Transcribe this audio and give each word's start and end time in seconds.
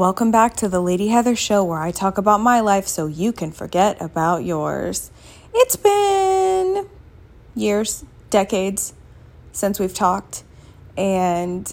Welcome 0.00 0.30
back 0.30 0.56
to 0.56 0.66
the 0.66 0.80
Lady 0.80 1.08
Heather 1.08 1.36
Show, 1.36 1.62
where 1.62 1.78
I 1.78 1.90
talk 1.90 2.16
about 2.16 2.40
my 2.40 2.60
life 2.60 2.86
so 2.86 3.04
you 3.04 3.32
can 3.32 3.52
forget 3.52 4.00
about 4.00 4.44
yours. 4.46 5.10
It's 5.52 5.76
been 5.76 6.88
years, 7.54 8.02
decades 8.30 8.94
since 9.52 9.78
we've 9.78 9.92
talked, 9.92 10.42
and 10.96 11.70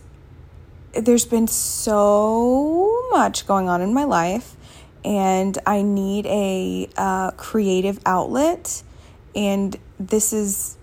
there's 0.92 1.24
been 1.24 1.48
so 1.48 3.08
much 3.12 3.48
going 3.48 3.70
on 3.70 3.82
in 3.82 3.94
my 3.94 4.04
life, 4.04 4.58
and 5.06 5.58
I 5.66 5.82
need 5.82 6.26
a 6.26 6.90
uh, 6.98 7.32
creative 7.32 7.98
outlet, 8.06 8.84
and 9.38 9.78
this 9.98 10.34
is 10.34 10.76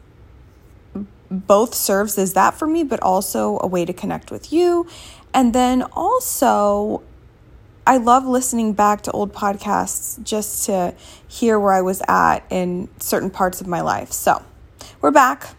both 1.30 1.74
serves 1.74 2.16
as 2.16 2.32
that 2.32 2.54
for 2.54 2.66
me, 2.66 2.84
but 2.84 3.02
also 3.02 3.58
a 3.60 3.66
way 3.66 3.84
to 3.84 3.92
connect 3.92 4.30
with 4.30 4.50
you. 4.50 4.86
And 5.34 5.52
then 5.54 5.82
also, 5.92 7.02
I 7.86 7.98
love 7.98 8.24
listening 8.24 8.72
back 8.72 9.02
to 9.02 9.10
old 9.10 9.34
podcasts 9.34 10.22
just 10.22 10.64
to 10.66 10.94
hear 11.28 11.60
where 11.60 11.74
I 11.74 11.82
was 11.82 12.00
at 12.08 12.40
in 12.48 12.88
certain 12.98 13.28
parts 13.28 13.60
of 13.60 13.66
my 13.66 13.82
life. 13.82 14.10
So, 14.10 14.42
we're 15.02 15.10
back. 15.10 15.54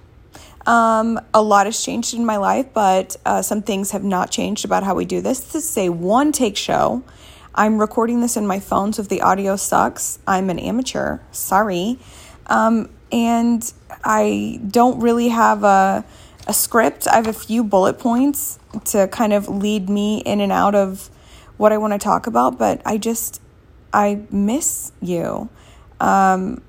Um, 0.65 1.19
a 1.35 1.43
lot 1.43 1.67
has 1.67 1.83
changed 1.83 2.15
in 2.15 2.25
my 2.25 2.37
life, 2.37 2.73
but 2.73 3.15
uh, 3.27 3.43
some 3.43 3.61
things 3.61 3.91
have 3.91 4.03
not 4.03 4.31
changed 4.31 4.65
about 4.65 4.83
how 4.83 4.95
we 4.95 5.05
do 5.05 5.21
this. 5.21 5.39
This 5.39 5.69
is 5.69 5.77
a 5.77 5.89
one 5.89 6.31
take 6.31 6.57
show. 6.57 7.03
I'm 7.53 7.77
recording 7.77 8.21
this 8.21 8.35
in 8.35 8.47
my 8.47 8.59
phone, 8.59 8.91
so 8.91 9.03
if 9.03 9.07
the 9.07 9.21
audio 9.21 9.55
sucks, 9.55 10.17
I'm 10.25 10.49
an 10.49 10.57
amateur. 10.57 11.19
Sorry. 11.31 11.99
Um, 12.47 12.89
and 13.11 13.71
I 14.03 14.59
don't 14.67 14.99
really 14.99 15.29
have 15.29 15.63
a, 15.63 16.03
a 16.47 16.53
script. 16.55 17.07
I 17.07 17.17
have 17.17 17.27
a 17.27 17.33
few 17.33 17.63
bullet 17.63 17.99
points 17.99 18.57
to 18.85 19.07
kind 19.09 19.31
of 19.31 19.47
lead 19.47 19.89
me 19.89 20.23
in 20.25 20.41
and 20.41 20.51
out 20.51 20.73
of 20.73 21.11
what 21.57 21.71
I 21.71 21.77
want 21.77 21.93
to 21.93 21.99
talk 21.99 22.27
about, 22.27 22.57
but 22.57 22.81
I 22.85 22.97
just, 22.97 23.41
I 23.93 24.21
miss 24.29 24.91
you. 25.01 25.49
Um, 25.99 26.61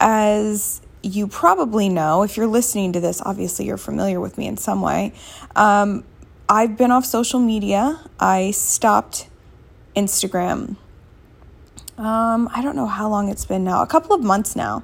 as 0.00 0.80
you 1.02 1.26
probably 1.26 1.88
know, 1.88 2.22
if 2.22 2.36
you're 2.36 2.46
listening 2.46 2.92
to 2.92 3.00
this, 3.00 3.20
obviously 3.24 3.66
you're 3.66 3.76
familiar 3.76 4.20
with 4.20 4.38
me 4.38 4.46
in 4.46 4.56
some 4.56 4.80
way. 4.80 5.12
Um, 5.56 6.04
I've 6.48 6.76
been 6.76 6.90
off 6.90 7.04
social 7.04 7.40
media. 7.40 8.00
I 8.20 8.50
stopped 8.52 9.28
Instagram. 9.96 10.76
Um, 11.98 12.48
I 12.52 12.62
don't 12.62 12.76
know 12.76 12.86
how 12.86 13.08
long 13.08 13.28
it's 13.28 13.44
been 13.44 13.64
now, 13.64 13.82
a 13.82 13.86
couple 13.86 14.14
of 14.14 14.22
months 14.22 14.56
now. 14.56 14.82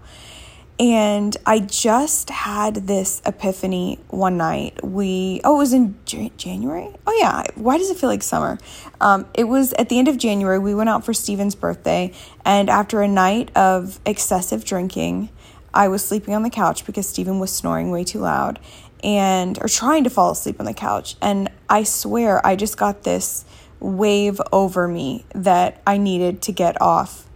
And 0.81 1.37
I 1.45 1.59
just 1.59 2.31
had 2.31 2.87
this 2.87 3.21
epiphany 3.27 3.99
one 4.09 4.37
night. 4.37 4.85
We, 4.85 5.41
oh, 5.43 5.57
it 5.57 5.59
was 5.59 5.73
in 5.73 5.99
January? 6.05 6.95
Oh, 7.05 7.19
yeah. 7.19 7.43
Why 7.57 7.79
does 7.79 7.91
it 7.91 7.97
feel 7.97 8.09
like 8.09 8.23
summer? 8.23 8.59
Um, 9.01 9.27
it 9.35 9.45
was 9.45 9.73
at 9.73 9.89
the 9.89 9.99
end 9.99 10.07
of 10.07 10.19
January. 10.19 10.61
We 10.61 10.77
went 10.77 10.89
out 10.89 11.05
for 11.05 11.13
Steven's 11.13 11.57
birthday. 11.57 12.13
And 12.45 12.71
after 12.71 13.03
a 13.03 13.09
night 13.09 13.51
of 13.57 13.99
excessive 14.07 14.65
drinking, 14.65 15.31
I 15.75 15.89
was 15.89 16.07
sleeping 16.07 16.35
on 16.35 16.45
the 16.45 16.51
couch 16.51 16.87
because 16.87 17.09
Steven 17.09 17.41
was 17.41 17.53
snoring 17.53 17.91
way 17.91 18.05
too 18.05 18.21
loud 18.21 18.61
and, 19.03 19.59
or 19.61 19.69
trying 19.69 20.05
to 20.05 20.11
fall 20.11 20.31
asleep 20.31 20.61
on 20.61 20.67
the 20.67 20.75
couch. 20.75 21.17
And 21.21 21.51
I 21.69 21.83
swear 21.83 22.45
I 22.47 22.55
just 22.55 22.77
got 22.77 23.03
this 23.03 23.45
wave 23.81 24.41
over 24.53 24.87
me 24.87 25.25
that 25.35 25.83
I 25.87 25.99
needed 25.99 26.41
to 26.43 26.53
get 26.53 26.81
off 26.81 27.27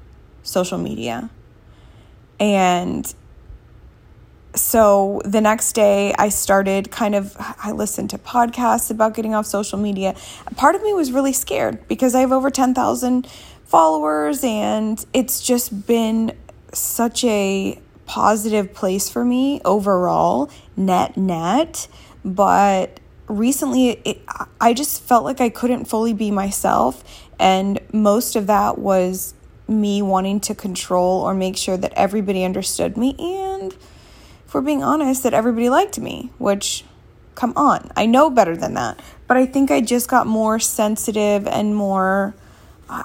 social 0.45 0.79
media. 0.79 1.29
And 2.39 3.13
so 4.55 5.21
the 5.25 5.41
next 5.41 5.73
day 5.73 6.15
i 6.19 6.29
started 6.29 6.91
kind 6.91 7.15
of 7.15 7.35
i 7.39 7.73
listened 7.73 8.11
to 8.11 8.19
podcasts 8.19 8.91
about 8.91 9.15
getting 9.15 9.35
off 9.35 9.47
social 9.47 9.79
media. 9.79 10.15
Part 10.57 10.75
of 10.75 10.83
me 10.83 10.93
was 10.93 11.13
really 11.13 11.33
scared 11.33 11.87
because 11.89 12.15
i 12.15 12.21
have 12.21 12.33
over 12.33 12.51
10000 12.51 13.27
followers 13.65 14.45
and 14.45 15.05
it's 15.15 15.41
just 15.41 15.87
been 15.87 16.37
such 16.73 17.25
a 17.25 17.79
positive 18.05 18.75
place 18.75 19.09
for 19.09 19.25
me 19.25 19.61
overall 19.65 20.51
net 20.77 21.17
net. 21.17 21.89
But 22.25 23.01
recently 23.29 23.91
it, 24.05 24.21
i 24.61 24.75
just 24.75 25.03
felt 25.03 25.25
like 25.25 25.41
i 25.41 25.49
couldn't 25.49 25.87
fully 25.87 26.13
be 26.13 26.31
myself 26.31 27.03
and 27.39 27.81
most 27.93 28.37
of 28.37 28.47
that 28.47 28.79
was 28.79 29.33
me 29.69 30.03
wanting 30.03 30.39
to 30.39 30.55
control 30.55 31.23
or 31.23 31.33
make 31.33 31.57
sure 31.57 31.77
that 31.77 31.93
everybody 31.95 32.45
understood 32.45 32.97
me 32.97 33.15
and 33.19 33.75
we're 34.55 34.61
being 34.61 34.83
honest, 34.83 35.23
that 35.23 35.35
everybody 35.35 35.69
liked 35.69 35.99
me, 35.99 36.31
which, 36.39 36.85
come 37.35 37.53
on, 37.57 37.91
I 37.97 38.07
know 38.07 38.31
better 38.31 38.57
than 38.57 38.75
that. 38.75 39.01
But 39.27 39.37
I 39.37 39.47
think 39.47 39.71
I 39.71 39.81
just 39.81 40.09
got 40.09 40.27
more 40.27 40.59
sensitive 40.59 41.47
and 41.47 41.75
more, 41.75 42.35
I, 42.89 43.05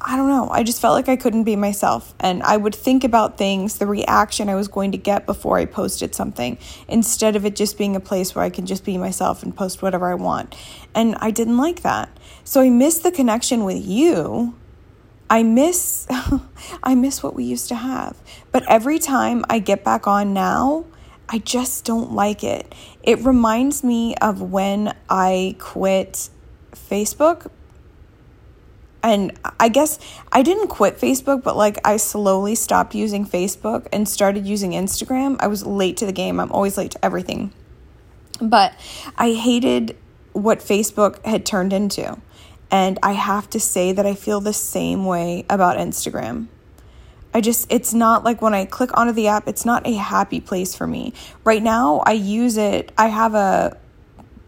I 0.00 0.16
don't 0.16 0.28
know, 0.28 0.48
I 0.50 0.62
just 0.62 0.80
felt 0.80 0.94
like 0.94 1.08
I 1.08 1.16
couldn't 1.16 1.44
be 1.44 1.56
myself. 1.56 2.14
And 2.20 2.42
I 2.42 2.56
would 2.56 2.74
think 2.74 3.04
about 3.04 3.38
things, 3.38 3.78
the 3.78 3.86
reaction 3.86 4.48
I 4.48 4.54
was 4.54 4.68
going 4.68 4.92
to 4.92 4.98
get 4.98 5.26
before 5.26 5.58
I 5.58 5.64
posted 5.64 6.14
something, 6.14 6.58
instead 6.88 7.36
of 7.36 7.44
it 7.44 7.56
just 7.56 7.78
being 7.78 7.96
a 7.96 8.00
place 8.00 8.34
where 8.34 8.44
I 8.44 8.50
can 8.50 8.66
just 8.66 8.84
be 8.84 8.96
myself 8.98 9.42
and 9.42 9.56
post 9.56 9.82
whatever 9.82 10.10
I 10.10 10.14
want. 10.14 10.54
And 10.94 11.16
I 11.16 11.30
didn't 11.30 11.56
like 11.56 11.82
that. 11.82 12.08
So 12.44 12.60
I 12.60 12.70
missed 12.70 13.02
the 13.02 13.10
connection 13.10 13.64
with 13.64 13.84
you 13.84 14.54
I 15.28 15.42
miss 15.42 16.06
I 16.82 16.94
miss 16.94 17.22
what 17.22 17.34
we 17.34 17.44
used 17.44 17.68
to 17.68 17.74
have. 17.74 18.16
But 18.52 18.64
every 18.68 18.98
time 18.98 19.44
I 19.48 19.58
get 19.58 19.84
back 19.84 20.06
on 20.06 20.32
now, 20.32 20.86
I 21.28 21.38
just 21.38 21.84
don't 21.84 22.12
like 22.12 22.44
it. 22.44 22.74
It 23.02 23.18
reminds 23.20 23.82
me 23.82 24.14
of 24.16 24.40
when 24.40 24.94
I 25.08 25.56
quit 25.58 26.30
Facebook. 26.72 27.50
And 29.02 29.38
I 29.60 29.68
guess 29.68 30.00
I 30.32 30.42
didn't 30.42 30.68
quit 30.68 30.98
Facebook, 30.98 31.42
but 31.42 31.56
like 31.56 31.78
I 31.86 31.96
slowly 31.96 32.54
stopped 32.54 32.94
using 32.94 33.24
Facebook 33.24 33.86
and 33.92 34.08
started 34.08 34.46
using 34.46 34.72
Instagram. 34.72 35.36
I 35.38 35.46
was 35.46 35.64
late 35.64 35.96
to 35.98 36.06
the 36.06 36.12
game. 36.12 36.40
I'm 36.40 36.50
always 36.50 36.76
late 36.76 36.92
to 36.92 37.04
everything. 37.04 37.52
But 38.40 38.74
I 39.16 39.32
hated 39.32 39.96
what 40.32 40.58
Facebook 40.58 41.24
had 41.24 41.46
turned 41.46 41.72
into. 41.72 42.20
And 42.70 42.98
I 43.02 43.12
have 43.12 43.48
to 43.50 43.60
say 43.60 43.92
that 43.92 44.06
I 44.06 44.14
feel 44.14 44.40
the 44.40 44.52
same 44.52 45.04
way 45.04 45.44
about 45.48 45.76
Instagram. 45.78 46.48
I 47.32 47.40
just, 47.40 47.70
it's 47.70 47.92
not 47.92 48.24
like 48.24 48.40
when 48.40 48.54
I 48.54 48.64
click 48.64 48.96
onto 48.96 49.12
the 49.12 49.28
app, 49.28 49.46
it's 49.46 49.64
not 49.64 49.86
a 49.86 49.94
happy 49.94 50.40
place 50.40 50.74
for 50.74 50.86
me. 50.86 51.12
Right 51.44 51.62
now, 51.62 52.02
I 52.06 52.12
use 52.12 52.56
it, 52.56 52.92
I 52.96 53.08
have 53.08 53.34
a 53.34 53.76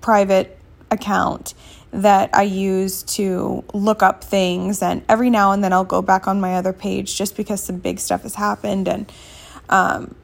private 0.00 0.58
account 0.90 1.54
that 1.90 2.30
I 2.34 2.42
use 2.42 3.02
to 3.02 3.64
look 3.72 4.02
up 4.02 4.24
things, 4.24 4.82
and 4.82 5.02
every 5.08 5.30
now 5.30 5.52
and 5.52 5.62
then 5.62 5.72
I'll 5.72 5.84
go 5.84 6.02
back 6.02 6.26
on 6.26 6.40
my 6.40 6.54
other 6.54 6.72
page 6.72 7.16
just 7.16 7.36
because 7.36 7.62
some 7.62 7.78
big 7.78 7.98
stuff 7.98 8.22
has 8.22 8.34
happened. 8.34 8.88
And, 8.88 9.12
um, 9.68 10.14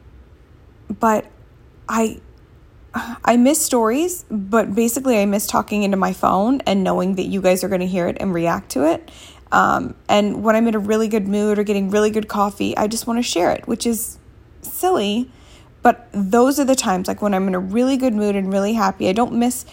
but 0.89 1.27
I, 1.89 2.21
I 3.25 3.37
miss 3.37 3.65
stories, 3.65 4.25
but 4.31 4.75
basically, 4.75 5.19
I 5.19 5.27
miss 5.27 5.47
talking 5.47 5.83
into 5.83 5.97
my 5.97 6.13
phone 6.13 6.61
and 6.63 6.85
knowing 6.85 7.17
that 7.17 7.25
you 7.25 7.41
guys 7.41 7.65
are 7.65 7.69
going 7.69 7.81
to 7.81 7.87
hear 7.87 8.09
it 8.09 8.17
and 8.21 8.33
react 8.33 8.71
to 8.71 8.91
it. 8.91 9.11
Um, 9.53 9.95
and 10.09 10.43
when 10.43 10.57
I'm 10.57 10.67
in 10.67 10.75
a 10.75 10.81
really 10.81 11.09
good 11.09 11.29
mood 11.29 11.59
or 11.59 11.65
getting 11.65 11.91
really 11.91 12.11
good 12.11 12.29
coffee, 12.29 12.77
I 12.77 12.87
just 12.87 13.07
want 13.07 13.19
to 13.19 13.23
share 13.23 13.53
it, 13.53 13.69
which 13.69 13.87
is 13.87 14.19
silly. 14.63 15.31
But 15.83 16.09
those 16.13 16.59
are 16.59 16.65
the 16.65 16.75
times, 16.75 17.09
like 17.09 17.21
when 17.21 17.35
I'm 17.35 17.47
in 17.47 17.55
a 17.55 17.61
really 17.61 17.97
good 17.97 18.15
mood 18.15 18.37
and 18.37 18.53
really 18.53 18.73
happy. 18.73 19.09
I 19.09 19.13
don't 19.13 19.35
miss 19.35 19.67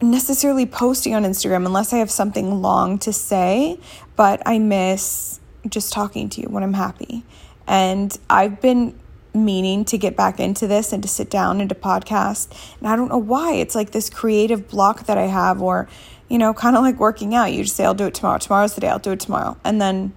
necessarily 0.00 0.66
posting 0.66 1.14
on 1.14 1.24
Instagram 1.24 1.66
unless 1.66 1.92
I 1.92 1.98
have 1.98 2.10
something 2.10 2.62
long 2.62 2.98
to 3.00 3.12
say, 3.12 3.78
but 4.16 4.42
I 4.46 4.58
miss 4.58 5.40
just 5.68 5.92
talking 5.92 6.28
to 6.30 6.40
you 6.40 6.48
when 6.48 6.62
I'm 6.62 6.74
happy. 6.74 7.24
And 7.66 8.16
I've 8.30 8.60
been 8.60 8.98
meaning 9.34 9.84
to 9.86 9.98
get 9.98 10.16
back 10.16 10.38
into 10.38 10.66
this 10.66 10.92
and 10.92 11.02
to 11.02 11.08
sit 11.08 11.30
down 11.30 11.60
and 11.60 11.68
to 11.68 11.74
podcast. 11.74 12.48
And 12.78 12.88
I 12.88 12.96
don't 12.96 13.08
know 13.08 13.18
why. 13.18 13.54
It's 13.54 13.74
like 13.74 13.92
this 13.92 14.10
creative 14.10 14.68
block 14.68 15.06
that 15.06 15.16
I 15.18 15.26
have, 15.26 15.62
or, 15.62 15.88
you 16.28 16.38
know, 16.38 16.52
kind 16.52 16.76
of 16.76 16.82
like 16.82 16.98
working 16.98 17.34
out. 17.34 17.52
You 17.52 17.64
just 17.64 17.76
say, 17.76 17.84
I'll 17.84 17.94
do 17.94 18.06
it 18.06 18.14
tomorrow. 18.14 18.38
Tomorrow's 18.38 18.74
the 18.74 18.82
day. 18.82 18.88
I'll 18.88 18.98
do 18.98 19.12
it 19.12 19.20
tomorrow. 19.20 19.56
And 19.64 19.80
then 19.80 20.16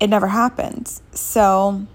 it 0.00 0.08
never 0.08 0.28
happens. 0.28 1.02
So 1.12 1.86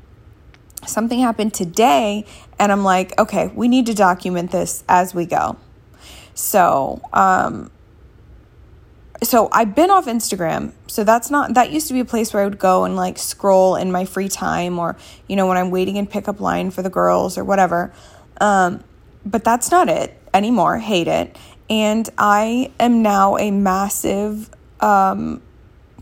something 0.86 1.20
happened 1.20 1.54
today, 1.54 2.26
and 2.60 2.72
I'm 2.72 2.84
like, 2.84 3.18
okay, 3.20 3.48
we 3.56 3.68
need 3.68 3.86
to 3.86 3.94
document 3.94 4.52
this 4.52 4.84
as 4.90 5.16
we 5.16 5.26
go. 5.26 5.58
So, 6.34 7.02
um, 7.14 7.72
so 9.24 9.50
I've 9.52 9.76
been 9.76 9.90
off 9.90 10.06
Instagram. 10.06 10.74
So 10.88 11.04
that's 11.04 11.30
not 11.30 11.54
that 11.56 11.72
used 11.72 11.88
to 11.88 11.94
be 11.94 12.00
a 12.00 12.06
place 12.06 12.34
where 12.34 12.44
I 12.44 12.46
would 12.46 12.60
go 12.60 12.84
and 12.84 12.96
like 12.96 13.18
scroll 13.18 13.76
in 13.76 13.92
my 13.92 14.06
free 14.06 14.30
time 14.30 14.80
or 14.80 14.96
you 15.28 15.36
know 15.36 15.48
when 15.48 15.58
I'm 15.58 15.72
waiting 15.72 15.96
in 15.96 16.08
pickup 16.08 16.40
line 16.40 16.72
for 16.72 16.82
the 16.82 16.90
girls 16.90 17.38
or 17.38 17.44
whatever. 17.44 17.94
Um, 18.40 18.84
but 19.26 19.44
that's 19.44 19.72
not 19.72 19.90
it 19.90 20.18
anymore. 20.34 20.78
Hate 20.78 21.08
it. 21.08 21.38
And 21.70 22.10
I 22.18 22.72
am 22.80 23.02
now 23.02 23.38
a 23.38 23.52
massive 23.52 24.50
um, 24.80 25.42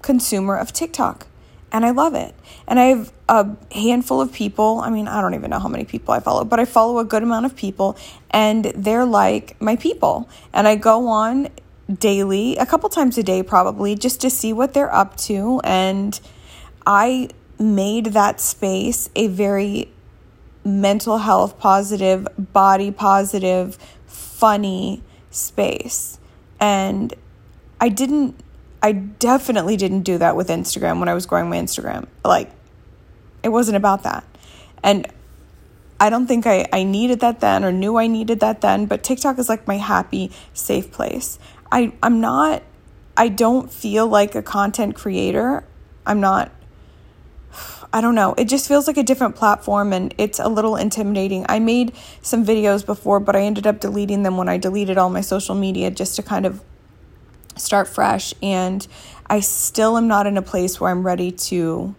consumer 0.01 0.57
of 0.57 0.73
TikTok 0.73 1.27
and 1.71 1.85
I 1.85 1.91
love 1.91 2.15
it. 2.15 2.35
And 2.67 2.79
I 2.79 2.85
have 2.85 3.13
a 3.29 3.55
handful 3.71 4.21
of 4.21 4.33
people. 4.33 4.79
I 4.79 4.89
mean, 4.89 5.07
I 5.07 5.21
don't 5.21 5.33
even 5.35 5.49
know 5.49 5.59
how 5.59 5.69
many 5.69 5.85
people 5.85 6.13
I 6.13 6.19
follow, 6.19 6.43
but 6.43 6.59
I 6.59 6.65
follow 6.65 6.99
a 6.99 7.05
good 7.05 7.23
amount 7.23 7.45
of 7.45 7.55
people 7.55 7.97
and 8.29 8.65
they're 8.75 9.05
like 9.05 9.59
my 9.61 9.75
people. 9.75 10.29
And 10.53 10.67
I 10.67 10.75
go 10.75 11.07
on 11.07 11.49
daily, 11.99 12.57
a 12.57 12.65
couple 12.65 12.89
times 12.89 13.17
a 13.17 13.23
day 13.23 13.43
probably, 13.43 13.95
just 13.95 14.21
to 14.21 14.29
see 14.29 14.53
what 14.53 14.73
they're 14.73 14.93
up 14.93 15.17
to. 15.17 15.61
And 15.63 16.19
I 16.85 17.29
made 17.59 18.07
that 18.07 18.39
space 18.39 19.09
a 19.15 19.27
very 19.27 19.91
mental 20.63 21.19
health 21.19 21.59
positive, 21.59 22.27
body 22.37 22.91
positive, 22.91 23.77
funny 24.05 25.03
space. 25.29 26.19
And 26.59 27.13
I 27.79 27.89
didn't, 27.89 28.39
I 28.83 28.91
definitely 28.91 29.77
didn't 29.77 30.01
do 30.01 30.17
that 30.17 30.35
with 30.35 30.49
Instagram 30.49 30.99
when 30.99 31.09
I 31.09 31.13
was 31.13 31.25
growing 31.25 31.49
my 31.49 31.57
Instagram. 31.57 32.07
Like, 32.23 32.51
it 33.43 33.49
wasn't 33.49 33.77
about 33.77 34.03
that. 34.03 34.23
And 34.83 35.07
I 35.99 36.09
don't 36.09 36.25
think 36.25 36.47
I, 36.47 36.67
I 36.73 36.83
needed 36.83 37.19
that 37.19 37.41
then 37.41 37.63
or 37.63 37.71
knew 37.71 37.97
I 37.97 38.07
needed 38.07 38.39
that 38.39 38.61
then, 38.61 38.87
but 38.87 39.03
TikTok 39.03 39.37
is 39.37 39.47
like 39.47 39.67
my 39.67 39.77
happy, 39.77 40.31
safe 40.53 40.91
place. 40.91 41.37
I, 41.71 41.93
I'm 42.03 42.19
not, 42.21 42.63
I 43.15 43.27
don't 43.27 43.71
feel 43.71 44.07
like 44.07 44.35
a 44.35 44.41
content 44.41 44.95
creator. 44.95 45.63
I'm 46.05 46.19
not, 46.19 46.51
I 47.93 48.01
don't 48.01 48.15
know. 48.15 48.33
It 48.37 48.45
just 48.45 48.67
feels 48.67 48.87
like 48.87 48.97
a 48.97 49.03
different 49.03 49.35
platform 49.35 49.93
and 49.93 50.13
it's 50.17 50.39
a 50.39 50.47
little 50.47 50.75
intimidating. 50.75 51.45
I 51.49 51.59
made 51.59 51.93
some 52.21 52.45
videos 52.45 52.85
before, 52.85 53.19
but 53.19 53.35
I 53.35 53.41
ended 53.41 53.67
up 53.67 53.79
deleting 53.79 54.23
them 54.23 54.37
when 54.37 54.49
I 54.49 54.57
deleted 54.57 54.97
all 54.97 55.09
my 55.09 55.21
social 55.21 55.55
media 55.55 55.91
just 55.91 56.15
to 56.15 56.23
kind 56.23 56.45
of 56.45 56.61
start 57.55 57.87
fresh. 57.87 58.33
And 58.41 58.85
I 59.29 59.39
still 59.41 59.97
am 59.97 60.07
not 60.07 60.27
in 60.27 60.37
a 60.37 60.41
place 60.41 60.79
where 60.79 60.89
I'm 60.89 61.05
ready 61.05 61.31
to 61.31 61.95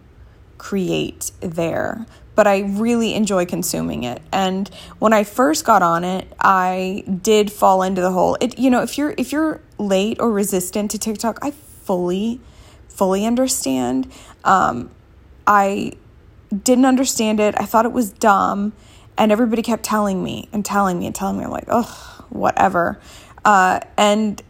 create 0.57 1.31
there 1.41 2.05
but 2.35 2.47
I 2.47 2.61
really 2.61 3.13
enjoy 3.13 3.45
consuming 3.45 4.03
it. 4.03 4.21
And 4.31 4.69
when 4.99 5.13
I 5.13 5.23
first 5.23 5.65
got 5.65 5.81
on 5.81 6.03
it, 6.03 6.27
I 6.39 7.03
did 7.21 7.51
fall 7.51 7.83
into 7.83 8.01
the 8.01 8.11
hole. 8.11 8.37
It 8.41 8.57
you 8.57 8.69
know, 8.69 8.81
if 8.81 8.97
you're 8.97 9.13
if 9.17 9.31
you're 9.31 9.61
late 9.77 10.19
or 10.19 10.31
resistant 10.31 10.91
to 10.91 10.99
TikTok, 10.99 11.39
I 11.41 11.51
fully 11.51 12.39
fully 12.87 13.25
understand. 13.25 14.11
Um, 14.43 14.89
I 15.45 15.93
didn't 16.63 16.85
understand 16.85 17.39
it. 17.39 17.55
I 17.57 17.65
thought 17.65 17.85
it 17.85 17.91
was 17.91 18.11
dumb, 18.11 18.73
and 19.17 19.31
everybody 19.31 19.61
kept 19.61 19.83
telling 19.83 20.23
me 20.23 20.49
and 20.53 20.63
telling 20.63 20.99
me 20.99 21.07
and 21.07 21.15
telling 21.15 21.37
me. 21.37 21.43
I'm 21.43 21.51
like, 21.51 21.67
oh, 21.67 22.25
whatever. 22.29 22.99
Uh, 23.43 23.79
and 23.97 24.41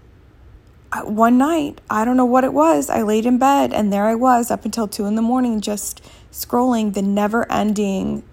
one 1.03 1.37
night, 1.37 1.81
I 1.89 2.05
don't 2.05 2.17
know 2.17 2.25
what 2.25 2.43
it 2.43 2.53
was. 2.53 2.89
I 2.89 3.01
laid 3.01 3.25
in 3.25 3.37
bed, 3.37 3.73
and 3.73 3.91
there 3.91 4.05
I 4.05 4.15
was 4.15 4.51
up 4.51 4.65
until 4.65 4.87
two 4.87 5.05
in 5.05 5.15
the 5.15 5.21
morning, 5.21 5.61
just 5.61 6.05
scrolling 6.33 6.93
the 6.93 7.01
never 7.01 7.49
ending 7.49 8.23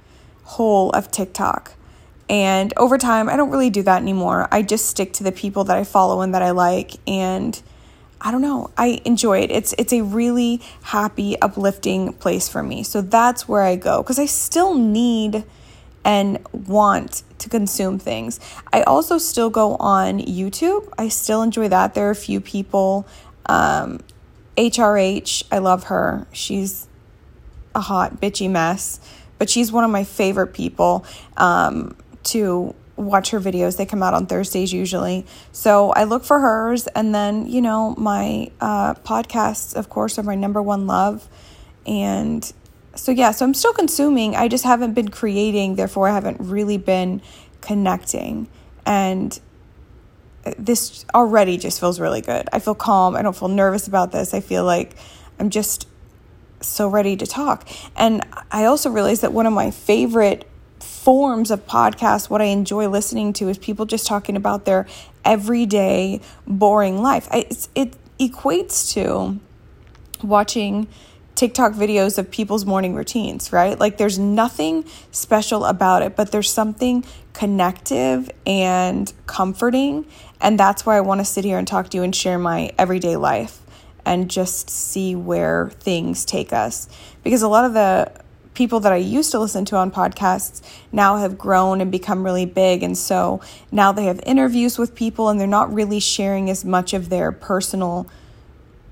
hole 0.42 0.90
of 0.90 1.10
TikTok. 1.12 1.74
And 2.28 2.72
over 2.76 2.96
time, 2.96 3.28
I 3.28 3.36
don't 3.36 3.50
really 3.50 3.70
do 3.70 3.82
that 3.82 4.00
anymore. 4.02 4.48
I 4.50 4.62
just 4.62 4.86
stick 4.86 5.12
to 5.14 5.24
the 5.24 5.32
people 5.32 5.64
that 5.64 5.76
I 5.76 5.84
follow 5.84 6.22
and 6.22 6.34
that 6.34 6.42
I 6.42 6.50
like. 6.50 6.92
And 7.06 7.60
I 8.20 8.30
don't 8.30 8.42
know, 8.42 8.70
I 8.76 9.00
enjoy 9.04 9.40
it. 9.40 9.50
It's 9.50 9.74
it's 9.78 9.92
a 9.92 10.02
really 10.02 10.60
happy, 10.82 11.40
uplifting 11.40 12.12
place 12.14 12.48
for 12.48 12.62
me. 12.62 12.82
So 12.82 13.00
that's 13.00 13.48
where 13.48 13.62
I 13.62 13.76
go 13.76 14.02
because 14.02 14.18
I 14.18 14.26
still 14.26 14.74
need 14.74 15.44
and 16.04 16.38
want 16.52 17.22
to 17.38 17.48
consume 17.48 17.98
things. 17.98 18.40
I 18.72 18.82
also 18.82 19.18
still 19.18 19.50
go 19.50 19.76
on 19.76 20.20
YouTube. 20.20 20.88
I 20.98 21.08
still 21.08 21.42
enjoy 21.42 21.68
that. 21.68 21.94
There 21.94 22.08
are 22.08 22.10
a 22.10 22.16
few 22.16 22.40
people. 22.40 23.06
Um, 23.46 24.00
HRH, 24.56 25.44
I 25.50 25.58
love 25.58 25.84
her. 25.84 26.26
She's 26.32 26.86
a 27.74 27.80
hot, 27.80 28.20
bitchy 28.20 28.50
mess, 28.50 29.00
but 29.38 29.48
she's 29.48 29.72
one 29.72 29.84
of 29.84 29.90
my 29.90 30.04
favorite 30.04 30.48
people 30.48 31.04
um, 31.36 31.96
to 32.24 32.74
watch 32.96 33.30
her 33.30 33.40
videos. 33.40 33.76
They 33.76 33.86
come 33.86 34.02
out 34.02 34.14
on 34.14 34.26
Thursdays 34.26 34.72
usually. 34.72 35.26
So 35.52 35.90
I 35.90 36.04
look 36.04 36.24
for 36.24 36.38
hers. 36.40 36.86
And 36.88 37.14
then, 37.14 37.46
you 37.46 37.60
know, 37.62 37.94
my 37.96 38.50
uh, 38.60 38.94
podcasts, 38.94 39.74
of 39.74 39.88
course, 39.88 40.18
are 40.18 40.22
my 40.22 40.34
number 40.34 40.62
one 40.62 40.86
love. 40.86 41.28
And 41.86 42.50
so, 42.94 43.12
yeah, 43.12 43.30
so 43.30 43.44
I'm 43.44 43.54
still 43.54 43.72
consuming. 43.72 44.36
I 44.36 44.48
just 44.48 44.64
haven't 44.64 44.94
been 44.94 45.08
creating. 45.08 45.76
Therefore, 45.76 46.08
I 46.08 46.14
haven't 46.14 46.38
really 46.40 46.76
been 46.76 47.22
connecting. 47.60 48.48
And 48.84 49.38
this 50.58 51.04
already 51.14 51.56
just 51.56 51.80
feels 51.80 52.00
really 52.00 52.20
good. 52.20 52.48
I 52.52 52.58
feel 52.58 52.74
calm. 52.74 53.16
I 53.16 53.22
don't 53.22 53.36
feel 53.36 53.48
nervous 53.48 53.86
about 53.86 54.12
this. 54.12 54.34
I 54.34 54.40
feel 54.40 54.64
like 54.64 54.96
I'm 55.38 55.50
just 55.50 55.86
so 56.60 56.88
ready 56.88 57.16
to 57.16 57.26
talk. 57.26 57.68
And 57.96 58.22
I 58.50 58.64
also 58.64 58.90
realized 58.90 59.22
that 59.22 59.32
one 59.32 59.46
of 59.46 59.52
my 59.52 59.70
favorite 59.70 60.48
forms 60.80 61.50
of 61.50 61.66
podcasts, 61.66 62.28
what 62.28 62.42
I 62.42 62.46
enjoy 62.46 62.88
listening 62.88 63.32
to, 63.34 63.48
is 63.48 63.58
people 63.58 63.86
just 63.86 64.06
talking 64.06 64.36
about 64.36 64.64
their 64.64 64.86
everyday 65.24 66.20
boring 66.46 67.02
life. 67.02 67.28
I, 67.30 67.46
it 67.74 67.96
equates 68.18 68.92
to 68.94 69.40
watching 70.22 70.88
TikTok 71.34 71.72
videos 71.72 72.18
of 72.18 72.30
people's 72.30 72.66
morning 72.66 72.94
routines, 72.94 73.50
right? 73.50 73.78
Like 73.78 73.96
there's 73.96 74.18
nothing 74.18 74.84
special 75.10 75.64
about 75.64 76.02
it, 76.02 76.16
but 76.16 76.32
there's 76.32 76.50
something 76.50 77.02
connective 77.32 78.30
and 78.44 79.10
comforting. 79.26 80.04
And 80.40 80.58
that's 80.58 80.84
why 80.84 80.98
I 80.98 81.00
want 81.00 81.22
to 81.22 81.24
sit 81.24 81.44
here 81.44 81.56
and 81.56 81.66
talk 81.66 81.88
to 81.90 81.96
you 81.96 82.02
and 82.02 82.14
share 82.14 82.38
my 82.38 82.72
everyday 82.76 83.16
life 83.16 83.62
and 84.04 84.30
just 84.30 84.70
see 84.70 85.14
where 85.14 85.70
things 85.70 86.24
take 86.24 86.52
us. 86.52 86.88
Because 87.22 87.42
a 87.42 87.48
lot 87.48 87.64
of 87.64 87.74
the 87.74 88.12
people 88.54 88.80
that 88.80 88.92
I 88.92 88.96
used 88.96 89.30
to 89.30 89.38
listen 89.38 89.64
to 89.66 89.76
on 89.76 89.90
podcasts 89.90 90.60
now 90.92 91.18
have 91.18 91.38
grown 91.38 91.80
and 91.80 91.90
become 91.90 92.24
really 92.24 92.46
big. 92.46 92.82
And 92.82 92.96
so 92.96 93.40
now 93.70 93.92
they 93.92 94.04
have 94.04 94.20
interviews 94.26 94.78
with 94.78 94.94
people 94.94 95.28
and 95.28 95.40
they're 95.40 95.46
not 95.46 95.72
really 95.72 96.00
sharing 96.00 96.50
as 96.50 96.64
much 96.64 96.92
of 96.92 97.08
their 97.08 97.32
personal, 97.32 98.06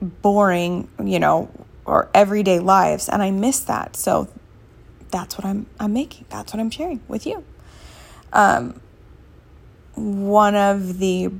boring, 0.00 0.88
you 1.02 1.18
know, 1.18 1.50
or 1.84 2.08
everyday 2.14 2.58
lives. 2.60 3.08
And 3.08 3.22
I 3.22 3.30
miss 3.30 3.60
that. 3.60 3.96
So 3.96 4.28
that's 5.10 5.36
what 5.36 5.44
I'm, 5.44 5.66
I'm 5.80 5.92
making. 5.92 6.26
That's 6.28 6.52
what 6.52 6.60
I'm 6.60 6.70
sharing 6.70 7.00
with 7.08 7.26
you. 7.26 7.44
Um, 8.32 8.80
one 9.94 10.54
of 10.54 10.98
the 10.98 11.32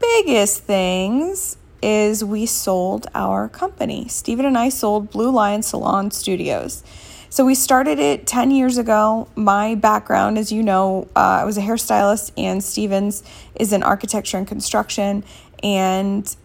biggest 0.00 0.64
things 0.64 1.56
is 1.82 2.24
we 2.24 2.46
sold 2.46 3.06
our 3.14 3.48
company. 3.48 4.08
Stephen 4.08 4.46
and 4.46 4.56
I 4.56 4.68
sold 4.68 5.10
Blue 5.10 5.30
Lion 5.30 5.62
Salon 5.62 6.10
Studios. 6.10 6.82
So 7.28 7.46
we 7.46 7.54
started 7.54 7.98
it 7.98 8.26
10 8.26 8.50
years 8.50 8.76
ago. 8.78 9.26
My 9.34 9.74
background, 9.74 10.38
as 10.38 10.52
you 10.52 10.62
know, 10.62 11.08
uh, 11.16 11.40
I 11.40 11.44
was 11.44 11.56
a 11.56 11.62
hairstylist, 11.62 12.32
and 12.36 12.62
Stevens 12.62 13.22
is 13.54 13.72
in 13.72 13.82
architecture 13.82 14.36
and 14.36 14.46
construction. 14.46 15.24
And 15.62 16.36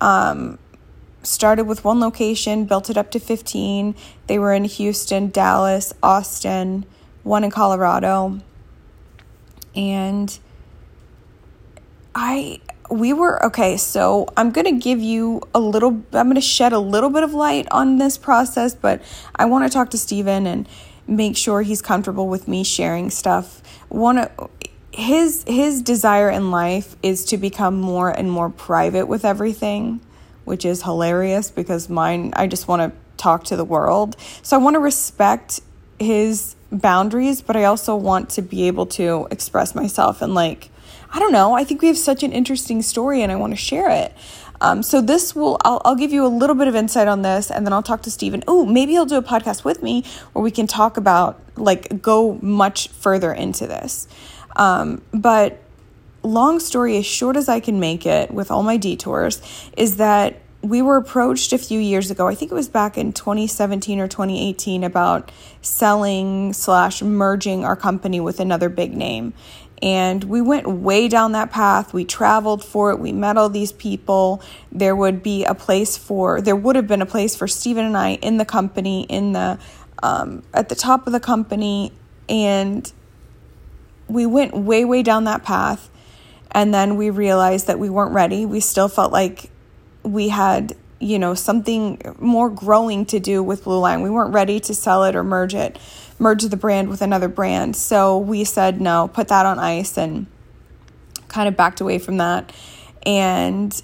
um, 0.00 0.58
started 1.22 1.64
with 1.64 1.84
one 1.84 2.00
location, 2.00 2.64
built 2.64 2.90
it 2.90 2.96
up 2.96 3.10
to 3.12 3.20
15. 3.20 3.94
They 4.26 4.38
were 4.38 4.52
in 4.52 4.64
Houston, 4.64 5.30
Dallas, 5.30 5.92
Austin, 6.02 6.86
one 7.22 7.44
in 7.44 7.50
Colorado. 7.50 8.40
And 9.74 10.36
I 12.14 12.60
we 12.92 13.12
were 13.12 13.44
okay 13.44 13.76
so 13.76 14.28
i'm 14.36 14.50
going 14.50 14.66
to 14.66 14.78
give 14.78 15.00
you 15.00 15.40
a 15.54 15.58
little 15.58 15.90
i'm 16.12 16.26
going 16.26 16.34
to 16.34 16.40
shed 16.40 16.72
a 16.72 16.78
little 16.78 17.10
bit 17.10 17.22
of 17.22 17.32
light 17.32 17.66
on 17.70 17.96
this 17.96 18.18
process 18.18 18.74
but 18.74 19.00
i 19.36 19.44
want 19.44 19.64
to 19.64 19.70
talk 19.70 19.90
to 19.90 19.98
Stephen 19.98 20.46
and 20.46 20.68
make 21.06 21.36
sure 21.36 21.62
he's 21.62 21.82
comfortable 21.82 22.28
with 22.28 22.48
me 22.48 22.64
sharing 22.64 23.10
stuff. 23.10 23.62
One 23.88 24.18
of 24.18 24.50
his 24.92 25.44
his 25.46 25.82
desire 25.82 26.30
in 26.30 26.50
life 26.50 26.96
is 27.02 27.24
to 27.26 27.38
become 27.38 27.80
more 27.80 28.10
and 28.10 28.30
more 28.30 28.50
private 28.50 29.06
with 29.06 29.24
everything 29.24 30.00
which 30.44 30.66
is 30.66 30.82
hilarious 30.82 31.50
because 31.50 31.88
mine 31.88 32.30
i 32.36 32.46
just 32.46 32.68
want 32.68 32.82
to 32.82 32.98
talk 33.16 33.44
to 33.44 33.56
the 33.56 33.64
world. 33.64 34.16
So 34.42 34.56
i 34.56 34.60
want 34.60 34.74
to 34.74 34.80
respect 34.80 35.60
his 35.98 36.56
boundaries 36.70 37.40
but 37.40 37.56
i 37.56 37.64
also 37.64 37.96
want 37.96 38.28
to 38.30 38.42
be 38.42 38.66
able 38.66 38.84
to 38.84 39.26
express 39.30 39.74
myself 39.74 40.20
and 40.20 40.34
like 40.34 40.68
I 41.12 41.18
don't 41.18 41.32
know. 41.32 41.54
I 41.54 41.62
think 41.64 41.82
we 41.82 41.88
have 41.88 41.98
such 41.98 42.22
an 42.22 42.32
interesting 42.32 42.80
story 42.80 43.22
and 43.22 43.30
I 43.30 43.36
want 43.36 43.52
to 43.52 43.56
share 43.56 43.90
it. 43.90 44.14
Um, 44.62 44.82
so 44.82 45.00
this 45.00 45.34
will, 45.34 45.58
I'll, 45.64 45.82
I'll 45.84 45.96
give 45.96 46.12
you 46.12 46.24
a 46.24 46.28
little 46.28 46.54
bit 46.54 46.68
of 46.68 46.74
insight 46.74 47.08
on 47.08 47.22
this 47.22 47.50
and 47.50 47.66
then 47.66 47.72
I'll 47.72 47.82
talk 47.82 48.02
to 48.02 48.10
Stephen. 48.10 48.42
Oh, 48.48 48.64
maybe 48.64 48.92
he'll 48.92 49.06
do 49.06 49.16
a 49.16 49.22
podcast 49.22 49.64
with 49.64 49.82
me 49.82 50.04
where 50.32 50.42
we 50.42 50.50
can 50.50 50.66
talk 50.66 50.96
about, 50.96 51.40
like, 51.56 52.00
go 52.00 52.38
much 52.40 52.88
further 52.88 53.32
into 53.32 53.66
this. 53.66 54.08
Um, 54.56 55.02
but 55.12 55.60
long 56.22 56.60
story 56.60 56.96
as 56.96 57.04
short 57.04 57.36
as 57.36 57.48
I 57.48 57.60
can 57.60 57.80
make 57.80 58.06
it 58.06 58.30
with 58.30 58.50
all 58.50 58.62
my 58.62 58.76
detours 58.76 59.42
is 59.76 59.96
that 59.96 60.36
we 60.62 60.80
were 60.80 60.96
approached 60.96 61.52
a 61.52 61.58
few 61.58 61.80
years 61.80 62.10
ago 62.10 62.28
i 62.28 62.34
think 62.34 62.52
it 62.52 62.54
was 62.54 62.68
back 62.68 62.96
in 62.96 63.12
2017 63.12 63.98
or 63.98 64.06
2018 64.06 64.84
about 64.84 65.32
selling 65.60 66.52
slash 66.52 67.02
merging 67.02 67.64
our 67.64 67.74
company 67.74 68.20
with 68.20 68.38
another 68.38 68.68
big 68.68 68.96
name 68.96 69.34
and 69.82 70.22
we 70.22 70.40
went 70.40 70.68
way 70.68 71.08
down 71.08 71.32
that 71.32 71.50
path. 71.50 71.92
We 71.92 72.04
traveled 72.04 72.64
for 72.64 72.92
it. 72.92 73.00
We 73.00 73.10
met 73.10 73.36
all 73.36 73.48
these 73.48 73.72
people. 73.72 74.40
There 74.70 74.94
would 74.94 75.24
be 75.24 75.44
a 75.44 75.54
place 75.54 75.96
for, 75.96 76.40
there 76.40 76.54
would 76.54 76.76
have 76.76 76.86
been 76.86 77.02
a 77.02 77.06
place 77.06 77.34
for 77.34 77.48
Stephen 77.48 77.84
and 77.84 77.96
I 77.96 78.10
in 78.14 78.36
the 78.36 78.44
company, 78.44 79.02
in 79.02 79.32
the, 79.32 79.58
um, 80.00 80.44
at 80.54 80.68
the 80.68 80.76
top 80.76 81.08
of 81.08 81.12
the 81.12 81.18
company. 81.18 81.92
And 82.28 82.90
we 84.06 84.24
went 84.24 84.54
way, 84.54 84.84
way 84.84 85.02
down 85.02 85.24
that 85.24 85.42
path. 85.42 85.90
And 86.52 86.72
then 86.72 86.96
we 86.96 87.10
realized 87.10 87.66
that 87.66 87.80
we 87.80 87.90
weren't 87.90 88.12
ready. 88.12 88.46
We 88.46 88.60
still 88.60 88.88
felt 88.88 89.10
like 89.10 89.50
we 90.04 90.28
had, 90.28 90.76
you 91.00 91.18
know, 91.18 91.34
something 91.34 92.00
more 92.20 92.50
growing 92.50 93.04
to 93.06 93.18
do 93.18 93.42
with 93.42 93.64
Blue 93.64 93.80
Lion. 93.80 94.02
We 94.02 94.10
weren't 94.10 94.32
ready 94.32 94.60
to 94.60 94.74
sell 94.74 95.02
it 95.04 95.16
or 95.16 95.24
merge 95.24 95.56
it, 95.56 95.78
merge 96.18 96.42
the 96.44 96.56
brand 96.56 96.88
with 96.88 97.02
another 97.02 97.28
brand. 97.28 97.76
So 97.76 98.18
we 98.18 98.44
said 98.44 98.80
no, 98.80 99.08
put 99.08 99.28
that 99.28 99.46
on 99.46 99.58
ice 99.58 99.96
and 99.96 100.26
kind 101.28 101.48
of 101.48 101.56
backed 101.56 101.80
away 101.80 101.98
from 101.98 102.18
that. 102.18 102.52
And 103.04 103.82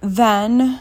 then 0.00 0.80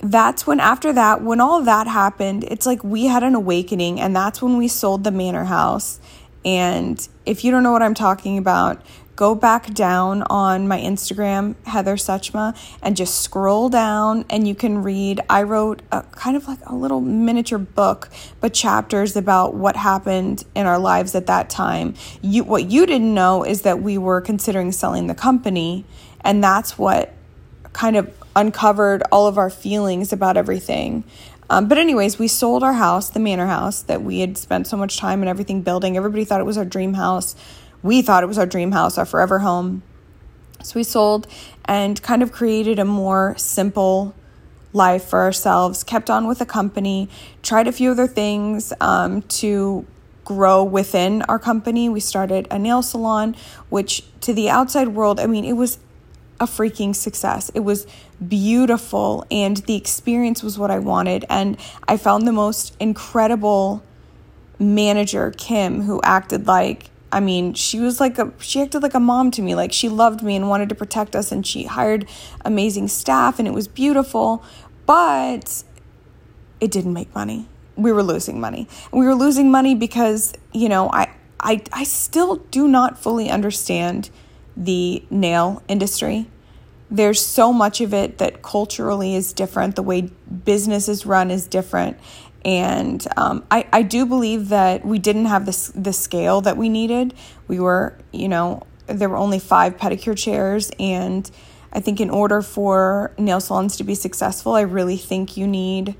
that's 0.00 0.46
when 0.46 0.60
after 0.60 0.92
that 0.92 1.22
when 1.22 1.40
all 1.40 1.60
that 1.62 1.86
happened 1.88 2.44
it's 2.44 2.66
like 2.66 2.82
we 2.84 3.06
had 3.06 3.22
an 3.24 3.34
awakening 3.34 4.00
and 4.00 4.14
that's 4.14 4.40
when 4.40 4.56
we 4.56 4.68
sold 4.68 5.02
the 5.02 5.10
manor 5.10 5.44
house 5.44 5.98
and 6.44 7.08
if 7.26 7.44
you 7.44 7.50
don't 7.50 7.64
know 7.64 7.72
what 7.72 7.82
i'm 7.82 7.94
talking 7.94 8.38
about 8.38 8.80
go 9.18 9.34
back 9.34 9.74
down 9.74 10.22
on 10.30 10.68
my 10.68 10.78
instagram 10.78 11.56
heather 11.66 11.96
suchma 11.96 12.56
and 12.80 12.96
just 12.96 13.20
scroll 13.20 13.68
down 13.68 14.24
and 14.30 14.46
you 14.46 14.54
can 14.54 14.80
read 14.80 15.20
i 15.28 15.42
wrote 15.42 15.82
a 15.90 16.02
kind 16.12 16.36
of 16.36 16.46
like 16.46 16.60
a 16.66 16.74
little 16.74 17.00
miniature 17.00 17.58
book 17.58 18.08
but 18.40 18.54
chapters 18.54 19.16
about 19.16 19.54
what 19.54 19.74
happened 19.74 20.44
in 20.54 20.66
our 20.66 20.78
lives 20.78 21.16
at 21.16 21.26
that 21.26 21.50
time 21.50 21.92
you 22.22 22.44
what 22.44 22.70
you 22.70 22.86
didn't 22.86 23.12
know 23.12 23.42
is 23.42 23.62
that 23.62 23.82
we 23.82 23.98
were 23.98 24.20
considering 24.20 24.70
selling 24.70 25.08
the 25.08 25.14
company 25.14 25.84
and 26.20 26.44
that's 26.44 26.78
what 26.78 27.12
kind 27.72 27.96
of 27.96 28.12
uncovered 28.38 29.02
all 29.10 29.26
of 29.26 29.36
our 29.38 29.50
feelings 29.50 30.12
about 30.12 30.36
everything. 30.36 31.04
Um, 31.50 31.66
but, 31.68 31.78
anyways, 31.78 32.18
we 32.18 32.28
sold 32.28 32.62
our 32.62 32.74
house, 32.74 33.10
the 33.10 33.20
manor 33.20 33.46
house 33.46 33.82
that 33.82 34.02
we 34.02 34.20
had 34.20 34.36
spent 34.36 34.66
so 34.66 34.76
much 34.76 34.98
time 34.98 35.22
and 35.22 35.28
everything 35.28 35.62
building. 35.62 35.96
Everybody 35.96 36.24
thought 36.24 36.40
it 36.40 36.44
was 36.44 36.58
our 36.58 36.64
dream 36.64 36.94
house. 36.94 37.34
We 37.82 38.02
thought 38.02 38.22
it 38.22 38.26
was 38.26 38.38
our 38.38 38.46
dream 38.46 38.72
house, 38.72 38.98
our 38.98 39.06
forever 39.06 39.40
home. 39.40 39.82
So, 40.62 40.74
we 40.74 40.82
sold 40.82 41.28
and 41.64 42.02
kind 42.02 42.22
of 42.22 42.32
created 42.32 42.78
a 42.78 42.84
more 42.84 43.34
simple 43.36 44.14
life 44.72 45.04
for 45.04 45.20
ourselves, 45.20 45.84
kept 45.84 46.10
on 46.10 46.26
with 46.26 46.38
the 46.38 46.46
company, 46.46 47.08
tried 47.42 47.68
a 47.68 47.72
few 47.72 47.90
other 47.90 48.06
things 48.06 48.72
um, 48.80 49.22
to 49.22 49.86
grow 50.24 50.62
within 50.62 51.22
our 51.22 51.38
company. 51.38 51.88
We 51.88 52.00
started 52.00 52.46
a 52.50 52.58
nail 52.58 52.82
salon, 52.82 53.34
which 53.68 54.04
to 54.20 54.34
the 54.34 54.50
outside 54.50 54.88
world, 54.88 55.20
I 55.20 55.26
mean, 55.26 55.44
it 55.44 55.54
was 55.54 55.78
a 56.40 56.44
freaking 56.44 56.94
success. 56.94 57.50
It 57.54 57.60
was 57.60 57.86
beautiful 58.26 59.26
and 59.30 59.56
the 59.58 59.74
experience 59.74 60.42
was 60.42 60.58
what 60.58 60.70
I 60.70 60.78
wanted. 60.78 61.24
And 61.28 61.56
I 61.86 61.96
found 61.96 62.26
the 62.26 62.32
most 62.32 62.76
incredible 62.78 63.82
manager, 64.58 65.32
Kim, 65.36 65.82
who 65.82 66.00
acted 66.02 66.46
like 66.46 66.90
I 67.10 67.20
mean, 67.20 67.54
she 67.54 67.80
was 67.80 68.00
like 68.00 68.18
a 68.18 68.32
she 68.38 68.60
acted 68.60 68.82
like 68.82 68.94
a 68.94 69.00
mom 69.00 69.30
to 69.32 69.42
me. 69.42 69.54
Like 69.54 69.72
she 69.72 69.88
loved 69.88 70.22
me 70.22 70.36
and 70.36 70.48
wanted 70.48 70.68
to 70.68 70.74
protect 70.74 71.16
us 71.16 71.32
and 71.32 71.46
she 71.46 71.64
hired 71.64 72.08
amazing 72.44 72.88
staff 72.88 73.38
and 73.38 73.48
it 73.48 73.54
was 73.54 73.66
beautiful, 73.66 74.44
but 74.86 75.64
it 76.60 76.70
didn't 76.70 76.92
make 76.92 77.14
money. 77.14 77.48
We 77.76 77.92
were 77.92 78.02
losing 78.02 78.40
money. 78.40 78.68
We 78.92 79.06
were 79.06 79.14
losing 79.14 79.50
money 79.50 79.74
because, 79.74 80.34
you 80.52 80.68
know, 80.68 80.90
I 80.92 81.08
I 81.40 81.62
I 81.72 81.84
still 81.84 82.36
do 82.50 82.68
not 82.68 82.98
fully 82.98 83.30
understand 83.30 84.10
the 84.56 85.04
nail 85.08 85.62
industry. 85.68 86.28
There's 86.90 87.24
so 87.24 87.52
much 87.52 87.80
of 87.80 87.92
it 87.92 88.18
that 88.18 88.42
culturally 88.42 89.14
is 89.14 89.32
different. 89.32 89.76
The 89.76 89.82
way 89.82 90.10
business 90.44 90.88
is 90.88 91.06
run 91.06 91.30
is 91.30 91.46
different. 91.46 91.98
And 92.44 93.06
um, 93.16 93.44
I, 93.50 93.66
I 93.72 93.82
do 93.82 94.06
believe 94.06 94.48
that 94.50 94.84
we 94.84 94.98
didn't 94.98 95.26
have 95.26 95.46
this, 95.46 95.68
the 95.68 95.92
scale 95.92 96.40
that 96.42 96.56
we 96.56 96.68
needed. 96.68 97.14
We 97.48 97.60
were, 97.60 97.98
you 98.12 98.28
know, 98.28 98.62
there 98.86 99.08
were 99.08 99.16
only 99.16 99.38
five 99.38 99.76
pedicure 99.76 100.16
chairs. 100.16 100.70
And 100.78 101.30
I 101.72 101.80
think 101.80 102.00
in 102.00 102.10
order 102.10 102.42
for 102.42 103.12
nail 103.18 103.40
salons 103.40 103.76
to 103.78 103.84
be 103.84 103.94
successful, 103.94 104.54
I 104.54 104.62
really 104.62 104.96
think 104.96 105.36
you 105.36 105.46
need 105.46 105.94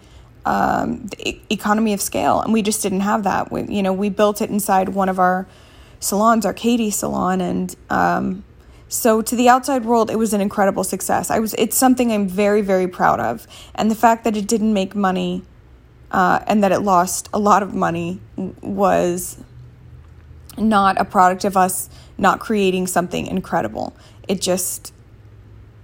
um, 0.47 1.07
the 1.07 1.41
economy 1.51 1.93
of 1.93 2.01
scale. 2.01 2.41
And 2.41 2.53
we 2.53 2.63
just 2.63 2.83
didn't 2.83 3.01
have 3.01 3.25
that. 3.25 3.53
We, 3.53 3.65
you 3.65 3.83
know, 3.83 3.93
we 3.93 4.09
built 4.09 4.41
it 4.41 4.49
inside 4.49 4.91
one 4.91 5.09
of 5.09 5.19
our 5.19 5.47
salons, 6.01 6.47
our 6.47 6.55
Katy 6.55 6.91
salon. 6.91 7.41
And 7.41 7.75
um, 7.91 8.45
so 8.89 9.21
to 9.21 9.37
the 9.37 9.49
outside 9.49 9.85
world, 9.85 10.11
it 10.11 10.17
was 10.17 10.33
an 10.33 10.41
incredible 10.41 10.85
success. 10.85 11.31
I 11.31 11.39
was 11.39 11.55
it's 11.55 11.77
something 11.77 12.11
I'm 12.11 12.27
very 12.27 12.63
very 12.63 12.89
proud 12.89 13.21
of, 13.21 13.47
and 13.75 13.91
the 13.91 13.95
fact 13.95 14.25
that 14.25 14.37
it 14.37 14.49
didn't 14.49 14.73
make 14.73 14.95
money, 14.95 15.43
uh, 16.11 16.41
and 16.47 16.63
that 16.63 16.73
it 16.73 16.81
lost 16.81 17.29
a 17.33 17.39
lot 17.39 17.63
of 17.63 17.75
money 17.75 18.21
was 18.37 19.39
not 20.57 21.01
a 21.01 21.05
product 21.05 21.45
of 21.45 21.57
us 21.57 21.89
not 22.17 22.41
creating 22.41 22.87
something 22.87 23.27
incredible. 23.27 23.97
It 24.27 24.41
just 24.41 24.93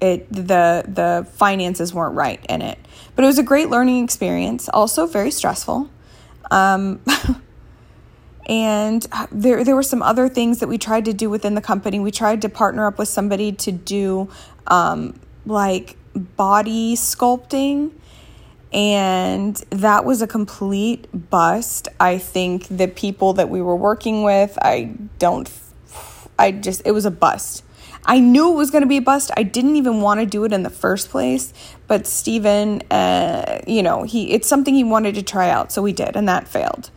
it 0.00 0.30
the 0.30 0.84
the 0.86 1.26
finances 1.32 1.94
weren't 1.94 2.14
right 2.14 2.44
in 2.48 2.62
it, 2.62 2.78
but 3.14 3.24
it 3.24 3.26
was 3.26 3.38
a 3.38 3.42
great 3.42 3.70
learning 3.70 4.02
experience. 4.02 4.68
Also 4.68 5.06
very 5.06 5.30
stressful. 5.30 5.90
Um, 6.50 7.00
And 8.46 9.06
there, 9.32 9.64
there 9.64 9.74
were 9.74 9.82
some 9.82 10.02
other 10.02 10.28
things 10.28 10.60
that 10.60 10.68
we 10.68 10.78
tried 10.78 11.06
to 11.06 11.12
do 11.12 11.30
within 11.30 11.54
the 11.54 11.60
company. 11.60 11.98
We 11.98 12.10
tried 12.10 12.42
to 12.42 12.48
partner 12.48 12.86
up 12.86 12.98
with 12.98 13.08
somebody 13.08 13.52
to 13.52 13.72
do 13.72 14.28
um, 14.66 15.18
like 15.46 15.96
body 16.14 16.94
sculpting, 16.94 17.92
and 18.74 19.54
that 19.70 20.04
was 20.04 20.20
a 20.20 20.26
complete 20.26 21.06
bust. 21.30 21.86
I 22.00 22.18
think 22.18 22.66
the 22.68 22.88
people 22.88 23.32
that 23.34 23.48
we 23.48 23.62
were 23.62 23.76
working 23.76 24.24
with, 24.24 24.58
I 24.60 24.94
don't, 25.20 25.48
I 26.36 26.50
just, 26.50 26.82
it 26.84 26.90
was 26.90 27.04
a 27.04 27.10
bust. 27.12 27.62
I 28.04 28.18
knew 28.18 28.52
it 28.52 28.56
was 28.56 28.72
going 28.72 28.82
to 28.82 28.88
be 28.88 28.96
a 28.96 29.02
bust. 29.02 29.30
I 29.36 29.44
didn't 29.44 29.76
even 29.76 30.00
want 30.00 30.20
to 30.20 30.26
do 30.26 30.44
it 30.44 30.52
in 30.52 30.64
the 30.64 30.70
first 30.70 31.08
place, 31.08 31.54
but 31.86 32.06
Steven, 32.06 32.82
uh, 32.90 33.60
you 33.66 33.82
know, 33.82 34.02
he 34.02 34.32
it's 34.32 34.46
something 34.46 34.74
he 34.74 34.84
wanted 34.84 35.14
to 35.14 35.22
try 35.22 35.48
out, 35.48 35.72
so 35.72 35.80
we 35.80 35.92
did, 35.92 36.14
and 36.14 36.28
that 36.28 36.46
failed. 36.46 36.90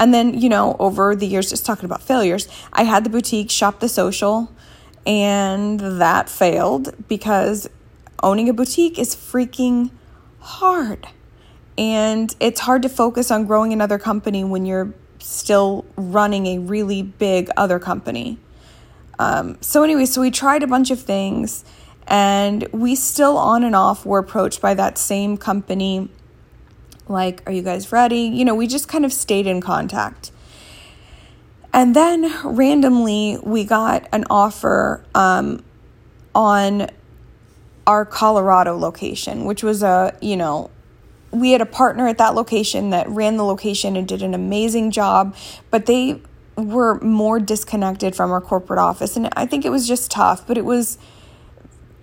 And 0.00 0.12
then, 0.12 0.40
you 0.40 0.48
know, 0.48 0.76
over 0.80 1.14
the 1.14 1.26
years, 1.26 1.50
just 1.50 1.66
talking 1.66 1.84
about 1.84 2.02
failures, 2.02 2.48
I 2.72 2.84
had 2.84 3.04
the 3.04 3.10
boutique, 3.10 3.50
Shop 3.50 3.80
the 3.80 3.88
Social, 3.88 4.50
and 5.06 5.78
that 5.78 6.28
failed 6.28 6.94
because 7.06 7.68
owning 8.22 8.48
a 8.48 8.52
boutique 8.52 8.98
is 8.98 9.14
freaking 9.14 9.90
hard. 10.40 11.06
And 11.78 12.34
it's 12.40 12.60
hard 12.60 12.82
to 12.82 12.88
focus 12.88 13.30
on 13.30 13.46
growing 13.46 13.72
another 13.72 13.98
company 13.98 14.42
when 14.42 14.66
you're 14.66 14.92
still 15.20 15.86
running 15.96 16.46
a 16.46 16.58
really 16.58 17.02
big 17.02 17.48
other 17.56 17.78
company. 17.78 18.38
Um, 19.20 19.58
so, 19.60 19.84
anyway, 19.84 20.04
so 20.06 20.20
we 20.20 20.30
tried 20.30 20.62
a 20.62 20.66
bunch 20.66 20.90
of 20.90 21.00
things, 21.00 21.64
and 22.06 22.66
we 22.72 22.96
still 22.96 23.38
on 23.38 23.62
and 23.62 23.76
off 23.76 24.04
were 24.04 24.18
approached 24.18 24.60
by 24.60 24.74
that 24.74 24.98
same 24.98 25.36
company 25.36 26.10
like, 27.08 27.42
are 27.46 27.52
you 27.52 27.62
guys 27.62 27.90
ready? 27.90 28.22
You 28.22 28.44
know, 28.44 28.54
we 28.54 28.66
just 28.66 28.88
kind 28.88 29.04
of 29.04 29.12
stayed 29.12 29.46
in 29.46 29.60
contact. 29.60 30.30
And 31.72 31.94
then 31.94 32.32
randomly, 32.44 33.38
we 33.42 33.64
got 33.64 34.08
an 34.12 34.24
offer 34.30 35.04
um, 35.14 35.64
on 36.34 36.88
our 37.86 38.04
Colorado 38.04 38.76
location, 38.76 39.44
which 39.44 39.62
was 39.62 39.82
a, 39.82 40.16
you 40.20 40.36
know, 40.36 40.70
we 41.40 41.52
had 41.52 41.60
a 41.60 41.66
partner 41.66 42.08
at 42.08 42.18
that 42.18 42.34
location 42.34 42.90
that 42.90 43.08
ran 43.08 43.36
the 43.36 43.44
location 43.44 43.96
and 43.96 44.06
did 44.06 44.22
an 44.22 44.34
amazing 44.34 44.90
job, 44.90 45.34
but 45.70 45.86
they 45.86 46.20
were 46.56 46.98
more 47.00 47.38
disconnected 47.38 48.16
from 48.16 48.30
our 48.30 48.40
corporate 48.40 48.78
office. 48.78 49.16
And 49.16 49.28
I 49.36 49.46
think 49.46 49.64
it 49.64 49.70
was 49.70 49.86
just 49.86 50.10
tough, 50.10 50.46
but 50.46 50.58
it 50.58 50.64
was 50.64 50.98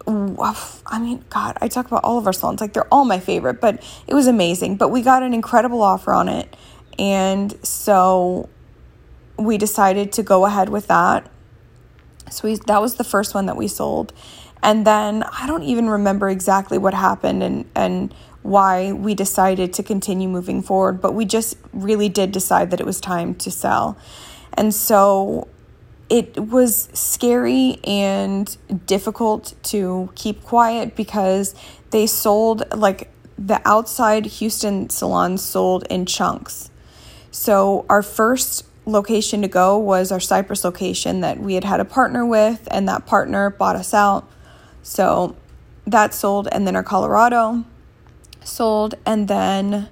I 0.07 0.99
mean, 0.99 1.25
God, 1.29 1.57
I 1.61 1.67
talk 1.67 1.87
about 1.87 2.03
all 2.03 2.17
of 2.17 2.27
our 2.27 2.33
salons. 2.33 2.61
Like, 2.61 2.73
they're 2.73 2.93
all 2.93 3.05
my 3.05 3.19
favorite, 3.19 3.59
but 3.59 3.83
it 4.07 4.13
was 4.13 4.27
amazing. 4.27 4.77
But 4.77 4.89
we 4.89 5.01
got 5.01 5.23
an 5.23 5.33
incredible 5.33 5.81
offer 5.81 6.13
on 6.13 6.29
it. 6.29 6.55
And 6.99 7.57
so 7.65 8.49
we 9.37 9.57
decided 9.57 10.13
to 10.13 10.23
go 10.23 10.45
ahead 10.45 10.69
with 10.69 10.87
that. 10.87 11.29
So 12.29 12.47
we, 12.47 12.55
that 12.67 12.81
was 12.81 12.95
the 12.95 13.03
first 13.03 13.33
one 13.33 13.47
that 13.47 13.57
we 13.57 13.67
sold. 13.67 14.13
And 14.61 14.85
then 14.85 15.23
I 15.23 15.45
don't 15.47 15.63
even 15.63 15.89
remember 15.89 16.29
exactly 16.29 16.77
what 16.77 16.93
happened 16.93 17.43
and, 17.43 17.69
and 17.75 18.13
why 18.45 18.91
we 18.91 19.15
decided 19.15 19.73
to 19.73 19.83
continue 19.83 20.29
moving 20.29 20.61
forward, 20.61 21.01
but 21.01 21.13
we 21.13 21.25
just 21.25 21.57
really 21.73 22.09
did 22.09 22.31
decide 22.31 22.71
that 22.71 22.79
it 22.79 22.85
was 22.85 23.01
time 23.01 23.33
to 23.33 23.49
sell. 23.49 23.97
And 24.53 24.73
so 24.73 25.47
it 26.09 26.37
was 26.37 26.87
scary 26.93 27.79
and 27.83 28.55
difficult 28.85 29.55
to 29.63 30.11
keep 30.13 30.43
quiet 30.43 30.95
because 30.95 31.55
they 31.89 32.05
sold 32.05 32.63
like 32.73 33.11
the 33.37 33.59
outside 33.65 34.25
Houston 34.27 34.89
salons 34.89 35.41
sold 35.41 35.83
in 35.89 36.05
chunks. 36.05 36.69
So 37.31 37.85
our 37.89 38.03
first 38.03 38.65
location 38.85 39.41
to 39.41 39.47
go 39.47 39.77
was 39.77 40.11
our 40.11 40.19
Cypress 40.19 40.63
location 40.63 41.21
that 41.21 41.39
we 41.39 41.55
had 41.55 41.63
had 41.63 41.79
a 41.79 41.85
partner 41.85 42.23
with, 42.23 42.67
and 42.69 42.87
that 42.87 43.07
partner 43.07 43.49
bought 43.49 43.75
us 43.75 43.93
out. 43.93 44.29
So 44.83 45.35
that 45.87 46.13
sold, 46.13 46.47
and 46.51 46.67
then 46.67 46.75
our 46.75 46.83
Colorado 46.83 47.65
sold, 48.47 48.95
and 49.05 49.27
then 49.27 49.89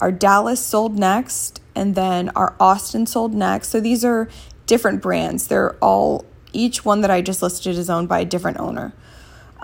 our 0.00 0.12
Dallas 0.12 0.60
sold 0.60 0.98
next, 0.98 1.60
and 1.74 1.94
then 1.94 2.28
our 2.30 2.54
Austin 2.58 3.06
sold 3.06 3.34
next. 3.34 3.68
So 3.68 3.80
these 3.80 4.04
are 4.04 4.28
different 4.66 5.02
brands. 5.02 5.46
They're 5.46 5.74
all 5.80 6.24
Each 6.52 6.84
one 6.84 7.00
that 7.00 7.10
I 7.10 7.22
just 7.22 7.42
listed 7.42 7.78
is 7.78 7.88
owned 7.88 8.08
by 8.08 8.20
a 8.20 8.24
different 8.24 8.60
owner. 8.60 8.92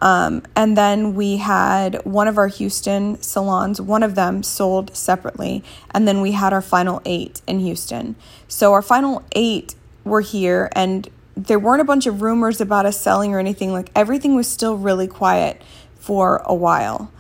Um, 0.00 0.42
and 0.54 0.76
then 0.76 1.14
we 1.14 1.38
had 1.38 2.02
one 2.04 2.28
of 2.28 2.38
our 2.38 2.46
Houston 2.46 3.20
salons, 3.20 3.80
one 3.80 4.02
of 4.02 4.14
them 4.14 4.42
sold 4.42 4.96
separately. 4.96 5.62
And 5.90 6.06
then 6.06 6.20
we 6.20 6.32
had 6.32 6.52
our 6.52 6.62
final 6.62 7.02
eight 7.04 7.42
in 7.46 7.60
Houston. 7.60 8.14
So 8.46 8.72
our 8.72 8.82
final 8.82 9.22
eight 9.34 9.74
were 10.04 10.20
here, 10.22 10.70
and 10.72 11.08
there 11.36 11.58
weren't 11.58 11.82
a 11.82 11.84
bunch 11.84 12.06
of 12.06 12.22
rumors 12.22 12.60
about 12.60 12.86
us 12.86 12.98
selling 12.98 13.34
or 13.34 13.38
anything. 13.38 13.72
Like 13.72 13.90
everything 13.94 14.34
was 14.34 14.48
still 14.48 14.76
really 14.76 15.08
quiet 15.08 15.60
for 15.96 16.42
a 16.46 16.54
while. 16.54 17.12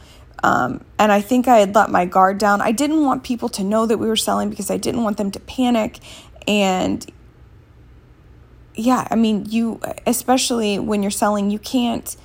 Um, 0.42 0.84
and 0.98 1.10
I 1.10 1.20
think 1.20 1.48
I 1.48 1.58
had 1.58 1.74
let 1.74 1.90
my 1.90 2.04
guard 2.04 2.38
down. 2.38 2.60
I 2.60 2.72
didn't 2.72 3.04
want 3.04 3.24
people 3.24 3.48
to 3.50 3.64
know 3.64 3.86
that 3.86 3.98
we 3.98 4.06
were 4.06 4.16
selling 4.16 4.50
because 4.50 4.70
I 4.70 4.76
didn't 4.76 5.02
want 5.02 5.16
them 5.16 5.30
to 5.32 5.40
panic. 5.40 5.98
And 6.46 7.04
yeah, 8.74 9.08
I 9.10 9.16
mean, 9.16 9.46
you, 9.48 9.80
especially 10.06 10.78
when 10.78 11.02
you're 11.02 11.10
selling, 11.10 11.50
you 11.50 11.58
can't 11.58 12.16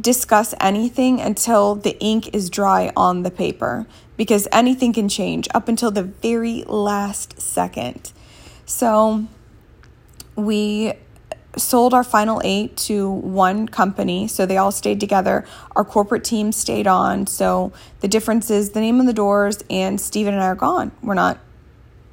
discuss 0.00 0.54
anything 0.58 1.20
until 1.20 1.74
the 1.74 1.98
ink 2.00 2.34
is 2.34 2.48
dry 2.48 2.90
on 2.96 3.22
the 3.22 3.30
paper 3.30 3.86
because 4.16 4.48
anything 4.50 4.92
can 4.92 5.08
change 5.08 5.48
up 5.54 5.68
until 5.68 5.90
the 5.90 6.02
very 6.02 6.64
last 6.64 7.40
second. 7.40 8.12
So 8.64 9.26
we 10.34 10.94
sold 11.56 11.92
our 11.92 12.04
final 12.04 12.40
eight 12.44 12.76
to 12.76 13.10
one 13.10 13.68
company, 13.68 14.26
so 14.26 14.46
they 14.46 14.56
all 14.56 14.72
stayed 14.72 15.00
together. 15.00 15.44
Our 15.76 15.84
corporate 15.84 16.24
team 16.24 16.52
stayed 16.52 16.86
on. 16.86 17.26
So 17.26 17.72
the 18.00 18.08
difference 18.08 18.50
is 18.50 18.70
the 18.70 18.80
name 18.80 19.00
on 19.00 19.06
the 19.06 19.12
doors, 19.12 19.62
and 19.68 20.00
Steven 20.00 20.34
and 20.34 20.42
I 20.42 20.46
are 20.46 20.54
gone. 20.54 20.92
We're 21.02 21.14
not 21.14 21.38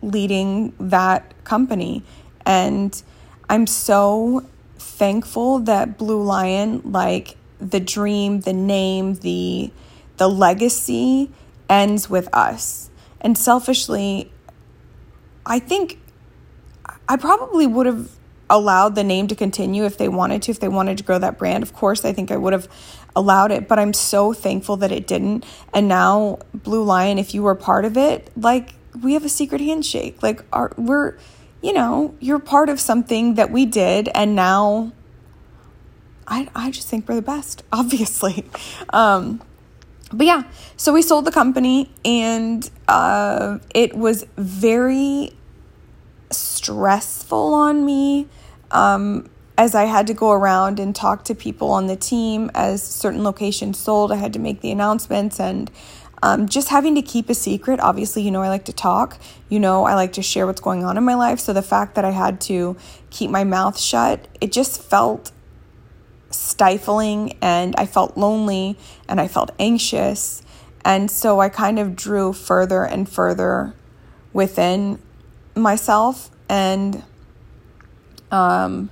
leading 0.01 0.73
that 0.79 1.33
company. 1.43 2.03
And 2.45 3.01
I'm 3.49 3.67
so 3.67 4.45
thankful 4.77 5.59
that 5.59 5.97
Blue 5.97 6.21
Lion, 6.21 6.81
like 6.83 7.37
the 7.59 7.79
dream, 7.79 8.41
the 8.41 8.53
name, 8.53 9.15
the 9.15 9.71
the 10.17 10.29
legacy 10.29 11.31
ends 11.69 12.09
with 12.09 12.27
us. 12.33 12.89
And 13.21 13.37
selfishly, 13.37 14.31
I 15.45 15.59
think 15.59 15.99
I 17.07 17.15
probably 17.15 17.65
would 17.65 17.85
have 17.85 18.09
allowed 18.49 18.95
the 18.95 19.03
name 19.03 19.27
to 19.27 19.35
continue 19.35 19.85
if 19.85 19.97
they 19.97 20.09
wanted 20.09 20.41
to, 20.43 20.51
if 20.51 20.59
they 20.59 20.67
wanted 20.67 20.97
to 20.97 21.03
grow 21.03 21.19
that 21.19 21.37
brand. 21.37 21.63
Of 21.63 21.73
course, 21.73 22.03
I 22.03 22.13
think 22.13 22.31
I 22.31 22.37
would 22.37 22.53
have 22.53 22.67
allowed 23.15 23.51
it, 23.51 23.67
but 23.67 23.79
I'm 23.79 23.93
so 23.93 24.33
thankful 24.33 24.77
that 24.77 24.91
it 24.91 25.07
didn't. 25.07 25.45
And 25.73 25.87
now, 25.87 26.39
Blue 26.53 26.83
Lion, 26.83 27.17
if 27.17 27.33
you 27.33 27.43
were 27.43 27.55
part 27.55 27.85
of 27.85 27.97
it, 27.97 28.31
like 28.35 28.73
we 29.01 29.13
have 29.13 29.25
a 29.25 29.29
secret 29.29 29.61
handshake. 29.61 30.21
Like, 30.23 30.43
our, 30.51 30.71
we're, 30.77 31.17
you 31.61 31.73
know, 31.73 32.15
you're 32.19 32.39
part 32.39 32.69
of 32.69 32.79
something 32.79 33.35
that 33.35 33.51
we 33.51 33.65
did, 33.65 34.09
and 34.09 34.35
now 34.35 34.91
I, 36.27 36.49
I 36.55 36.71
just 36.71 36.87
think 36.87 37.07
we're 37.07 37.15
the 37.15 37.21
best, 37.21 37.63
obviously. 37.71 38.45
Um, 38.91 39.41
but 40.11 40.25
yeah, 40.25 40.43
so 40.75 40.93
we 40.93 41.01
sold 41.01 41.25
the 41.25 41.31
company, 41.31 41.91
and 42.03 42.67
uh, 42.87 43.59
it 43.73 43.95
was 43.95 44.25
very 44.37 45.35
stressful 46.31 47.53
on 47.53 47.85
me 47.85 48.27
um, 48.71 49.29
as 49.57 49.75
I 49.75 49.85
had 49.85 50.07
to 50.07 50.13
go 50.13 50.31
around 50.31 50.79
and 50.79 50.95
talk 50.95 51.25
to 51.25 51.35
people 51.35 51.71
on 51.71 51.87
the 51.87 51.95
team 51.95 52.49
as 52.53 52.81
certain 52.81 53.23
locations 53.23 53.77
sold. 53.77 54.11
I 54.11 54.15
had 54.15 54.33
to 54.33 54.39
make 54.39 54.61
the 54.61 54.71
announcements 54.71 55.39
and 55.39 55.69
um, 56.21 56.47
just 56.47 56.69
having 56.69 56.95
to 56.95 57.01
keep 57.01 57.29
a 57.29 57.33
secret. 57.33 57.79
Obviously, 57.79 58.21
you 58.21 58.31
know, 58.31 58.41
I 58.41 58.49
like 58.49 58.65
to 58.65 58.73
talk, 58.73 59.17
you 59.49 59.59
know, 59.59 59.85
I 59.85 59.95
like 59.95 60.13
to 60.13 60.21
share 60.21 60.45
what's 60.45 60.61
going 60.61 60.83
on 60.83 60.97
in 60.97 61.03
my 61.03 61.15
life. 61.15 61.39
So 61.39 61.53
the 61.53 61.61
fact 61.61 61.95
that 61.95 62.05
I 62.05 62.11
had 62.11 62.41
to 62.41 62.77
keep 63.09 63.29
my 63.29 63.43
mouth 63.43 63.79
shut, 63.79 64.27
it 64.39 64.51
just 64.51 64.81
felt 64.81 65.31
stifling 66.31 67.37
and 67.41 67.75
I 67.77 67.85
felt 67.85 68.17
lonely 68.17 68.77
and 69.07 69.19
I 69.19 69.27
felt 69.27 69.51
anxious. 69.59 70.41
And 70.85 71.09
so 71.09 71.39
I 71.39 71.49
kind 71.49 71.79
of 71.79 71.95
drew 71.95 72.33
further 72.33 72.83
and 72.83 73.09
further 73.09 73.73
within 74.31 74.99
myself 75.55 76.29
and 76.47 77.03
um 78.31 78.89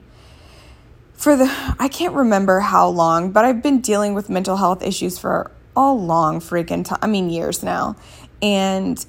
for 1.13 1.35
the 1.35 1.45
I 1.79 1.87
can't 1.87 2.13
remember 2.13 2.59
how 2.59 2.87
long, 2.89 3.31
but 3.31 3.43
I've 3.45 3.61
been 3.61 3.81
dealing 3.81 4.13
with 4.13 4.29
mental 4.29 4.57
health 4.57 4.83
issues 4.83 5.17
for 5.17 5.51
a 5.75 5.91
long 5.91 6.39
freaking 6.39 6.85
time. 6.85 6.99
I 7.01 7.07
mean 7.07 7.29
years 7.29 7.63
now. 7.63 7.95
And 8.41 9.03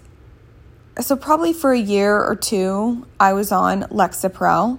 so 1.01 1.17
probably 1.17 1.53
for 1.53 1.73
a 1.73 1.79
year 1.79 2.19
or 2.23 2.35
two 2.35 3.07
I 3.21 3.35
was 3.35 3.53
on 3.53 3.83
Lexapro 3.85 4.79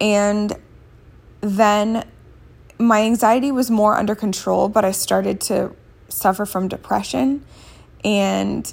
and 0.00 0.52
then 1.40 2.04
my 2.78 3.02
anxiety 3.02 3.52
was 3.52 3.70
more 3.70 3.96
under 3.96 4.14
control, 4.14 4.68
but 4.68 4.84
I 4.84 4.90
started 4.90 5.40
to 5.42 5.74
suffer 6.08 6.44
from 6.44 6.68
depression 6.68 7.44
and 8.04 8.72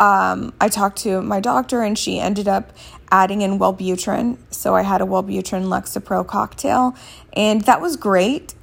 um, 0.00 0.52
I 0.60 0.68
talked 0.68 0.98
to 0.98 1.20
my 1.22 1.40
doctor 1.40 1.82
and 1.82 1.98
she 1.98 2.18
ended 2.18 2.48
up 2.48 2.72
adding 3.10 3.42
in 3.42 3.58
Wellbutrin. 3.58 4.38
So 4.50 4.74
I 4.74 4.82
had 4.82 5.00
a 5.00 5.04
Wellbutrin 5.04 5.64
Lexapro 5.64 6.26
cocktail 6.26 6.96
and 7.32 7.62
that 7.62 7.80
was 7.80 7.96
great. 7.96 8.54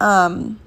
Um, 0.00 0.60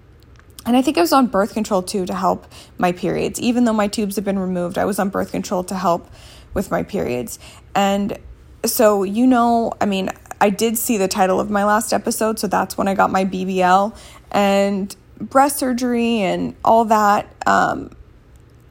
and 0.65 0.77
I 0.77 0.81
think 0.81 0.97
I 0.97 1.01
was 1.01 1.13
on 1.13 1.27
birth 1.27 1.53
control 1.53 1.81
too 1.81 2.05
to 2.05 2.13
help 2.13 2.45
my 2.77 2.91
periods. 2.91 3.39
Even 3.39 3.65
though 3.65 3.73
my 3.73 3.87
tubes 3.87 4.15
have 4.15 4.25
been 4.25 4.39
removed, 4.39 4.77
I 4.77 4.85
was 4.85 4.99
on 4.99 5.09
birth 5.09 5.31
control 5.31 5.63
to 5.65 5.75
help 5.75 6.09
with 6.53 6.69
my 6.71 6.83
periods. 6.83 7.39
And 7.73 8.17
so, 8.65 9.03
you 9.03 9.25
know, 9.25 9.73
I 9.81 9.85
mean, 9.85 10.09
I 10.39 10.49
did 10.49 10.77
see 10.77 10.97
the 10.97 11.07
title 11.07 11.39
of 11.39 11.49
my 11.49 11.63
last 11.63 11.93
episode, 11.93 12.39
so 12.39 12.47
that's 12.47 12.77
when 12.77 12.87
I 12.87 12.95
got 12.95 13.11
my 13.11 13.25
BBL 13.25 13.95
and 14.31 14.95
breast 15.19 15.57
surgery 15.57 16.19
and 16.19 16.55
all 16.65 16.85
that. 16.85 17.31
Um, 17.45 17.91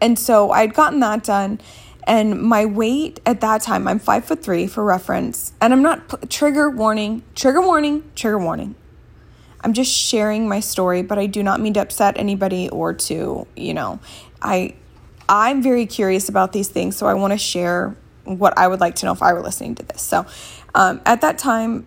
and 0.00 0.18
so 0.18 0.50
I'd 0.50 0.74
gotten 0.74 1.00
that 1.00 1.24
done. 1.24 1.60
And 2.06 2.40
my 2.42 2.66
weight 2.66 3.20
at 3.26 3.40
that 3.42 3.62
time, 3.62 3.86
I'm 3.86 3.98
five 3.98 4.24
foot 4.24 4.42
three 4.42 4.66
for 4.66 4.82
reference. 4.82 5.52
And 5.60 5.72
I'm 5.72 5.82
not, 5.82 6.30
trigger 6.30 6.70
warning, 6.70 7.22
trigger 7.34 7.60
warning, 7.60 8.10
trigger 8.14 8.38
warning. 8.38 8.74
I'm 9.62 9.74
just 9.74 9.92
sharing 9.92 10.48
my 10.48 10.60
story, 10.60 11.02
but 11.02 11.18
I 11.18 11.26
do 11.26 11.42
not 11.42 11.60
mean 11.60 11.74
to 11.74 11.80
upset 11.80 12.18
anybody 12.18 12.68
or 12.70 12.94
to, 12.94 13.46
you 13.54 13.74
know, 13.74 14.00
I, 14.40 14.74
I'm 15.28 15.62
very 15.62 15.86
curious 15.86 16.28
about 16.28 16.52
these 16.52 16.68
things. 16.68 16.96
So 16.96 17.06
I 17.06 17.14
want 17.14 17.32
to 17.32 17.38
share 17.38 17.94
what 18.24 18.56
I 18.56 18.66
would 18.66 18.80
like 18.80 18.96
to 18.96 19.06
know 19.06 19.12
if 19.12 19.22
I 19.22 19.32
were 19.32 19.42
listening 19.42 19.74
to 19.76 19.82
this. 19.82 20.00
So 20.00 20.24
um, 20.74 21.00
at 21.04 21.20
that 21.20 21.36
time, 21.36 21.86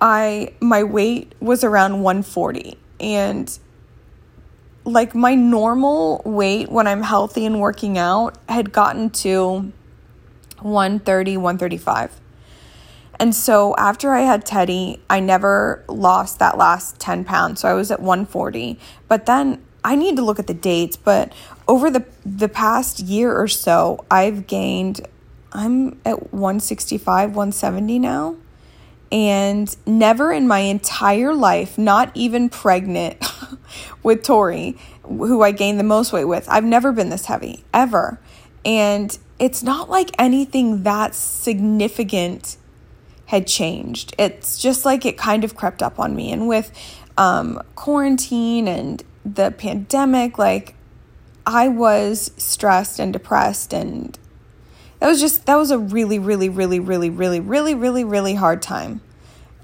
I, 0.00 0.52
my 0.60 0.82
weight 0.82 1.34
was 1.40 1.62
around 1.62 2.02
140 2.02 2.76
and 3.00 3.58
like 4.88 5.14
my 5.14 5.34
normal 5.34 6.22
weight 6.24 6.70
when 6.70 6.86
I'm 6.86 7.02
healthy 7.02 7.44
and 7.44 7.60
working 7.60 7.98
out 7.98 8.36
had 8.48 8.72
gotten 8.72 9.10
to 9.10 9.72
130, 10.60 11.36
135. 11.36 12.20
And 13.20 13.34
so 13.34 13.74
after 13.76 14.12
I 14.12 14.20
had 14.20 14.46
Teddy, 14.46 15.00
I 15.10 15.20
never 15.20 15.84
lost 15.88 16.38
that 16.38 16.56
last 16.56 16.98
10 17.00 17.24
pounds. 17.24 17.60
So 17.60 17.68
I 17.68 17.74
was 17.74 17.90
at 17.90 18.00
140. 18.00 18.78
But 19.08 19.26
then 19.26 19.62
I 19.84 19.96
need 19.96 20.16
to 20.16 20.22
look 20.22 20.38
at 20.38 20.46
the 20.46 20.54
dates, 20.54 20.96
but 20.96 21.32
over 21.66 21.90
the 21.90 22.04
the 22.24 22.48
past 22.48 23.00
year 23.00 23.36
or 23.36 23.48
so, 23.48 24.04
I've 24.10 24.46
gained 24.46 25.06
I'm 25.52 26.00
at 26.04 26.32
165, 26.32 27.30
170 27.30 27.98
now. 27.98 28.36
And 29.10 29.74
never 29.86 30.32
in 30.32 30.46
my 30.46 30.60
entire 30.60 31.34
life, 31.34 31.78
not 31.78 32.10
even 32.14 32.48
pregnant 32.48 33.24
with 34.02 34.22
Tori, 34.22 34.76
who 35.02 35.42
I 35.42 35.50
gained 35.50 35.80
the 35.80 35.84
most 35.84 36.12
weight 36.12 36.26
with, 36.26 36.46
I've 36.48 36.64
never 36.64 36.92
been 36.92 37.08
this 37.08 37.26
heavy, 37.26 37.64
ever. 37.72 38.20
And 38.64 39.16
it's 39.38 39.62
not 39.62 39.88
like 39.88 40.10
anything 40.18 40.82
that 40.82 41.14
significant 41.14 42.58
had 43.26 43.46
changed. 43.46 44.14
It's 44.18 44.58
just 44.58 44.84
like 44.84 45.04
it 45.04 45.16
kind 45.16 45.44
of 45.44 45.54
crept 45.54 45.82
up 45.82 45.98
on 45.98 46.14
me. 46.16 46.32
And 46.32 46.48
with 46.48 46.72
um, 47.16 47.62
quarantine 47.74 48.68
and 48.68 49.02
the 49.24 49.50
pandemic, 49.50 50.38
like 50.38 50.74
I 51.46 51.68
was 51.68 52.30
stressed 52.36 52.98
and 52.98 53.12
depressed 53.12 53.72
and 53.72 54.18
that 55.00 55.08
was 55.08 55.20
just 55.20 55.46
that 55.46 55.56
was 55.56 55.70
a 55.70 55.78
really 55.78 56.18
really 56.18 56.48
really 56.48 56.80
really 56.80 57.10
really 57.10 57.40
really 57.40 57.74
really 57.74 58.04
really 58.04 58.34
hard 58.34 58.62
time. 58.62 59.00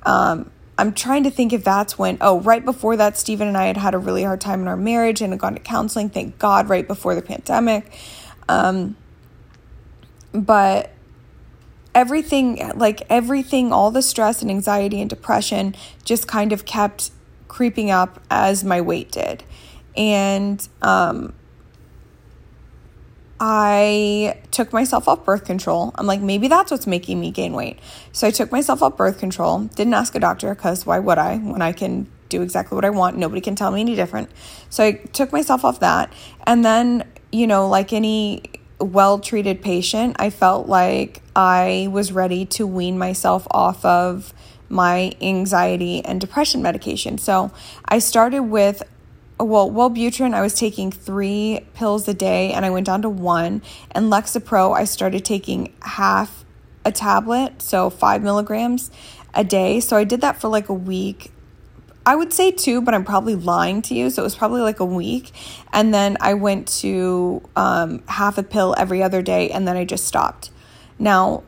Um, 0.04 0.50
i'm 0.76 0.92
trying 0.92 1.22
to 1.22 1.30
think 1.30 1.52
if 1.52 1.62
that's 1.62 1.96
when 1.96 2.18
oh 2.20 2.40
right 2.40 2.64
before 2.64 2.96
that 2.96 3.16
stephen 3.16 3.46
and 3.46 3.56
i 3.56 3.66
had 3.66 3.76
had 3.76 3.94
a 3.94 3.98
really 3.98 4.24
hard 4.24 4.40
time 4.40 4.60
in 4.60 4.66
our 4.66 4.76
marriage 4.76 5.22
and 5.22 5.32
had 5.32 5.40
gone 5.40 5.54
to 5.54 5.60
counseling 5.60 6.10
thank 6.10 6.36
god 6.38 6.68
right 6.68 6.88
before 6.88 7.14
the 7.14 7.22
pandemic. 7.22 7.96
Um, 8.48 8.96
but 10.32 10.90
everything 11.94 12.72
like 12.74 13.02
everything 13.08 13.72
all 13.72 13.90
the 13.90 14.02
stress 14.02 14.42
and 14.42 14.50
anxiety 14.50 15.00
and 15.00 15.08
depression 15.08 15.74
just 16.04 16.26
kind 16.26 16.52
of 16.52 16.64
kept 16.64 17.10
creeping 17.46 17.90
up 17.90 18.20
as 18.30 18.64
my 18.64 18.80
weight 18.80 19.12
did. 19.12 19.44
And 19.96 20.66
um, 20.82 21.34
I 23.40 24.40
took 24.50 24.72
myself 24.72 25.08
off 25.08 25.24
birth 25.24 25.44
control. 25.44 25.92
I'm 25.96 26.06
like, 26.06 26.20
maybe 26.20 26.48
that's 26.48 26.70
what's 26.70 26.86
making 26.86 27.20
me 27.20 27.30
gain 27.30 27.52
weight. 27.52 27.78
So 28.12 28.26
I 28.26 28.30
took 28.30 28.52
myself 28.52 28.82
off 28.82 28.96
birth 28.96 29.18
control. 29.18 29.64
Didn't 29.74 29.94
ask 29.94 30.14
a 30.14 30.20
doctor 30.20 30.54
because 30.54 30.86
why 30.86 30.98
would 30.98 31.18
I 31.18 31.38
when 31.38 31.60
I 31.60 31.72
can 31.72 32.06
do 32.28 32.42
exactly 32.42 32.76
what 32.76 32.84
I 32.84 32.90
want? 32.90 33.16
Nobody 33.16 33.40
can 33.40 33.56
tell 33.56 33.70
me 33.70 33.80
any 33.80 33.96
different. 33.96 34.30
So 34.70 34.84
I 34.84 34.92
took 34.92 35.32
myself 35.32 35.64
off 35.64 35.80
that. 35.80 36.12
And 36.46 36.64
then, 36.64 37.04
you 37.32 37.46
know, 37.46 37.68
like 37.68 37.92
any 37.92 38.42
well 38.80 39.18
treated 39.18 39.62
patient, 39.62 40.16
I 40.18 40.30
felt 40.30 40.68
like 40.68 41.22
I 41.34 41.88
was 41.90 42.12
ready 42.12 42.44
to 42.46 42.66
wean 42.66 42.98
myself 42.98 43.46
off 43.50 43.84
of 43.84 44.32
my 44.68 45.12
anxiety 45.20 46.04
and 46.04 46.20
depression 46.20 46.62
medication. 46.62 47.18
So 47.18 47.52
I 47.84 47.98
started 47.98 48.42
with 48.42 48.82
well, 49.38 49.70
Wellbutrin, 49.70 50.32
I 50.34 50.40
was 50.40 50.54
taking 50.54 50.92
three 50.92 51.66
pills 51.74 52.06
a 52.06 52.14
day 52.14 52.52
and 52.52 52.64
I 52.64 52.70
went 52.70 52.86
down 52.86 53.02
to 53.02 53.08
one. 53.08 53.62
And 53.90 54.10
Lexapro, 54.10 54.74
I 54.74 54.84
started 54.84 55.24
taking 55.24 55.74
half 55.82 56.44
a 56.84 56.92
tablet, 56.92 57.60
so 57.60 57.90
five 57.90 58.22
milligrams 58.22 58.90
a 59.34 59.42
day. 59.42 59.80
So 59.80 59.96
I 59.96 60.04
did 60.04 60.20
that 60.20 60.40
for 60.40 60.48
like 60.48 60.68
a 60.68 60.74
week. 60.74 61.32
I 62.06 62.14
would 62.14 62.32
say 62.32 62.50
two, 62.50 62.82
but 62.82 62.94
I'm 62.94 63.04
probably 63.04 63.34
lying 63.34 63.82
to 63.82 63.94
you. 63.94 64.10
So 64.10 64.22
it 64.22 64.24
was 64.24 64.36
probably 64.36 64.60
like 64.60 64.78
a 64.78 64.84
week. 64.84 65.32
And 65.72 65.92
then 65.92 66.16
I 66.20 66.34
went 66.34 66.68
to 66.80 67.42
um, 67.56 68.02
half 68.06 68.38
a 68.38 68.42
pill 68.42 68.74
every 68.76 69.02
other 69.02 69.22
day 69.22 69.50
and 69.50 69.66
then 69.66 69.76
I 69.76 69.84
just 69.84 70.04
stopped. 70.04 70.50
Now, 70.98 71.42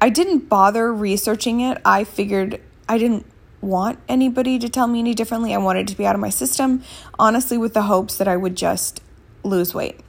I 0.00 0.10
didn't 0.10 0.48
bother 0.48 0.92
researching 0.92 1.60
it. 1.60 1.80
I 1.84 2.04
figured 2.04 2.60
I 2.88 2.98
didn't 2.98 3.24
want 3.64 3.98
anybody 4.08 4.58
to 4.58 4.68
tell 4.68 4.86
me 4.86 5.00
any 5.00 5.14
differently. 5.14 5.54
I 5.54 5.58
wanted 5.58 5.88
to 5.88 5.96
be 5.96 6.06
out 6.06 6.14
of 6.14 6.20
my 6.20 6.30
system, 6.30 6.82
honestly, 7.18 7.58
with 7.58 7.74
the 7.74 7.82
hopes 7.82 8.16
that 8.16 8.28
I 8.28 8.36
would 8.36 8.56
just 8.56 9.02
lose 9.42 9.74
weight. 9.74 10.00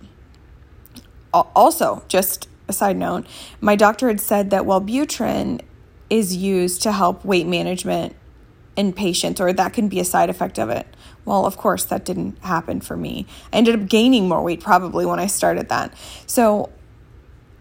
Also, 1.34 2.04
just 2.08 2.48
a 2.68 2.74
side 2.74 2.98
note, 2.98 3.26
my 3.60 3.76
doctor 3.76 4.08
had 4.08 4.22
said 4.22 4.50
that 4.52 4.64
Wellbutrin 4.64 5.62
is 6.10 6.36
used 6.36 6.82
to 6.84 6.92
help 6.92 7.26
weight 7.26 7.48
management 7.48 8.16
in 8.76 8.94
patients, 8.94 9.40
or 9.40 9.52
that 9.54 9.74
can 9.74 9.88
be 9.88 10.00
a 10.00 10.06
side 10.06 10.30
effect 10.30 10.60
of 10.60 10.70
it. 10.70 10.88
Well, 11.24 11.46
of 11.46 11.58
course, 11.58 11.86
that 11.86 12.06
didn't 12.06 12.38
happen 12.44 12.82
for 12.82 12.96
me. 12.96 13.26
I 13.52 13.58
ended 13.58 13.80
up 13.80 13.88
gaining 13.88 14.28
more 14.28 14.44
weight 14.44 14.62
probably 14.62 15.06
when 15.06 15.20
I 15.20 15.28
started 15.28 15.70
that. 15.70 15.94
So 16.28 16.70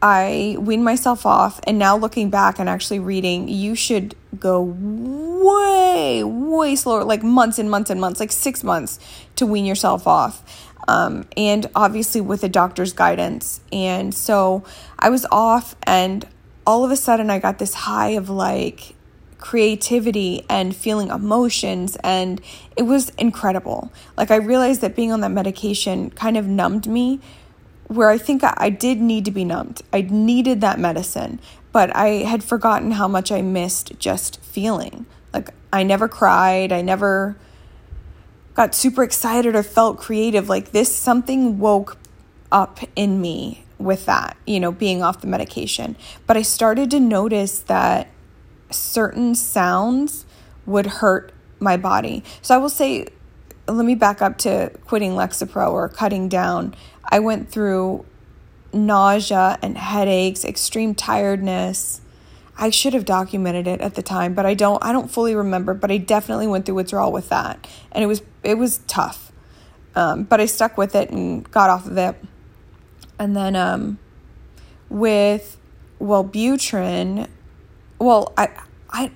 I 0.04 0.56
weaned 0.60 0.84
myself 0.84 1.24
off, 1.24 1.60
and 1.66 1.78
now 1.78 1.96
looking 1.96 2.28
back 2.28 2.58
and 2.58 2.68
actually 2.68 2.98
reading, 2.98 3.48
you 3.48 3.74
should 3.74 4.14
go 4.38 4.60
way, 4.62 6.22
way 6.22 6.76
slower, 6.76 7.04
like 7.04 7.22
months 7.22 7.58
and 7.58 7.70
months 7.70 7.88
and 7.88 7.98
months, 7.98 8.20
like 8.20 8.30
six 8.30 8.62
months 8.62 8.98
to 9.36 9.46
wean 9.46 9.64
yourself 9.64 10.06
off. 10.06 10.68
Um, 10.86 11.26
and 11.38 11.70
obviously 11.74 12.20
with 12.20 12.44
a 12.44 12.50
doctor's 12.50 12.92
guidance. 12.92 13.62
And 13.72 14.14
so 14.14 14.64
I 14.98 15.08
was 15.08 15.24
off, 15.32 15.74
and 15.84 16.28
all 16.66 16.84
of 16.84 16.90
a 16.90 16.96
sudden 16.96 17.30
I 17.30 17.38
got 17.38 17.58
this 17.58 17.72
high 17.72 18.10
of 18.10 18.28
like 18.28 18.94
creativity 19.38 20.44
and 20.50 20.76
feeling 20.76 21.08
emotions, 21.08 21.96
and 22.04 22.42
it 22.76 22.82
was 22.82 23.08
incredible. 23.16 23.90
Like 24.18 24.30
I 24.30 24.36
realized 24.36 24.82
that 24.82 24.94
being 24.94 25.12
on 25.12 25.22
that 25.22 25.30
medication 25.30 26.10
kind 26.10 26.36
of 26.36 26.46
numbed 26.46 26.86
me 26.86 27.20
where 27.94 28.10
I 28.10 28.18
think 28.18 28.42
I, 28.44 28.70
did 28.70 29.00
need 29.00 29.24
to 29.26 29.30
be 29.30 29.44
numbed. 29.44 29.82
I 29.92 30.02
needed 30.02 30.60
that 30.60 30.78
medicine, 30.78 31.40
but 31.72 31.94
I 31.94 32.24
had 32.24 32.42
forgotten 32.42 32.92
how 32.92 33.08
much 33.08 33.30
I 33.30 33.42
missed 33.42 33.98
just 33.98 34.40
feeling. 34.42 35.06
Like 35.32 35.50
I 35.72 35.82
never 35.82 36.08
cried, 36.08 36.72
I 36.72 36.82
never 36.82 37.36
got 38.54 38.74
super 38.74 39.02
excited 39.02 39.54
or 39.56 39.62
felt 39.62 39.98
creative. 39.98 40.48
Like 40.48 40.72
this, 40.72 40.94
something 40.94 41.58
woke 41.58 41.96
up 42.52 42.80
in 42.94 43.20
me 43.20 43.64
with 43.78 44.06
that, 44.06 44.36
you 44.46 44.60
know, 44.60 44.72
being 44.72 45.02
off 45.02 45.20
the 45.20 45.26
medication. 45.26 45.96
But 46.26 46.36
I 46.36 46.42
started 46.42 46.90
to 46.92 47.00
notice 47.00 47.60
that 47.60 48.08
certain 48.70 49.34
sounds 49.34 50.24
would 50.66 50.86
hurt 50.86 51.32
my 51.60 51.76
body. 51.76 52.24
So 52.42 52.54
I 52.54 52.58
will 52.58 52.68
say, 52.68 53.08
let 53.66 53.84
me 53.84 53.94
back 53.94 54.22
up 54.22 54.38
to 54.38 54.70
quitting 54.86 55.12
Lexapro 55.12 55.72
or 55.72 55.88
cutting 55.88 56.28
down. 56.28 56.74
I 57.08 57.20
went 57.20 57.50
through 57.50 58.04
nausea 58.72 59.58
and 59.62 59.78
headaches, 59.78 60.44
extreme 60.44 60.94
tiredness. 60.94 62.00
I 62.56 62.70
should 62.70 62.94
have 62.94 63.04
documented 63.04 63.66
it 63.66 63.80
at 63.80 63.94
the 63.94 64.02
time, 64.02 64.34
but 64.34 64.46
I 64.46 64.54
don't 64.54 64.82
I 64.84 64.92
don't 64.92 65.10
fully 65.10 65.34
remember, 65.34 65.74
but 65.74 65.90
I 65.90 65.96
definitely 65.96 66.46
went 66.46 66.66
through 66.66 66.76
withdrawal 66.76 67.12
with 67.12 67.28
that. 67.28 67.66
And 67.92 68.04
it 68.04 68.06
was 68.06 68.22
it 68.42 68.58
was 68.58 68.78
tough. 68.86 69.32
Um, 69.96 70.24
but 70.24 70.40
I 70.40 70.46
stuck 70.46 70.76
with 70.76 70.94
it 70.94 71.10
and 71.10 71.48
got 71.50 71.70
off 71.70 71.86
of 71.86 71.96
it. 71.96 72.16
And 73.18 73.36
then 73.36 73.54
um, 73.54 73.98
with 74.88 75.56
Wellbutrin, 76.00 77.28
well, 77.98 78.32
I 78.36 78.48
I 78.90 79.10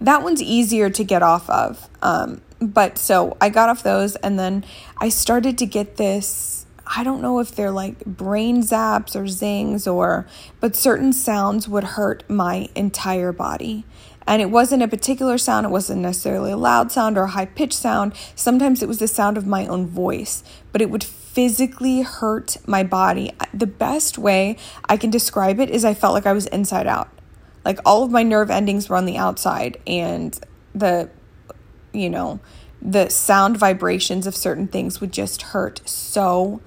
that 0.00 0.22
one's 0.22 0.42
easier 0.42 0.90
to 0.90 1.04
get 1.04 1.22
off 1.22 1.48
of. 1.50 1.88
Um, 2.02 2.42
but 2.60 2.98
so 2.98 3.36
I 3.40 3.48
got 3.48 3.68
off 3.68 3.82
those 3.82 4.16
and 4.16 4.38
then 4.38 4.64
I 4.98 5.08
started 5.08 5.58
to 5.58 5.66
get 5.66 5.96
this 5.96 6.53
I 6.96 7.02
don't 7.02 7.20
know 7.20 7.40
if 7.40 7.54
they're 7.54 7.72
like 7.72 8.04
brain 8.04 8.62
zaps 8.62 9.16
or 9.16 9.26
zings 9.26 9.86
or, 9.86 10.26
but 10.60 10.76
certain 10.76 11.12
sounds 11.12 11.68
would 11.68 11.84
hurt 11.84 12.28
my 12.30 12.68
entire 12.76 13.32
body. 13.32 13.84
And 14.26 14.40
it 14.40 14.50
wasn't 14.50 14.82
a 14.82 14.88
particular 14.88 15.36
sound, 15.36 15.66
it 15.66 15.70
wasn't 15.70 16.02
necessarily 16.02 16.52
a 16.52 16.56
loud 16.56 16.92
sound 16.92 17.18
or 17.18 17.24
a 17.24 17.28
high 17.28 17.46
pitched 17.46 17.74
sound. 17.74 18.14
Sometimes 18.36 18.82
it 18.82 18.88
was 18.88 18.98
the 18.98 19.08
sound 19.08 19.36
of 19.36 19.46
my 19.46 19.66
own 19.66 19.86
voice, 19.86 20.44
but 20.72 20.80
it 20.80 20.88
would 20.88 21.04
physically 21.04 22.02
hurt 22.02 22.56
my 22.66 22.84
body. 22.84 23.32
The 23.52 23.66
best 23.66 24.16
way 24.16 24.56
I 24.88 24.96
can 24.96 25.10
describe 25.10 25.58
it 25.58 25.70
is 25.70 25.84
I 25.84 25.94
felt 25.94 26.14
like 26.14 26.26
I 26.26 26.32
was 26.32 26.46
inside 26.46 26.86
out. 26.86 27.08
Like 27.64 27.80
all 27.84 28.04
of 28.04 28.12
my 28.12 28.22
nerve 28.22 28.50
endings 28.50 28.88
were 28.88 28.96
on 28.96 29.04
the 29.04 29.16
outside, 29.16 29.80
and 29.86 30.38
the, 30.74 31.10
you 31.92 32.08
know, 32.08 32.40
the 32.80 33.08
sound 33.08 33.56
vibrations 33.56 34.26
of 34.26 34.36
certain 34.36 34.68
things 34.68 35.00
would 35.00 35.12
just 35.12 35.42
hurt 35.42 35.80
so 35.88 36.60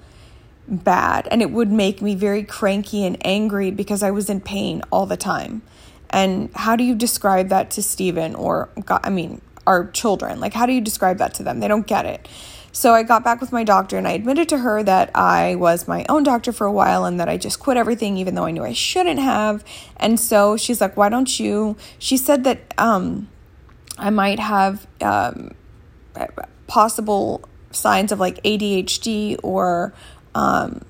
bad 0.68 1.26
and 1.30 1.42
it 1.42 1.50
would 1.50 1.70
make 1.70 2.02
me 2.02 2.14
very 2.14 2.42
cranky 2.42 3.04
and 3.04 3.16
angry 3.26 3.70
because 3.70 4.02
I 4.02 4.10
was 4.10 4.28
in 4.28 4.40
pain 4.40 4.82
all 4.90 5.06
the 5.06 5.16
time. 5.16 5.62
And 6.10 6.50
how 6.54 6.76
do 6.76 6.84
you 6.84 6.94
describe 6.94 7.48
that 7.48 7.70
to 7.72 7.82
Steven 7.82 8.34
or 8.34 8.68
God, 8.84 9.00
I 9.04 9.10
mean 9.10 9.40
our 9.66 9.90
children? 9.90 10.40
Like 10.40 10.54
how 10.54 10.66
do 10.66 10.72
you 10.72 10.80
describe 10.80 11.18
that 11.18 11.34
to 11.34 11.42
them? 11.42 11.60
They 11.60 11.68
don't 11.68 11.86
get 11.86 12.06
it. 12.06 12.28
So 12.72 12.94
I 12.94 13.02
got 13.02 13.24
back 13.24 13.40
with 13.40 13.50
my 13.50 13.64
doctor 13.64 13.96
and 13.96 14.06
I 14.06 14.12
admitted 14.12 14.48
to 14.50 14.58
her 14.58 14.82
that 14.82 15.10
I 15.14 15.54
was 15.56 15.88
my 15.88 16.04
own 16.08 16.22
doctor 16.22 16.52
for 16.52 16.66
a 16.66 16.72
while 16.72 17.04
and 17.04 17.18
that 17.18 17.28
I 17.28 17.36
just 17.36 17.58
quit 17.60 17.76
everything 17.76 18.16
even 18.18 18.34
though 18.34 18.44
I 18.44 18.50
knew 18.50 18.64
I 18.64 18.72
shouldn't 18.72 19.18
have. 19.18 19.64
And 19.96 20.20
so 20.20 20.56
she's 20.56 20.80
like, 20.80 20.96
"Why 20.96 21.08
don't 21.08 21.40
you?" 21.40 21.76
She 21.98 22.16
said 22.16 22.44
that 22.44 22.74
um 22.78 23.28
I 23.96 24.10
might 24.10 24.38
have 24.38 24.86
um 25.00 25.54
possible 26.66 27.42
signs 27.70 28.12
of 28.12 28.20
like 28.20 28.42
ADHD 28.42 29.38
or 29.42 29.92
um, 30.34 30.82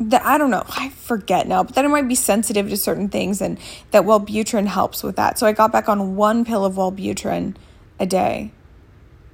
that 0.00 0.24
I 0.24 0.38
don't 0.38 0.50
know, 0.50 0.64
I 0.68 0.90
forget 0.90 1.48
now, 1.48 1.64
but 1.64 1.74
then 1.74 1.84
I 1.84 1.88
might 1.88 2.08
be 2.08 2.14
sensitive 2.14 2.68
to 2.70 2.76
certain 2.76 3.08
things 3.08 3.40
and 3.40 3.58
that 3.90 4.04
Wellbutrin 4.04 4.66
helps 4.66 5.02
with 5.02 5.16
that. 5.16 5.38
So 5.38 5.46
I 5.46 5.52
got 5.52 5.72
back 5.72 5.88
on 5.88 6.16
one 6.16 6.44
pill 6.44 6.64
of 6.64 6.74
Wellbutrin 6.74 7.56
a 7.98 8.06
day. 8.06 8.52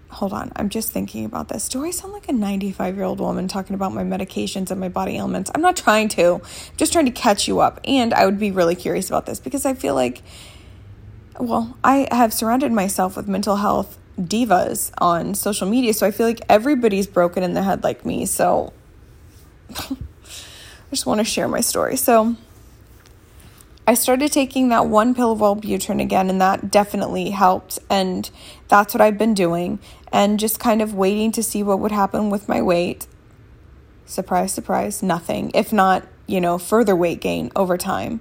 Hold 0.08 0.32
on, 0.32 0.52
I'm 0.54 0.68
just 0.68 0.92
thinking 0.92 1.24
about 1.24 1.48
this. 1.48 1.68
Do 1.68 1.84
I 1.84 1.90
sound 1.90 2.12
like 2.12 2.28
a 2.28 2.32
95 2.32 2.94
year 2.94 3.04
old 3.04 3.20
woman 3.20 3.48
talking 3.48 3.74
about 3.74 3.92
my 3.92 4.04
medications 4.04 4.70
and 4.70 4.80
my 4.80 4.88
body 4.88 5.16
ailments? 5.16 5.50
I'm 5.54 5.60
not 5.60 5.76
trying 5.76 6.08
to, 6.10 6.36
I'm 6.36 6.76
just 6.76 6.92
trying 6.92 7.06
to 7.06 7.12
catch 7.12 7.48
you 7.48 7.60
up. 7.60 7.80
And 7.84 8.14
I 8.14 8.24
would 8.24 8.38
be 8.38 8.50
really 8.50 8.76
curious 8.76 9.08
about 9.08 9.26
this 9.26 9.40
because 9.40 9.66
I 9.66 9.74
feel 9.74 9.94
like, 9.94 10.22
well, 11.38 11.76
I 11.82 12.06
have 12.12 12.32
surrounded 12.32 12.70
myself 12.70 13.16
with 13.16 13.26
mental 13.26 13.56
health 13.56 13.98
divas 14.18 14.92
on 14.98 15.34
social 15.34 15.68
media. 15.68 15.92
So 15.92 16.06
I 16.06 16.12
feel 16.12 16.26
like 16.26 16.40
everybody's 16.48 17.08
broken 17.08 17.42
in 17.42 17.54
the 17.54 17.62
head 17.62 17.82
like 17.82 18.06
me. 18.06 18.24
So 18.24 18.72
I 19.90 19.96
just 20.90 21.06
want 21.06 21.18
to 21.18 21.24
share 21.24 21.48
my 21.48 21.60
story. 21.60 21.96
So 21.96 22.36
I 23.86 23.94
started 23.94 24.32
taking 24.32 24.68
that 24.70 24.86
one 24.86 25.14
pill 25.14 25.32
of 25.32 25.40
Wellbutrin 25.40 26.00
again, 26.00 26.30
and 26.30 26.40
that 26.40 26.70
definitely 26.70 27.30
helped. 27.30 27.78
And 27.90 28.30
that's 28.68 28.94
what 28.94 29.00
I've 29.00 29.18
been 29.18 29.34
doing, 29.34 29.78
and 30.12 30.40
just 30.40 30.58
kind 30.58 30.80
of 30.80 30.94
waiting 30.94 31.32
to 31.32 31.42
see 31.42 31.62
what 31.62 31.80
would 31.80 31.92
happen 31.92 32.30
with 32.30 32.48
my 32.48 32.62
weight. 32.62 33.06
Surprise, 34.06 34.52
surprise, 34.52 35.02
nothing. 35.02 35.50
If 35.54 35.72
not, 35.72 36.06
you 36.26 36.40
know, 36.40 36.58
further 36.58 36.96
weight 36.96 37.20
gain 37.20 37.50
over 37.54 37.76
time. 37.76 38.20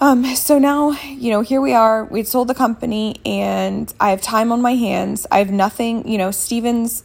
Um, 0.00 0.24
so 0.34 0.58
now, 0.58 0.92
you 0.92 1.30
know, 1.30 1.42
here 1.42 1.60
we 1.60 1.74
are. 1.74 2.04
We'd 2.04 2.26
sold 2.26 2.48
the 2.48 2.54
company, 2.54 3.20
and 3.24 3.92
I 4.00 4.10
have 4.10 4.22
time 4.22 4.50
on 4.50 4.62
my 4.62 4.74
hands. 4.74 5.26
I 5.30 5.38
have 5.38 5.50
nothing, 5.50 6.08
you 6.08 6.16
know, 6.16 6.30
Steven's 6.30 7.04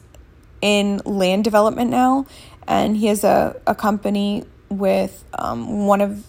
in 0.62 1.02
land 1.06 1.44
development 1.44 1.92
now, 1.92 2.26
and 2.68 2.98
he 2.98 3.08
has 3.08 3.24
a, 3.24 3.60
a 3.68 3.76
company 3.76 4.44
with 4.70 5.24
um, 5.34 5.86
one 5.86 6.02
of 6.02 6.26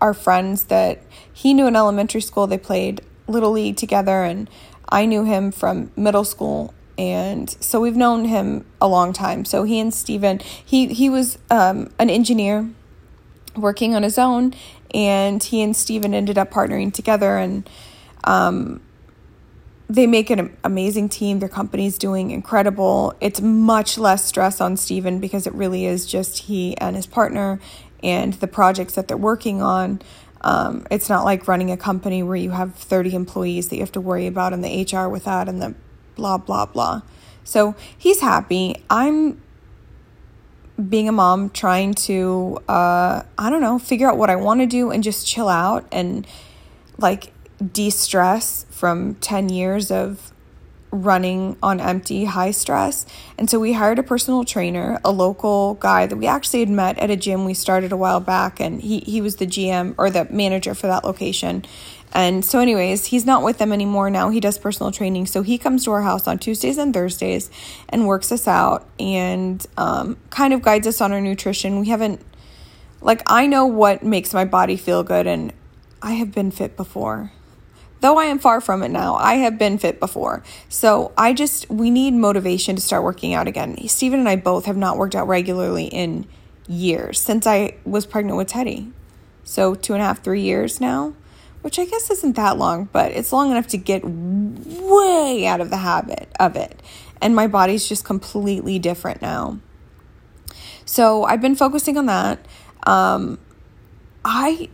our 0.00 0.14
friends 0.14 0.64
that 0.64 1.00
he 1.32 1.54
knew 1.54 1.66
in 1.66 1.76
elementary 1.76 2.20
school. 2.20 2.46
They 2.46 2.58
played 2.58 3.00
Little 3.26 3.52
League 3.52 3.76
together, 3.76 4.22
and 4.22 4.48
I 4.88 5.06
knew 5.06 5.24
him 5.24 5.50
from 5.50 5.90
middle 5.96 6.24
school. 6.24 6.74
And 6.96 7.50
so 7.60 7.80
we've 7.80 7.96
known 7.96 8.26
him 8.26 8.64
a 8.80 8.86
long 8.86 9.12
time. 9.12 9.44
So 9.44 9.64
he 9.64 9.80
and 9.80 9.92
Steven, 9.92 10.38
he, 10.38 10.88
he 10.88 11.10
was 11.10 11.38
um, 11.50 11.90
an 11.98 12.08
engineer 12.08 12.70
working 13.56 13.94
on 13.94 14.02
his 14.02 14.18
own, 14.18 14.54
and 14.92 15.42
he 15.42 15.62
and 15.62 15.74
Steven 15.74 16.14
ended 16.14 16.38
up 16.38 16.50
partnering 16.50 16.92
together 16.92 17.36
and 17.36 17.68
um, 18.24 18.80
they 19.94 20.06
make 20.08 20.28
an 20.28 20.56
amazing 20.64 21.08
team. 21.08 21.38
Their 21.38 21.48
company's 21.48 21.98
doing 21.98 22.32
incredible. 22.32 23.14
It's 23.20 23.40
much 23.40 23.96
less 23.96 24.24
stress 24.24 24.60
on 24.60 24.76
Steven 24.76 25.20
because 25.20 25.46
it 25.46 25.54
really 25.54 25.86
is 25.86 26.04
just 26.04 26.38
he 26.38 26.76
and 26.78 26.96
his 26.96 27.06
partner 27.06 27.60
and 28.02 28.34
the 28.34 28.48
projects 28.48 28.94
that 28.94 29.06
they're 29.06 29.16
working 29.16 29.62
on. 29.62 30.02
Um, 30.40 30.86
it's 30.90 31.08
not 31.08 31.24
like 31.24 31.46
running 31.46 31.70
a 31.70 31.76
company 31.76 32.22
where 32.22 32.36
you 32.36 32.50
have 32.50 32.74
30 32.74 33.14
employees 33.14 33.68
that 33.68 33.76
you 33.76 33.82
have 33.82 33.92
to 33.92 34.00
worry 34.00 34.26
about 34.26 34.52
and 34.52 34.64
the 34.64 34.82
HR 34.82 35.08
with 35.08 35.24
that 35.24 35.48
and 35.48 35.62
the 35.62 35.74
blah, 36.16 36.38
blah, 36.38 36.66
blah. 36.66 37.02
So 37.44 37.76
he's 37.96 38.20
happy. 38.20 38.82
I'm 38.90 39.40
being 40.88 41.08
a 41.08 41.12
mom 41.12 41.50
trying 41.50 41.94
to, 41.94 42.58
uh, 42.68 43.22
I 43.38 43.48
don't 43.48 43.60
know, 43.60 43.78
figure 43.78 44.08
out 44.08 44.18
what 44.18 44.28
I 44.28 44.36
want 44.36 44.60
to 44.60 44.66
do 44.66 44.90
and 44.90 45.04
just 45.04 45.24
chill 45.24 45.48
out 45.48 45.86
and 45.92 46.26
like 46.98 47.32
de 47.72 47.90
stress 47.90 48.66
from 48.70 49.14
10 49.16 49.48
years 49.48 49.90
of 49.90 50.32
running 50.94 51.56
on 51.62 51.80
empty, 51.80 52.24
high 52.24 52.52
stress. 52.52 53.04
And 53.36 53.50
so 53.50 53.58
we 53.58 53.72
hired 53.72 53.98
a 53.98 54.02
personal 54.02 54.44
trainer, 54.44 55.00
a 55.04 55.10
local 55.10 55.74
guy 55.74 56.06
that 56.06 56.16
we 56.16 56.26
actually 56.26 56.60
had 56.60 56.68
met 56.68 56.98
at 56.98 57.10
a 57.10 57.16
gym 57.16 57.44
we 57.44 57.54
started 57.54 57.90
a 57.92 57.96
while 57.96 58.20
back, 58.20 58.60
and 58.60 58.80
he, 58.80 59.00
he 59.00 59.20
was 59.20 59.36
the 59.36 59.46
GM 59.46 59.94
or 59.98 60.08
the 60.10 60.26
manager 60.30 60.74
for 60.74 60.86
that 60.86 61.04
location. 61.04 61.64
And 62.12 62.44
so, 62.44 62.60
anyways, 62.60 63.06
he's 63.06 63.26
not 63.26 63.42
with 63.42 63.58
them 63.58 63.72
anymore 63.72 64.08
now. 64.08 64.30
He 64.30 64.38
does 64.38 64.56
personal 64.56 64.92
training. 64.92 65.26
So 65.26 65.42
he 65.42 65.58
comes 65.58 65.84
to 65.84 65.90
our 65.90 66.02
house 66.02 66.28
on 66.28 66.38
Tuesdays 66.38 66.78
and 66.78 66.94
Thursdays 66.94 67.50
and 67.88 68.06
works 68.06 68.30
us 68.30 68.46
out 68.46 68.86
and 69.00 69.66
um, 69.76 70.16
kind 70.30 70.54
of 70.54 70.62
guides 70.62 70.86
us 70.86 71.00
on 71.00 71.12
our 71.12 71.20
nutrition. 71.20 71.80
We 71.80 71.88
haven't, 71.88 72.20
like, 73.00 73.22
I 73.26 73.48
know 73.48 73.66
what 73.66 74.04
makes 74.04 74.32
my 74.32 74.44
body 74.44 74.76
feel 74.76 75.02
good, 75.02 75.26
and 75.26 75.52
I 76.00 76.12
have 76.12 76.30
been 76.30 76.52
fit 76.52 76.76
before. 76.76 77.32
Though 78.04 78.18
I 78.18 78.26
am 78.26 78.38
far 78.38 78.60
from 78.60 78.82
it 78.82 78.90
now, 78.90 79.14
I 79.14 79.36
have 79.36 79.56
been 79.56 79.78
fit 79.78 79.98
before. 79.98 80.42
So 80.68 81.12
I 81.16 81.32
just, 81.32 81.70
we 81.70 81.90
need 81.90 82.12
motivation 82.12 82.76
to 82.76 82.82
start 82.82 83.02
working 83.02 83.32
out 83.32 83.48
again. 83.48 83.88
Steven 83.88 84.20
and 84.20 84.28
I 84.28 84.36
both 84.36 84.66
have 84.66 84.76
not 84.76 84.98
worked 84.98 85.14
out 85.14 85.26
regularly 85.26 85.86
in 85.86 86.26
years 86.68 87.18
since 87.18 87.46
I 87.46 87.78
was 87.86 88.04
pregnant 88.04 88.36
with 88.36 88.48
Teddy. 88.48 88.92
So 89.42 89.74
two 89.74 89.94
and 89.94 90.02
a 90.02 90.04
half, 90.04 90.22
three 90.22 90.42
years 90.42 90.82
now, 90.82 91.14
which 91.62 91.78
I 91.78 91.86
guess 91.86 92.10
isn't 92.10 92.36
that 92.36 92.58
long, 92.58 92.90
but 92.92 93.10
it's 93.12 93.32
long 93.32 93.50
enough 93.50 93.68
to 93.68 93.78
get 93.78 94.02
way 94.04 95.46
out 95.46 95.62
of 95.62 95.70
the 95.70 95.78
habit 95.78 96.28
of 96.38 96.56
it. 96.56 96.82
And 97.22 97.34
my 97.34 97.46
body's 97.46 97.88
just 97.88 98.04
completely 98.04 98.78
different 98.78 99.22
now. 99.22 99.60
So 100.84 101.24
I've 101.24 101.40
been 101.40 101.56
focusing 101.56 101.96
on 101.96 102.04
that. 102.04 102.44
Um, 102.86 103.38
I 104.26 104.68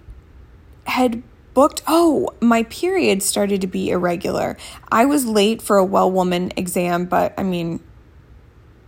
had 0.84 1.22
booked. 1.60 1.82
Oh, 1.86 2.30
my 2.40 2.62
period 2.62 3.22
started 3.22 3.60
to 3.60 3.66
be 3.66 3.90
irregular. 3.90 4.56
I 4.90 5.04
was 5.04 5.26
late 5.26 5.60
for 5.60 5.76
a 5.76 5.84
well 5.84 6.10
woman 6.10 6.52
exam, 6.56 7.04
but 7.04 7.34
I 7.36 7.42
mean, 7.42 7.80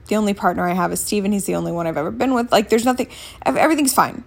the 0.07 0.17
only 0.17 0.33
partner 0.33 0.67
I 0.67 0.73
have 0.73 0.91
is 0.91 1.05
Steven. 1.05 1.33
He's 1.33 1.45
the 1.45 1.55
only 1.55 1.71
one 1.71 1.87
I've 1.87 1.99
ever 1.99 2.11
been 2.11 2.33
with. 2.33 2.51
Like, 2.51 2.71
there's 2.71 2.87
nothing, 2.87 3.09
everything's 3.45 3.93
fine. 3.93 4.25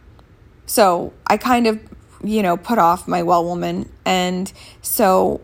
So 0.68 1.12
I 1.26 1.38
kind 1.38 1.66
of, 1.66 1.80
you 2.24 2.44
know, 2.44 2.56
put 2.56 2.78
off 2.78 3.08
my 3.08 3.24
well 3.24 3.44
woman. 3.44 3.92
And 4.06 4.54
so 4.84 5.42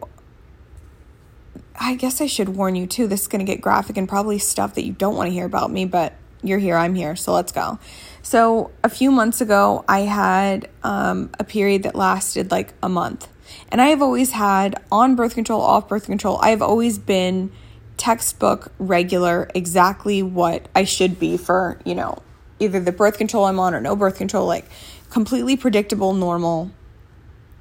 I 1.79 1.95
guess 1.95 2.21
I 2.21 2.27
should 2.27 2.49
warn 2.49 2.75
you 2.75 2.85
too. 2.85 3.07
This 3.07 3.21
is 3.21 3.27
going 3.27 3.43
to 3.43 3.51
get 3.51 3.61
graphic 3.61 3.97
and 3.97 4.07
probably 4.07 4.37
stuff 4.37 4.75
that 4.75 4.85
you 4.85 4.93
don't 4.93 5.15
want 5.15 5.25
to 5.25 5.33
hear 5.33 5.47
about 5.47 5.71
me, 5.71 5.85
but 5.85 6.13
you're 6.43 6.59
here, 6.59 6.77
I'm 6.77 6.93
here. 6.93 7.15
So 7.15 7.33
let's 7.33 7.51
go. 7.51 7.79
So, 8.23 8.71
a 8.83 8.89
few 8.89 9.11
months 9.11 9.41
ago, 9.41 9.83
I 9.87 10.01
had 10.01 10.69
um, 10.83 11.31
a 11.39 11.43
period 11.43 11.83
that 11.83 11.95
lasted 11.95 12.51
like 12.51 12.73
a 12.83 12.89
month. 12.89 13.27
And 13.69 13.81
I 13.81 13.87
have 13.87 14.01
always 14.01 14.31
had 14.31 14.75
on 14.91 15.15
birth 15.15 15.33
control, 15.33 15.61
off 15.61 15.87
birth 15.87 16.05
control, 16.05 16.37
I 16.41 16.49
have 16.49 16.61
always 16.61 16.99
been 16.99 17.51
textbook 17.97 18.71
regular, 18.79 19.49
exactly 19.55 20.23
what 20.23 20.67
I 20.75 20.83
should 20.83 21.19
be 21.19 21.35
for, 21.35 21.79
you 21.83 21.95
know, 21.95 22.19
either 22.59 22.79
the 22.79 22.91
birth 22.91 23.17
control 23.17 23.45
I'm 23.45 23.59
on 23.59 23.73
or 23.73 23.81
no 23.81 23.95
birth 23.95 24.17
control, 24.17 24.45
like 24.45 24.65
completely 25.09 25.57
predictable, 25.57 26.13
normal 26.13 26.71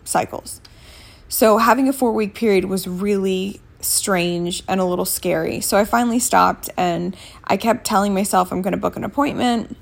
cycles. 0.04 0.60
So, 1.28 1.56
having 1.56 1.88
a 1.88 1.92
four 1.92 2.12
week 2.12 2.34
period 2.34 2.66
was 2.66 2.86
really 2.86 3.62
strange 3.80 4.62
and 4.68 4.78
a 4.78 4.84
little 4.84 5.06
scary. 5.06 5.62
So, 5.62 5.78
I 5.78 5.86
finally 5.86 6.18
stopped 6.18 6.68
and 6.76 7.16
I 7.44 7.56
kept 7.56 7.86
telling 7.86 8.12
myself 8.12 8.52
I'm 8.52 8.60
going 8.60 8.72
to 8.72 8.78
book 8.78 8.96
an 8.96 9.04
appointment 9.04 9.76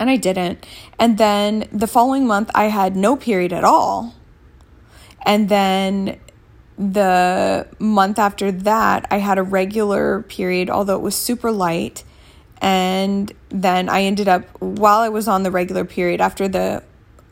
and 0.00 0.08
I 0.08 0.16
didn't. 0.16 0.66
And 0.98 1.18
then 1.18 1.68
the 1.70 1.86
following 1.86 2.26
month, 2.26 2.50
I 2.54 2.64
had 2.64 2.96
no 2.96 3.16
period 3.16 3.52
at 3.52 3.64
all. 3.64 4.14
And 5.22 5.50
then 5.50 6.18
the 6.78 7.68
month 7.78 8.18
after 8.18 8.50
that, 8.50 9.06
I 9.10 9.18
had 9.18 9.36
a 9.36 9.42
regular 9.42 10.22
period, 10.22 10.70
although 10.70 10.96
it 10.96 11.02
was 11.02 11.14
super 11.14 11.52
light. 11.52 12.02
And 12.62 13.30
then 13.50 13.90
I 13.90 14.02
ended 14.02 14.26
up, 14.26 14.44
while 14.60 15.00
I 15.00 15.10
was 15.10 15.28
on 15.28 15.42
the 15.42 15.50
regular 15.50 15.84
period, 15.84 16.22
after 16.22 16.48
the 16.48 16.82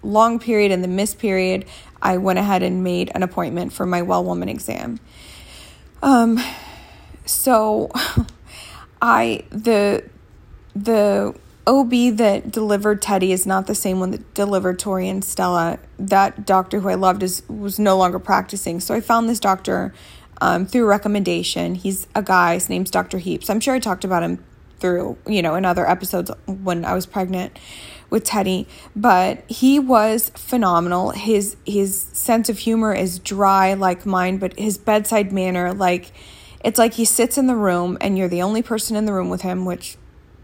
long 0.02 0.38
period 0.38 0.70
and 0.70 0.85
the 0.85 0.88
missed 0.88 1.18
period, 1.18 1.64
I 2.02 2.18
went 2.18 2.38
ahead 2.38 2.62
and 2.62 2.85
made 2.85 3.11
an 3.14 3.22
appointment 3.22 3.72
for 3.72 3.87
my 3.87 4.02
well 4.02 4.22
woman 4.22 4.50
exam. 4.50 5.00
Um, 6.02 6.38
so 7.24 7.90
I, 9.02 9.44
the, 9.50 10.04
the 10.76 11.35
OB 11.68 12.16
that 12.16 12.50
delivered 12.50 13.02
Teddy 13.02 13.31
is 13.31 13.46
not 13.46 13.66
the 13.66 13.74
same 13.74 14.00
one 14.00 14.11
that 14.12 14.33
delivered 14.33 14.78
Tori 14.78 15.07
and 15.07 15.22
Stella. 15.22 15.78
That 15.98 16.46
doctor 16.46 16.81
who 16.81 16.88
I 16.88 16.94
loved 16.94 17.22
is 17.22 17.42
was 17.46 17.78
no 17.78 17.98
longer 17.98 18.18
practicing. 18.18 18.81
So 18.81 18.94
I 18.94 19.02
found 19.02 19.28
this 19.28 19.38
doctor 19.38 19.92
um, 20.40 20.64
through 20.64 20.87
recommendation. 20.87 21.74
He's 21.74 22.07
a 22.14 22.22
guy. 22.22 22.54
His 22.54 22.70
name's 22.70 22.90
Dr. 22.90 23.18
Heaps. 23.18 23.50
I'm 23.50 23.61
sure 23.61 23.74
I 23.74 23.81
talked 23.81 24.04
about 24.04 24.22
him 24.22 24.42
through 24.81 25.18
you 25.26 25.42
know 25.42 25.57
in 25.57 25.66
other 25.66 25.87
episodes 25.87 26.31
when 26.46 26.87
I 26.87 26.94
was 26.94 27.04
pregnant 27.04 27.59
with 28.09 28.24
Teddy, 28.24 28.66
but 28.96 29.44
he 29.50 29.78
was 29.78 30.31
phenomenal. 30.31 31.11
His 31.11 31.57
his 31.66 32.00
sense 32.00 32.48
of 32.48 32.61
humor 32.61 32.94
is 32.94 33.18
dry 33.18 33.74
like 33.74 34.07
mine, 34.07 34.38
but 34.38 34.59
his 34.59 34.78
bedside 34.78 35.33
manner 35.33 35.74
like 35.74 36.12
it's 36.64 36.78
like 36.78 36.94
he 36.94 37.04
sits 37.04 37.37
in 37.37 37.46
the 37.46 37.54
room 37.54 37.98
and 38.00 38.16
you're 38.16 38.28
the 38.28 38.40
only 38.40 38.62
person 38.62 38.96
in 38.96 39.04
the 39.04 39.12
room 39.12 39.28
with 39.28 39.42
him, 39.42 39.66
which 39.66 39.98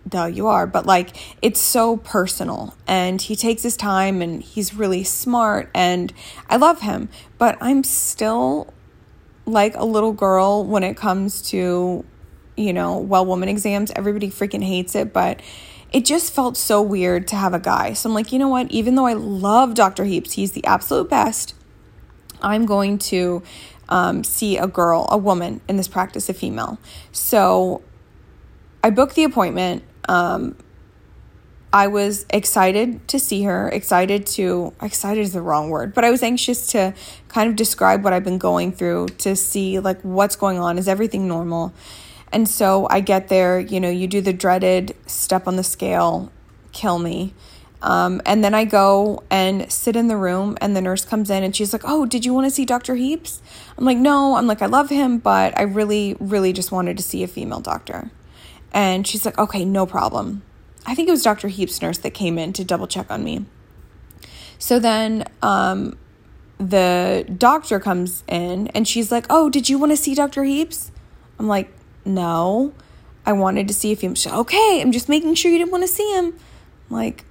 duh, 0.08 0.26
you 0.26 0.46
are, 0.46 0.66
but 0.66 0.86
like 0.86 1.16
it's 1.42 1.60
so 1.60 1.96
personal 1.96 2.76
and 2.86 3.20
he 3.20 3.36
takes 3.36 3.62
his 3.62 3.76
time 3.76 4.20
and 4.22 4.42
he's 4.42 4.74
really 4.74 5.04
smart 5.04 5.70
and 5.74 6.12
I 6.48 6.56
love 6.56 6.80
him, 6.80 7.08
but 7.38 7.56
I'm 7.60 7.84
still 7.84 8.72
like 9.46 9.74
a 9.76 9.84
little 9.84 10.12
girl 10.12 10.64
when 10.64 10.82
it 10.82 10.96
comes 10.96 11.42
to, 11.50 12.04
you 12.56 12.72
know, 12.72 12.98
well 12.98 13.24
woman 13.26 13.48
exams. 13.48 13.90
Everybody 13.96 14.30
freaking 14.30 14.64
hates 14.64 14.94
it, 14.94 15.12
but 15.12 15.40
it 15.92 16.04
just 16.04 16.32
felt 16.32 16.56
so 16.56 16.82
weird 16.82 17.28
to 17.28 17.36
have 17.36 17.54
a 17.54 17.60
guy. 17.60 17.92
So 17.92 18.08
I'm 18.08 18.14
like, 18.14 18.32
you 18.32 18.38
know 18.38 18.48
what? 18.48 18.70
Even 18.70 18.96
though 18.96 19.06
I 19.06 19.12
love 19.12 19.74
Dr. 19.74 20.04
Heaps, 20.04 20.32
he's 20.32 20.52
the 20.52 20.64
absolute 20.66 21.08
best. 21.08 21.54
I'm 22.42 22.66
going 22.66 22.98
to 22.98 23.42
um, 23.88 24.24
see 24.24 24.58
a 24.58 24.66
girl, 24.66 25.06
a 25.10 25.16
woman 25.16 25.60
in 25.68 25.76
this 25.76 25.88
practice, 25.88 26.28
a 26.28 26.34
female. 26.34 26.78
So 27.12 27.82
I 28.82 28.90
booked 28.90 29.14
the 29.14 29.24
appointment 29.24 29.84
um, 30.08 30.56
I 31.74 31.88
was 31.88 32.24
excited 32.30 33.08
to 33.08 33.18
see 33.18 33.42
her, 33.42 33.68
excited 33.68 34.26
to, 34.26 34.72
excited 34.80 35.20
is 35.20 35.32
the 35.32 35.42
wrong 35.42 35.70
word, 35.70 35.92
but 35.92 36.04
I 36.04 36.10
was 36.12 36.22
anxious 36.22 36.68
to 36.68 36.94
kind 37.26 37.50
of 37.50 37.56
describe 37.56 38.04
what 38.04 38.12
I've 38.12 38.22
been 38.22 38.38
going 38.38 38.70
through 38.70 39.08
to 39.18 39.34
see 39.34 39.80
like 39.80 40.00
what's 40.02 40.36
going 40.36 40.60
on. 40.60 40.78
Is 40.78 40.86
everything 40.86 41.26
normal? 41.26 41.74
And 42.30 42.48
so 42.48 42.86
I 42.90 43.00
get 43.00 43.26
there, 43.26 43.58
you 43.58 43.80
know, 43.80 43.90
you 43.90 44.06
do 44.06 44.20
the 44.20 44.32
dreaded 44.32 44.94
step 45.06 45.48
on 45.48 45.56
the 45.56 45.64
scale, 45.64 46.30
kill 46.70 47.00
me. 47.00 47.34
Um, 47.82 48.22
and 48.24 48.44
then 48.44 48.54
I 48.54 48.64
go 48.64 49.24
and 49.28 49.70
sit 49.70 49.96
in 49.96 50.06
the 50.06 50.16
room, 50.16 50.56
and 50.60 50.76
the 50.76 50.80
nurse 50.80 51.04
comes 51.04 51.28
in 51.28 51.42
and 51.42 51.54
she's 51.54 51.72
like, 51.72 51.82
Oh, 51.84 52.06
did 52.06 52.24
you 52.24 52.32
want 52.32 52.46
to 52.46 52.50
see 52.52 52.64
Dr. 52.64 52.94
Heaps? 52.94 53.42
I'm 53.76 53.84
like, 53.84 53.98
No, 53.98 54.36
I'm 54.36 54.46
like, 54.46 54.62
I 54.62 54.66
love 54.66 54.90
him, 54.90 55.18
but 55.18 55.58
I 55.58 55.62
really, 55.62 56.16
really 56.20 56.52
just 56.52 56.70
wanted 56.70 56.96
to 56.96 57.02
see 57.02 57.24
a 57.24 57.28
female 57.28 57.60
doctor. 57.60 58.10
And 58.74 59.06
she's 59.06 59.24
like, 59.24 59.38
okay, 59.38 59.64
no 59.64 59.86
problem. 59.86 60.42
I 60.84 60.94
think 60.94 61.08
it 61.08 61.12
was 61.12 61.22
Dr. 61.22 61.48
Heap's 61.48 61.80
nurse 61.80 61.96
that 61.98 62.10
came 62.10 62.38
in 62.38 62.52
to 62.54 62.64
double 62.64 62.86
check 62.86 63.10
on 63.10 63.24
me. 63.24 63.46
So 64.58 64.78
then 64.78 65.24
um, 65.40 65.96
the 66.58 67.24
doctor 67.38 67.80
comes 67.80 68.24
in 68.28 68.68
and 68.68 68.86
she's 68.86 69.10
like, 69.10 69.26
oh, 69.30 69.48
did 69.48 69.68
you 69.68 69.78
want 69.78 69.92
to 69.92 69.96
see 69.96 70.14
Dr. 70.14 70.44
Heaps? 70.44 70.90
I'm 71.38 71.46
like, 71.46 71.72
no. 72.04 72.74
I 73.26 73.32
wanted 73.32 73.68
to 73.68 73.74
see 73.74 73.90
if 73.90 74.02
he 74.02 74.08
was 74.08 74.26
okay. 74.26 74.82
I'm 74.82 74.92
just 74.92 75.08
making 75.08 75.34
sure 75.36 75.50
you 75.50 75.56
didn't 75.56 75.70
want 75.70 75.84
to 75.84 75.88
see 75.88 76.12
him. 76.12 76.38
I'm 76.90 76.96
like, 76.96 77.24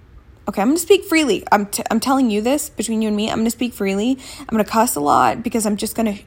okay, 0.48 0.62
I'm 0.62 0.74
to 0.74 0.80
speak 0.80 1.04
freely. 1.04 1.44
I'm, 1.52 1.68
t- 1.68 1.84
I'm 1.92 2.00
telling 2.00 2.32
you 2.32 2.42
this 2.42 2.70
between 2.72 3.04
you 3.04 3.10
and 3.10 3.16
me. 3.16 3.30
I'm 3.30 3.44
to 3.44 3.52
speak 3.52 3.74
freely. 3.74 4.18
I'm 4.50 4.58
to 4.58 4.64
cuss 4.64 4.96
a 4.96 5.00
lot 5.00 5.44
because 5.44 5.68
I'm 5.68 5.78
just 5.78 5.96
to 5.96 6.24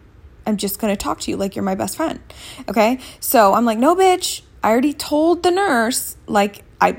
I'm 0.47 0.57
just 0.57 0.79
to 0.97 1.03
talk 1.03 1.19
to 1.23 1.31
you 1.33 1.37
like 1.37 1.57
you're 1.57 1.65
my 1.65 1.75
best 1.75 1.97
friend. 1.97 2.21
Okay? 2.69 3.01
So 3.19 3.53
I'm 3.55 3.65
like, 3.65 3.79
"No, 3.79 3.97
bitch. 3.97 4.43
I 4.67 4.71
already 4.73 4.95
told 4.95 5.45
the 5.45 5.53
nurse 5.53 6.17
like 6.27 6.65
I 6.81 6.97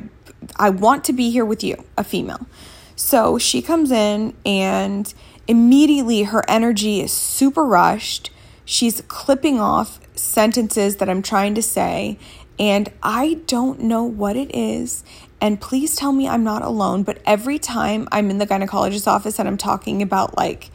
I 0.56 0.70
want 0.70 1.04
to 1.04 1.14
be 1.14 1.32
here 1.32 1.44
with 1.44 1.66
you, 1.66 1.84
a 1.98 2.04
female. 2.06 2.48
So 2.96 3.38
she 3.38 3.62
comes 3.62 3.92
in 3.92 4.36
and 4.46 5.14
immediately 5.50 6.24
her 6.24 6.46
energy 6.48 7.02
is 7.02 7.12
super 7.12 7.66
rushed. 7.66 8.32
She's 8.64 9.02
clipping 9.10 9.60
off 9.60 10.00
sentences 10.16 10.96
that 10.96 11.10
I'm 11.10 11.22
trying 11.22 11.56
to 11.56 11.62
say, 11.62 12.18
and 12.58 12.90
I 13.04 13.42
don't 13.48 13.82
know 13.82 14.06
what 14.06 14.38
it 14.38 14.56
is. 14.56 15.04
And 15.42 15.60
please 15.60 15.94
tell 15.98 16.14
me 16.14 16.26
I'm 16.26 16.46
not 16.46 16.62
alone, 16.62 17.04
but 17.04 17.22
every 17.26 17.60
time 17.60 18.08
I'm 18.14 18.30
in 18.30 18.38
the 18.38 18.48
gynecologist's 18.48 19.08
office 19.08 19.40
and 19.40 19.48
I'm 19.48 19.58
talking 19.58 20.02
about 20.02 20.38
like 20.38 20.72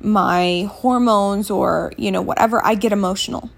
my 0.00 0.68
hormones 0.72 1.52
or, 1.52 1.92
you 1.96 2.10
know, 2.10 2.20
whatever, 2.20 2.60
I 2.66 2.74
get 2.74 2.90
emotional. 2.90 3.48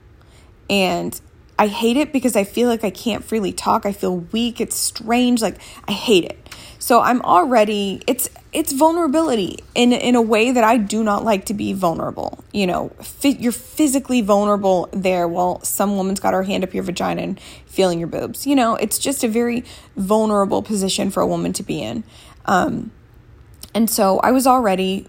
And 0.68 1.18
I 1.59 1.69
hate 1.69 1.97
it 1.97 2.12
because 2.12 2.35
I 2.37 2.45
feel 2.45 2.69
like 2.69 2.83
I 2.83 2.90
can't 2.90 3.25
freely 3.25 3.53
talk. 3.53 3.87
I 3.87 3.93
feel 3.93 4.17
weak. 4.17 4.61
It's 4.61 4.77
strange. 4.77 5.40
Like 5.40 5.59
I 5.87 5.93
hate 5.93 6.25
it. 6.25 6.49
So 6.79 7.01
I'm 7.01 7.23
already 7.23 8.03
it's 8.07 8.29
it's 8.53 8.73
vulnerability 8.73 9.61
in 9.75 9.93
in 9.93 10.17
a 10.17 10.23
way 10.23 10.51
that 10.51 10.64
I 10.64 10.77
do 10.77 11.05
not 11.05 11.25
like 11.25 11.47
to 11.47 11.55
be 11.55 11.73
vulnerable. 11.73 12.45
You 12.53 12.67
know, 12.67 12.93
you're 13.23 13.53
physically 13.53 14.21
vulnerable 14.21 14.88
there 14.93 15.29
while 15.29 15.62
some 15.62 15.97
woman's 15.97 16.21
got 16.21 16.35
her 16.35 16.43
hand 16.43 16.64
up 16.64 16.75
your 16.75 16.83
vagina 16.83 17.23
and 17.23 17.40
feeling 17.67 17.99
your 17.99 18.09
boobs. 18.09 18.47
You 18.47 18.57
know, 18.57 18.77
it's 18.77 18.99
just 18.99 19.23
a 19.25 19.29
very 19.29 19.64
vulnerable 19.97 20.62
position 20.62 21.11
for 21.11 21.21
a 21.21 21.27
woman 21.27 21.53
to 21.55 21.62
be 21.62 21.81
in. 21.83 22.05
Um, 22.47 22.90
and 23.75 23.88
so 23.88 24.19
I 24.21 24.33
was 24.33 24.47
already 24.47 25.07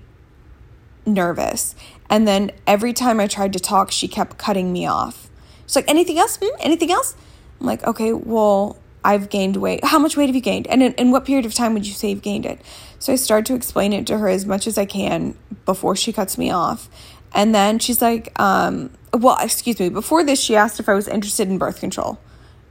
nervous. 1.05 1.75
And 2.09 2.27
then 2.27 2.51
every 2.65 2.93
time 2.93 3.19
I 3.19 3.27
tried 3.27 3.53
to 3.53 3.59
talk, 3.59 3.91
she 3.91 4.07
kept 4.07 4.37
cutting 4.37 4.71
me 4.71 4.87
off. 4.87 5.24
She's 5.65 5.75
like, 5.75 5.89
anything 5.89 6.17
else? 6.19 6.37
Hmm? 6.41 6.55
Anything 6.59 6.91
else? 6.91 7.15
I'm 7.59 7.67
like, 7.67 7.83
okay, 7.85 8.13
well, 8.13 8.77
I've 9.03 9.29
gained 9.29 9.57
weight. 9.57 9.83
How 9.83 9.99
much 9.99 10.17
weight 10.17 10.27
have 10.27 10.35
you 10.35 10.41
gained? 10.41 10.67
And 10.67 10.81
in, 10.81 10.93
in 10.93 11.11
what 11.11 11.25
period 11.25 11.45
of 11.45 11.53
time 11.53 11.73
would 11.73 11.85
you 11.85 11.93
say 11.93 12.09
you've 12.09 12.21
gained 12.21 12.45
it? 12.45 12.59
So 12.99 13.13
I 13.13 13.15
start 13.17 13.45
to 13.47 13.55
explain 13.55 13.93
it 13.93 14.07
to 14.07 14.17
her 14.17 14.27
as 14.27 14.45
much 14.45 14.67
as 14.67 14.77
I 14.77 14.85
can 14.85 15.37
before 15.65 15.95
she 15.95 16.11
cuts 16.11 16.37
me 16.37 16.49
off. 16.49 16.89
And 17.33 17.53
then 17.53 17.79
she's 17.79 18.01
like, 18.01 18.37
um, 18.39 18.91
well, 19.13 19.37
excuse 19.41 19.79
me, 19.79 19.89
before 19.89 20.23
this, 20.23 20.41
she 20.41 20.55
asked 20.55 20.79
if 20.79 20.89
I 20.89 20.93
was 20.93 21.07
interested 21.07 21.47
in 21.47 21.57
birth 21.57 21.79
control. 21.79 22.17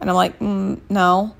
And 0.00 0.10
I'm 0.10 0.16
like, 0.16 0.38
mm, 0.38 0.80
no. 0.88 1.34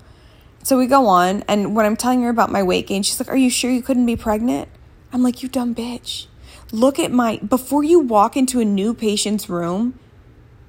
So 0.62 0.78
we 0.78 0.86
go 0.86 1.08
on. 1.08 1.42
And 1.48 1.74
when 1.76 1.84
I'm 1.86 1.96
telling 1.96 2.22
her 2.22 2.30
about 2.30 2.50
my 2.50 2.62
weight 2.62 2.86
gain, 2.86 3.02
she's 3.02 3.20
like, 3.20 3.28
Are 3.28 3.36
you 3.36 3.50
sure 3.50 3.70
you 3.70 3.82
couldn't 3.82 4.06
be 4.06 4.16
pregnant? 4.16 4.68
I'm 5.12 5.22
like, 5.22 5.42
You 5.42 5.48
dumb 5.48 5.74
bitch. 5.74 6.26
Look 6.72 6.98
at 6.98 7.12
my, 7.12 7.36
before 7.38 7.84
you 7.84 8.00
walk 8.00 8.36
into 8.36 8.60
a 8.60 8.64
new 8.64 8.94
patient's 8.94 9.48
room, 9.48 9.98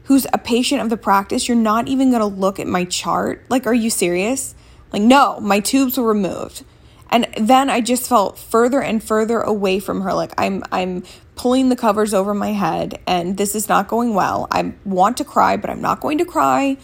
who's 0.05 0.25
a 0.33 0.37
patient 0.37 0.81
of 0.81 0.89
the 0.89 0.97
practice, 0.97 1.47
you're 1.47 1.57
not 1.57 1.87
even 1.87 2.09
going 2.09 2.21
to 2.21 2.25
look 2.25 2.59
at 2.59 2.67
my 2.67 2.85
chart. 2.85 3.45
Like, 3.49 3.67
are 3.67 3.73
you 3.73 3.89
serious? 3.89 4.55
Like, 4.91 5.01
no, 5.01 5.39
my 5.39 5.59
tubes 5.59 5.97
were 5.97 6.07
removed. 6.07 6.63
And 7.09 7.27
then 7.37 7.69
I 7.69 7.81
just 7.81 8.09
felt 8.09 8.37
further 8.37 8.81
and 8.81 9.03
further 9.03 9.39
away 9.39 9.79
from 9.79 10.01
her. 10.01 10.13
Like 10.13 10.33
I'm 10.37 10.63
I'm 10.71 11.03
pulling 11.35 11.69
the 11.69 11.75
covers 11.75 12.13
over 12.13 12.33
my 12.33 12.51
head 12.51 12.99
and 13.05 13.37
this 13.37 13.55
is 13.55 13.69
not 13.69 13.87
going 13.87 14.15
well. 14.15 14.47
I 14.51 14.73
want 14.83 15.17
to 15.17 15.25
cry, 15.25 15.57
but 15.57 15.69
I'm 15.69 15.81
not 15.81 15.99
going 15.99 16.17
to 16.17 16.25
cry. 16.25 16.77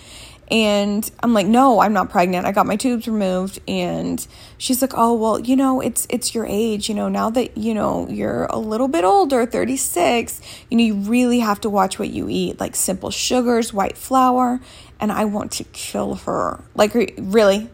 And 0.52 1.10
I'm 1.24 1.34
like, 1.34 1.48
no, 1.48 1.80
I'm 1.80 1.94
not 1.94 2.10
pregnant. 2.10 2.46
I 2.46 2.52
got 2.52 2.66
my 2.66 2.76
tubes 2.76 3.08
removed. 3.08 3.60
And 3.70 4.26
she's 4.58 4.82
like, 4.82 4.92
oh, 4.94 5.14
well, 5.14 5.40
you 5.40 5.56
know, 5.56 5.80
it's 5.80 6.06
it's 6.10 6.36
your 6.36 6.46
age. 6.46 6.90
You 6.90 6.96
know, 6.96 7.08
now 7.08 7.30
that, 7.30 7.58
you 7.58 7.74
know, 7.74 8.06
you're 8.10 8.46
a 8.46 8.58
little 8.58 8.90
bit 8.90 9.06
older, 9.06 9.46
36, 9.46 10.42
you 10.70 10.78
know, 10.78 10.84
you 10.84 10.96
really 10.96 11.40
have 11.40 11.62
to 11.62 11.70
watch 11.70 11.98
what 11.98 12.10
you 12.10 12.28
eat, 12.30 12.60
like 12.60 12.76
simple 12.76 13.12
sugars, 13.12 13.72
white 13.74 13.98
flour. 13.98 14.60
And 15.00 15.12
I 15.12 15.24
want 15.24 15.54
to 15.54 15.64
kill 15.64 16.16
her. 16.16 16.62
Like, 16.76 16.94
really? 16.94 17.70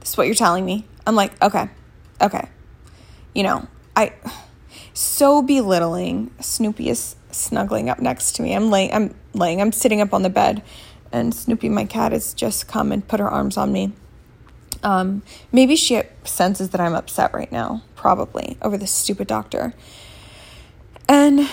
This 0.00 0.10
is 0.10 0.16
what 0.16 0.26
you're 0.26 0.34
telling 0.34 0.64
me? 0.64 0.86
I'm 1.06 1.14
like, 1.14 1.40
okay, 1.42 1.68
okay. 2.22 2.48
You 3.34 3.42
know, 3.42 3.68
I 3.94 4.14
so 4.94 5.42
belittling. 5.42 6.30
Snoopy 6.40 6.88
is 6.88 7.16
snuggling 7.30 7.90
up 7.90 7.98
next 7.98 8.32
to 8.36 8.42
me. 8.42 8.54
I'm 8.54 8.70
laying 8.70 8.92
I'm 8.92 9.14
laying, 9.34 9.60
I'm 9.60 9.72
sitting 9.72 10.00
up 10.00 10.14
on 10.14 10.22
the 10.22 10.30
bed 10.30 10.62
and 11.12 11.34
Snoopy, 11.34 11.68
my 11.68 11.84
cat, 11.84 12.12
has 12.12 12.34
just 12.34 12.68
come 12.68 12.92
and 12.92 13.06
put 13.06 13.20
her 13.20 13.28
arms 13.28 13.56
on 13.56 13.72
me. 13.72 13.92
Um, 14.82 15.22
maybe 15.50 15.76
she 15.76 16.02
senses 16.24 16.70
that 16.70 16.80
I'm 16.80 16.94
upset 16.94 17.34
right 17.34 17.50
now, 17.50 17.82
probably, 17.96 18.56
over 18.62 18.76
this 18.76 18.92
stupid 18.92 19.26
doctor. 19.26 19.74
And, 21.08 21.48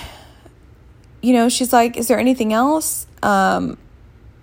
you 1.22 1.34
know, 1.34 1.50
she's 1.50 1.74
like, 1.74 1.98
Is 1.98 2.08
there 2.08 2.20
anything 2.20 2.54
else? 2.54 3.08
Um, 3.24 3.78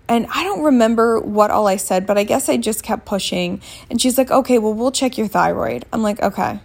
and 0.08 0.26
I 0.34 0.42
don't 0.44 0.62
remember 0.62 1.20
what 1.20 1.50
all 1.50 1.68
I 1.68 1.76
said, 1.76 2.06
but 2.06 2.18
I 2.18 2.24
guess 2.24 2.48
I 2.48 2.56
just 2.56 2.82
kept 2.82 3.04
pushing. 3.04 3.60
And 3.90 4.00
she's 4.00 4.18
like, 4.18 4.30
Okay, 4.30 4.58
well, 4.58 4.74
we'll 4.74 4.92
check 4.92 5.16
your 5.16 5.28
thyroid. 5.28 5.84
I'm 5.92 6.02
like, 6.02 6.20
Okay. 6.20 6.60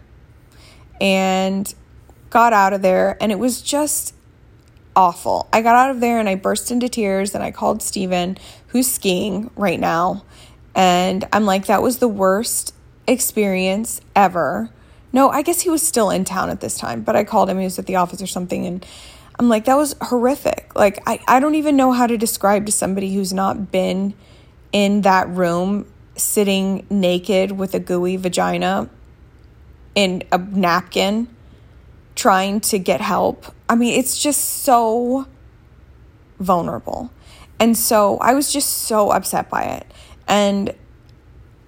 And 0.99 1.71
got 2.29 2.53
out 2.53 2.73
of 2.73 2.81
there, 2.81 3.17
and 3.21 3.31
it 3.31 3.39
was 3.39 3.61
just 3.61 4.13
awful. 4.97 5.47
I 5.53 5.61
got 5.61 5.75
out 5.75 5.91
of 5.91 6.01
there 6.01 6.19
and 6.19 6.27
I 6.27 6.35
burst 6.35 6.71
into 6.71 6.89
tears 6.89 7.35
and 7.35 7.43
I 7.43 7.51
called 7.51 7.83
Steven, 7.83 8.37
who's 8.67 8.91
skiing 8.91 9.51
right 9.55 9.79
now. 9.79 10.25
And 10.75 11.25
I'm 11.31 11.45
like, 11.45 11.67
that 11.67 11.83
was 11.83 11.99
the 11.99 12.07
worst 12.07 12.73
experience 13.05 14.01
ever. 14.15 14.71
No, 15.13 15.29
I 15.29 15.43
guess 15.43 15.61
he 15.61 15.69
was 15.69 15.87
still 15.87 16.09
in 16.09 16.25
town 16.25 16.49
at 16.49 16.61
this 16.61 16.77
time, 16.77 17.01
but 17.01 17.15
I 17.15 17.23
called 17.23 17.49
him. 17.49 17.59
He 17.59 17.63
was 17.63 17.77
at 17.79 17.85
the 17.85 17.95
office 17.95 18.21
or 18.21 18.27
something. 18.27 18.65
And 18.65 18.85
I'm 19.39 19.47
like, 19.49 19.65
that 19.65 19.75
was 19.75 19.95
horrific. 20.01 20.75
Like, 20.75 20.99
I, 21.05 21.19
I 21.27 21.39
don't 21.39 21.55
even 21.55 21.77
know 21.77 21.91
how 21.91 22.07
to 22.07 22.17
describe 22.17 22.65
to 22.65 22.71
somebody 22.71 23.13
who's 23.13 23.31
not 23.31 23.71
been 23.71 24.15
in 24.73 25.01
that 25.01 25.29
room 25.29 25.85
sitting 26.15 26.87
naked 26.89 27.51
with 27.51 27.75
a 27.75 27.79
gooey 27.79 28.17
vagina 28.17 28.89
in 29.93 30.23
a 30.31 30.39
napkin 30.39 31.27
trying 32.17 32.59
to 32.59 32.79
get 32.79 32.99
help. 32.99 33.45
I 33.69 33.75
mean, 33.75 33.97
it's 33.97 34.21
just 34.21 34.63
so 34.63 35.27
vulnerable. 36.39 37.11
And 37.59 37.77
so 37.77 38.17
I 38.17 38.33
was 38.33 38.51
just 38.51 38.69
so 38.69 39.11
upset 39.11 39.49
by 39.49 39.63
it. 39.63 39.87
And 40.27 40.75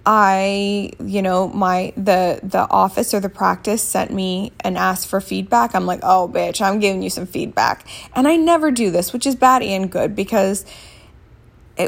I, 0.04 0.92
you 1.04 1.22
know, 1.22 1.48
my 1.48 1.92
the 1.96 2.40
the 2.42 2.66
office 2.70 3.14
or 3.14 3.20
the 3.20 3.28
practice 3.28 3.82
sent 3.82 4.12
me 4.12 4.52
and 4.60 4.76
asked 4.76 5.08
for 5.08 5.20
feedback. 5.20 5.74
I'm 5.74 5.86
like, 5.86 6.00
"Oh, 6.02 6.28
bitch, 6.28 6.60
I'm 6.60 6.80
giving 6.80 7.02
you 7.02 7.10
some 7.10 7.26
feedback." 7.26 7.86
And 8.14 8.26
I 8.26 8.36
never 8.36 8.70
do 8.70 8.90
this, 8.90 9.12
which 9.12 9.26
is 9.26 9.36
bad 9.36 9.62
and 9.62 9.90
good 9.90 10.16
because 10.16 10.64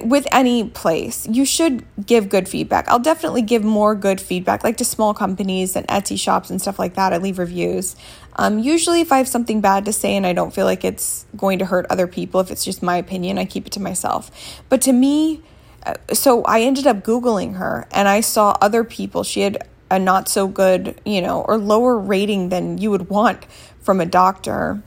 with 0.03 0.27
any 0.33 0.69
place, 0.69 1.27
you 1.27 1.45
should 1.45 1.85
give 2.05 2.29
good 2.29 2.49
feedback. 2.49 2.89
I'll 2.89 2.99
definitely 2.99 3.43
give 3.43 3.65
more 3.65 3.95
good 3.95 4.21
feedback, 4.21 4.65
like 4.65 4.77
to 4.79 4.85
small 4.85 5.15
companies 5.15 5.77
and 5.77 5.87
Etsy 5.89 6.19
shops 6.19 6.51
and 6.51 6.61
stuff 6.61 6.79
like 6.79 6.95
that. 6.95 7.13
I 7.13 7.19
leave 7.19 7.39
reviews. 7.39 7.97
Um, 8.37 8.59
usually, 8.59 9.01
if 9.01 9.13
I 9.13 9.19
have 9.19 9.29
something 9.29 9.61
bad 9.61 9.85
to 9.85 9.93
say 9.93 10.17
and 10.17 10.27
I 10.27 10.33
don't 10.33 10.55
feel 10.55 10.65
like 10.65 10.85
it's 10.85 11.27
going 11.37 11.59
to 11.59 11.65
hurt 11.65 11.87
other 11.91 12.07
people, 12.07 12.41
if 12.41 12.51
it's 12.51 12.65
just 12.65 12.83
my 12.83 12.97
opinion, 12.97 13.39
I 13.39 13.45
keep 13.45 13.67
it 13.67 13.73
to 13.73 13.81
myself. 13.81 14.31
But 14.69 14.81
to 14.83 14.93
me, 14.93 15.43
uh, 15.85 15.95
so 16.13 16.43
I 16.45 16.63
ended 16.63 16.87
up 16.87 17.03
Googling 17.03 17.57
her 17.57 17.87
and 17.91 18.09
I 18.09 18.21
saw 18.21 18.57
other 18.61 18.85
people. 18.85 19.25
She 19.25 19.41
had 19.41 19.67
a 19.91 19.99
not 19.99 20.29
so 20.29 20.49
good, 20.49 21.01
you 21.05 21.21
know, 21.21 21.43
or 21.43 21.59
lower 21.59 21.99
rating 21.99 22.49
than 22.49 22.79
you 22.79 22.91
would 22.91 23.11
want 23.11 23.45
from 23.81 24.01
a 24.01 24.07
doctor 24.07 24.83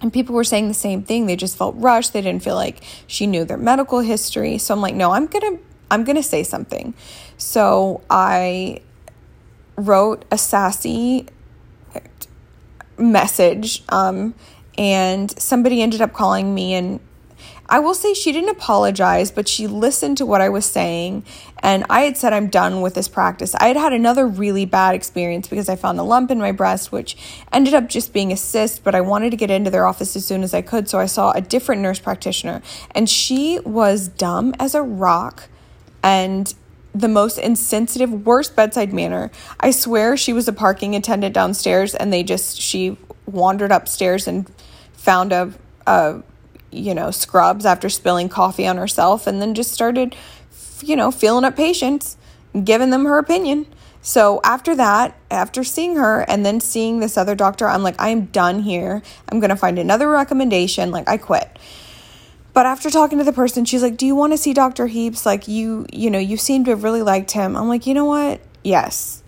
and 0.00 0.12
people 0.12 0.34
were 0.34 0.44
saying 0.44 0.68
the 0.68 0.74
same 0.74 1.02
thing. 1.02 1.26
They 1.26 1.36
just 1.36 1.56
felt 1.56 1.74
rushed. 1.76 2.12
They 2.12 2.20
didn't 2.20 2.42
feel 2.42 2.54
like 2.54 2.82
she 3.06 3.26
knew 3.26 3.44
their 3.44 3.56
medical 3.56 4.00
history. 4.00 4.58
So 4.58 4.74
I'm 4.74 4.80
like, 4.80 4.94
no, 4.94 5.12
I'm 5.12 5.26
going 5.26 5.56
to 5.56 5.62
I'm 5.90 6.04
going 6.04 6.16
to 6.16 6.22
say 6.22 6.42
something. 6.42 6.94
So 7.38 8.02
I 8.10 8.82
wrote 9.76 10.24
a 10.30 10.36
sassy 10.38 11.26
message 12.98 13.82
um, 13.88 14.34
and 14.76 15.30
somebody 15.40 15.80
ended 15.82 16.02
up 16.02 16.12
calling 16.12 16.54
me 16.54 16.74
and 16.74 17.00
I 17.68 17.80
will 17.80 17.94
say 17.94 18.14
she 18.14 18.32
didn't 18.32 18.48
apologize, 18.48 19.30
but 19.30 19.46
she 19.46 19.66
listened 19.66 20.16
to 20.18 20.26
what 20.26 20.40
I 20.40 20.48
was 20.48 20.64
saying. 20.64 21.24
And 21.58 21.84
I 21.90 22.02
had 22.02 22.16
said, 22.16 22.32
I'm 22.32 22.48
done 22.48 22.80
with 22.80 22.94
this 22.94 23.08
practice. 23.08 23.54
I 23.56 23.68
had 23.68 23.76
had 23.76 23.92
another 23.92 24.26
really 24.26 24.64
bad 24.64 24.94
experience 24.94 25.48
because 25.48 25.68
I 25.68 25.76
found 25.76 25.98
a 25.98 26.02
lump 26.02 26.30
in 26.30 26.38
my 26.38 26.52
breast, 26.52 26.92
which 26.92 27.16
ended 27.52 27.74
up 27.74 27.88
just 27.88 28.12
being 28.14 28.32
a 28.32 28.36
cyst, 28.36 28.84
but 28.84 28.94
I 28.94 29.02
wanted 29.02 29.30
to 29.30 29.36
get 29.36 29.50
into 29.50 29.70
their 29.70 29.86
office 29.86 30.16
as 30.16 30.24
soon 30.24 30.42
as 30.42 30.54
I 30.54 30.62
could. 30.62 30.88
So 30.88 30.98
I 30.98 31.06
saw 31.06 31.32
a 31.32 31.42
different 31.42 31.82
nurse 31.82 31.98
practitioner, 31.98 32.62
and 32.92 33.08
she 33.08 33.58
was 33.60 34.08
dumb 34.08 34.54
as 34.58 34.74
a 34.74 34.82
rock 34.82 35.48
and 36.02 36.54
the 36.94 37.08
most 37.08 37.38
insensitive, 37.38 38.26
worst 38.26 38.56
bedside 38.56 38.94
manner. 38.94 39.30
I 39.60 39.72
swear 39.72 40.16
she 40.16 40.32
was 40.32 40.48
a 40.48 40.52
parking 40.52 40.96
attendant 40.96 41.34
downstairs, 41.34 41.94
and 41.94 42.12
they 42.12 42.22
just, 42.22 42.58
she 42.58 42.96
wandered 43.26 43.72
upstairs 43.72 44.26
and 44.26 44.50
found 44.94 45.32
a, 45.32 45.52
a 45.86 46.22
you 46.70 46.94
know, 46.94 47.10
scrubs 47.10 47.64
after 47.64 47.88
spilling 47.88 48.28
coffee 48.28 48.66
on 48.66 48.76
herself 48.76 49.26
and 49.26 49.40
then 49.40 49.54
just 49.54 49.72
started, 49.72 50.14
you 50.82 50.96
know, 50.96 51.10
feeling 51.10 51.44
up 51.44 51.56
patients, 51.56 52.16
giving 52.64 52.90
them 52.90 53.04
her 53.04 53.18
opinion. 53.18 53.66
So 54.00 54.40
after 54.44 54.76
that, 54.76 55.16
after 55.30 55.64
seeing 55.64 55.96
her 55.96 56.20
and 56.20 56.44
then 56.44 56.60
seeing 56.60 57.00
this 57.00 57.16
other 57.16 57.34
doctor, 57.34 57.68
I'm 57.68 57.82
like, 57.82 58.00
I 58.00 58.08
am 58.10 58.26
done 58.26 58.60
here. 58.60 59.02
I'm 59.28 59.40
going 59.40 59.50
to 59.50 59.56
find 59.56 59.78
another 59.78 60.08
recommendation. 60.08 60.90
Like, 60.90 61.08
I 61.08 61.16
quit. 61.16 61.58
But 62.54 62.66
after 62.66 62.90
talking 62.90 63.18
to 63.18 63.24
the 63.24 63.32
person, 63.32 63.64
she's 63.64 63.82
like, 63.82 63.96
Do 63.96 64.06
you 64.06 64.14
want 64.14 64.32
to 64.32 64.38
see 64.38 64.52
Dr. 64.52 64.86
Heaps? 64.86 65.26
Like, 65.26 65.48
you, 65.48 65.86
you 65.92 66.10
know, 66.10 66.18
you 66.18 66.36
seem 66.36 66.64
to 66.64 66.70
have 66.70 66.84
really 66.84 67.02
liked 67.02 67.32
him. 67.32 67.56
I'm 67.56 67.68
like, 67.68 67.86
You 67.86 67.94
know 67.94 68.04
what? 68.04 68.40
Yes. 68.64 69.22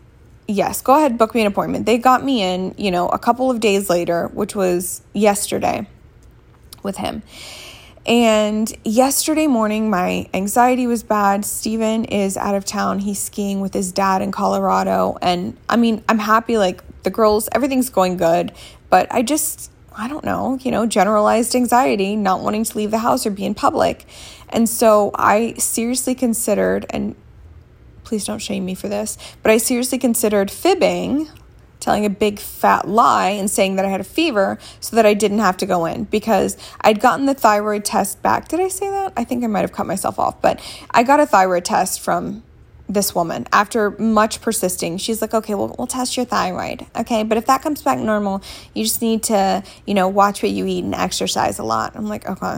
yes, 0.48 0.82
go 0.82 0.96
ahead, 0.96 1.16
book 1.16 1.34
me 1.34 1.40
an 1.40 1.46
appointment. 1.46 1.86
They 1.86 1.98
got 1.98 2.24
me 2.24 2.42
in, 2.42 2.74
you 2.76 2.90
know, 2.90 3.08
a 3.08 3.18
couple 3.18 3.50
of 3.50 3.60
days 3.60 3.88
later, 3.88 4.28
which 4.28 4.56
was 4.56 5.02
yesterday 5.12 5.86
with 6.82 6.96
him. 6.96 7.22
And 8.06 8.72
yesterday 8.82 9.46
morning, 9.46 9.90
my 9.90 10.28
anxiety 10.32 10.86
was 10.86 11.02
bad. 11.02 11.44
Steven 11.44 12.06
is 12.06 12.36
out 12.36 12.54
of 12.54 12.64
town. 12.64 13.00
He's 13.00 13.18
skiing 13.18 13.60
with 13.60 13.74
his 13.74 13.92
dad 13.92 14.22
in 14.22 14.32
Colorado. 14.32 15.18
And 15.20 15.56
I 15.68 15.76
mean, 15.76 16.02
I'm 16.08 16.18
happy, 16.18 16.56
like 16.56 16.82
the 17.02 17.10
girls, 17.10 17.48
everything's 17.52 17.90
going 17.90 18.16
good. 18.16 18.52
But 18.88 19.06
I 19.12 19.22
just, 19.22 19.70
I 19.96 20.08
don't 20.08 20.24
know, 20.24 20.58
you 20.62 20.70
know, 20.70 20.86
generalized 20.86 21.54
anxiety, 21.54 22.16
not 22.16 22.40
wanting 22.40 22.64
to 22.64 22.76
leave 22.76 22.90
the 22.90 22.98
house 22.98 23.26
or 23.26 23.30
be 23.30 23.44
in 23.44 23.54
public. 23.54 24.06
And 24.48 24.68
so 24.68 25.10
I 25.14 25.54
seriously 25.58 26.14
considered, 26.14 26.86
and 26.90 27.14
please 28.02 28.24
don't 28.24 28.40
shame 28.40 28.64
me 28.64 28.74
for 28.74 28.88
this, 28.88 29.18
but 29.42 29.52
I 29.52 29.58
seriously 29.58 29.98
considered 29.98 30.50
fibbing, 30.50 31.28
telling 31.80 32.04
a 32.04 32.10
big 32.10 32.38
fat 32.38 32.86
lie 32.86 33.30
and 33.30 33.50
saying 33.50 33.76
that 33.76 33.84
I 33.84 33.88
had 33.88 34.00
a 34.00 34.04
fever 34.04 34.58
so 34.80 34.96
that 34.96 35.06
I 35.06 35.14
didn't 35.14 35.38
have 35.40 35.56
to 35.58 35.66
go 35.66 35.86
in 35.86 36.04
because 36.04 36.56
I'd 36.82 37.00
gotten 37.00 37.26
the 37.26 37.34
thyroid 37.34 37.84
test 37.84 38.22
back. 38.22 38.48
Did 38.48 38.60
I 38.60 38.68
say 38.68 38.88
that? 38.88 39.12
I 39.16 39.24
think 39.24 39.42
I 39.42 39.46
might 39.46 39.62
have 39.62 39.72
cut 39.72 39.86
myself 39.86 40.18
off, 40.18 40.40
but 40.40 40.60
I 40.90 41.02
got 41.02 41.20
a 41.20 41.26
thyroid 41.26 41.64
test 41.64 42.00
from 42.00 42.42
this 42.88 43.14
woman 43.14 43.46
after 43.52 43.92
much 43.92 44.40
persisting 44.40 44.96
she's 44.96 45.20
like 45.20 45.32
okay 45.32 45.54
well 45.54 45.72
we'll 45.78 45.86
test 45.86 46.16
your 46.16 46.26
thyroid 46.26 46.84
okay 46.96 47.22
but 47.22 47.38
if 47.38 47.46
that 47.46 47.62
comes 47.62 47.82
back 47.82 48.00
normal 48.00 48.42
you 48.74 48.82
just 48.82 49.00
need 49.00 49.22
to 49.22 49.62
you 49.86 49.94
know 49.94 50.08
watch 50.08 50.42
what 50.42 50.50
you 50.50 50.66
eat 50.66 50.82
and 50.82 50.92
exercise 50.92 51.60
a 51.60 51.62
lot 51.62 51.94
i'm 51.94 52.08
like 52.08 52.28
okay 52.28 52.56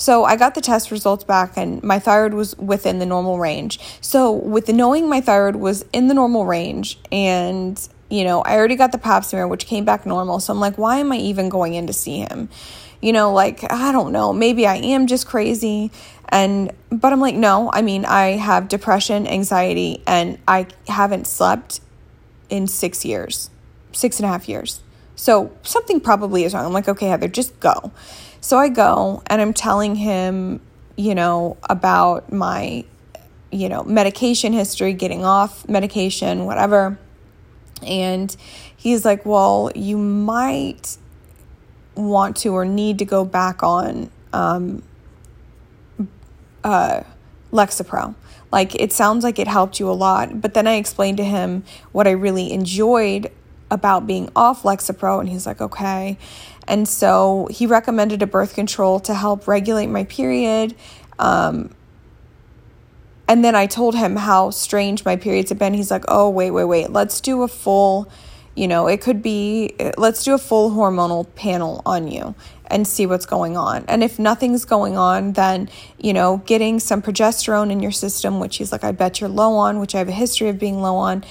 so 0.00 0.24
I 0.24 0.36
got 0.36 0.54
the 0.54 0.62
test 0.62 0.90
results 0.90 1.24
back 1.24 1.58
and 1.58 1.82
my 1.82 1.98
thyroid 1.98 2.32
was 2.32 2.56
within 2.56 3.00
the 3.00 3.06
normal 3.06 3.38
range. 3.38 3.78
So 4.00 4.32
with 4.32 4.66
knowing 4.68 5.10
my 5.10 5.20
thyroid 5.20 5.56
was 5.56 5.84
in 5.92 6.08
the 6.08 6.14
normal 6.14 6.46
range 6.46 6.98
and 7.12 7.78
you 8.10 8.24
know, 8.24 8.42
I 8.42 8.56
already 8.56 8.76
got 8.76 8.92
the 8.92 8.98
pap 8.98 9.24
smear 9.24 9.46
which 9.46 9.66
came 9.66 9.84
back 9.84 10.04
normal. 10.04 10.40
So 10.40 10.52
I'm 10.52 10.60
like, 10.60 10.76
why 10.76 10.98
am 10.98 11.12
I 11.12 11.16
even 11.16 11.48
going 11.48 11.74
in 11.74 11.86
to 11.86 11.92
see 11.92 12.18
him? 12.18 12.48
You 13.00 13.12
know, 13.12 13.32
like 13.32 13.70
I 13.72 13.92
don't 13.92 14.12
know, 14.12 14.32
maybe 14.32 14.66
I 14.66 14.76
am 14.76 15.06
just 15.06 15.26
crazy 15.26 15.90
and 16.28 16.72
but 16.90 17.12
I'm 17.12 17.20
like, 17.20 17.34
no, 17.34 17.70
I 17.72 17.82
mean, 17.82 18.04
I 18.04 18.30
have 18.32 18.68
depression, 18.68 19.26
anxiety, 19.26 20.02
and 20.06 20.38
I 20.46 20.66
haven't 20.86 21.26
slept 21.26 21.80
in 22.48 22.66
six 22.66 23.04
years, 23.04 23.50
six 23.92 24.18
and 24.18 24.26
a 24.26 24.28
half 24.28 24.48
years. 24.48 24.82
So 25.16 25.52
something 25.62 26.00
probably 26.00 26.44
is 26.44 26.54
wrong. 26.54 26.64
I'm 26.64 26.72
like, 26.72 26.88
okay, 26.88 27.08
Heather, 27.08 27.28
just 27.28 27.58
go. 27.60 27.92
So 28.40 28.58
I 28.58 28.68
go 28.68 29.22
and 29.26 29.42
I'm 29.42 29.52
telling 29.52 29.94
him, 29.94 30.60
you 30.96 31.14
know, 31.14 31.58
about 31.64 32.32
my, 32.32 32.84
you 33.52 33.68
know, 33.68 33.84
medication 33.84 34.52
history, 34.52 34.94
getting 34.94 35.24
off 35.24 35.68
medication, 35.68 36.46
whatever. 36.46 36.98
And 37.86 38.34
he's 38.76 39.04
like, 39.04 39.24
well, 39.24 39.70
you 39.74 39.96
might 39.98 40.96
want 41.94 42.36
to 42.38 42.54
or 42.54 42.64
need 42.64 42.98
to 42.98 43.04
go 43.04 43.24
back 43.24 43.62
on 43.62 44.10
um, 44.32 44.82
uh, 46.64 47.02
Lexapro. 47.52 48.14
Like, 48.52 48.74
it 48.74 48.92
sounds 48.92 49.22
like 49.22 49.38
it 49.38 49.46
helped 49.46 49.78
you 49.78 49.88
a 49.88 49.92
lot. 49.92 50.40
But 50.40 50.54
then 50.54 50.66
I 50.66 50.74
explained 50.74 51.18
to 51.18 51.24
him 51.24 51.64
what 51.92 52.06
I 52.06 52.12
really 52.12 52.52
enjoyed 52.52 53.30
about 53.70 54.06
being 54.06 54.30
off 54.34 54.64
Lexapro, 54.64 55.20
and 55.20 55.28
he's 55.28 55.46
like, 55.46 55.60
okay. 55.60 56.18
And 56.66 56.88
so 56.88 57.48
he 57.50 57.66
recommended 57.66 58.22
a 58.22 58.26
birth 58.26 58.54
control 58.54 59.00
to 59.00 59.14
help 59.14 59.46
regulate 59.46 59.86
my 59.86 60.04
period. 60.04 60.74
Um, 61.18 61.74
and 63.30 63.44
then 63.44 63.54
I 63.54 63.66
told 63.66 63.94
him 63.94 64.16
how 64.16 64.50
strange 64.50 65.04
my 65.04 65.14
periods 65.14 65.50
have 65.50 65.58
been. 65.60 65.72
He's 65.72 65.88
like, 65.88 66.04
oh, 66.08 66.28
wait, 66.28 66.50
wait, 66.50 66.64
wait. 66.64 66.90
Let's 66.90 67.20
do 67.20 67.44
a 67.44 67.48
full, 67.48 68.10
you 68.56 68.66
know, 68.66 68.88
it 68.88 69.00
could 69.00 69.22
be, 69.22 69.72
let's 69.96 70.24
do 70.24 70.34
a 70.34 70.38
full 70.38 70.72
hormonal 70.72 71.32
panel 71.36 71.80
on 71.86 72.08
you 72.08 72.34
and 72.66 72.88
see 72.88 73.06
what's 73.06 73.26
going 73.26 73.56
on. 73.56 73.84
And 73.86 74.02
if 74.02 74.18
nothing's 74.18 74.64
going 74.64 74.96
on, 74.96 75.34
then, 75.34 75.70
you 75.96 76.12
know, 76.12 76.38
getting 76.38 76.80
some 76.80 77.02
progesterone 77.02 77.70
in 77.70 77.78
your 77.78 77.92
system, 77.92 78.40
which 78.40 78.56
he's 78.56 78.72
like, 78.72 78.82
I 78.82 78.90
bet 78.90 79.20
you're 79.20 79.30
low 79.30 79.54
on, 79.54 79.78
which 79.78 79.94
I 79.94 79.98
have 79.98 80.08
a 80.08 80.12
history 80.12 80.48
of 80.48 80.58
being 80.58 80.82
low 80.82 80.96
on. 80.96 81.22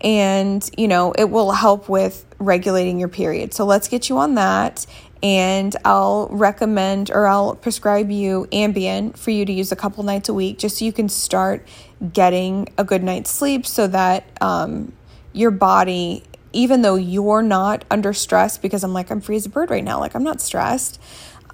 And, 0.00 0.68
you 0.78 0.86
know, 0.86 1.12
it 1.18 1.28
will 1.28 1.50
help 1.50 1.88
with 1.88 2.24
regulating 2.38 3.00
your 3.00 3.08
period. 3.08 3.52
So 3.52 3.64
let's 3.64 3.88
get 3.88 4.08
you 4.08 4.16
on 4.18 4.36
that. 4.36 4.86
And 5.22 5.74
I'll 5.84 6.28
recommend 6.30 7.10
or 7.10 7.26
I'll 7.26 7.56
prescribe 7.56 8.10
you 8.10 8.46
Ambien 8.52 9.16
for 9.16 9.30
you 9.30 9.44
to 9.44 9.52
use 9.52 9.72
a 9.72 9.76
couple 9.76 10.04
nights 10.04 10.28
a 10.28 10.34
week 10.34 10.58
just 10.58 10.78
so 10.78 10.84
you 10.84 10.92
can 10.92 11.08
start 11.08 11.66
getting 12.12 12.68
a 12.78 12.84
good 12.84 13.02
night's 13.02 13.30
sleep 13.30 13.66
so 13.66 13.88
that 13.88 14.24
um, 14.40 14.92
your 15.32 15.50
body 15.50 16.22
even 16.52 16.82
though 16.82 16.94
you're 16.94 17.42
not 17.42 17.84
under 17.90 18.12
stress, 18.12 18.58
because 18.58 18.82
I'm 18.82 18.92
like, 18.92 19.10
I'm 19.10 19.20
free 19.20 19.36
as 19.36 19.46
a 19.46 19.50
bird 19.50 19.70
right 19.70 19.84
now, 19.84 20.00
like 20.00 20.14
I'm 20.14 20.22
not 20.22 20.40
stressed, 20.40 21.00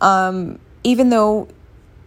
um, 0.01 0.59
even 0.83 1.11
though 1.11 1.49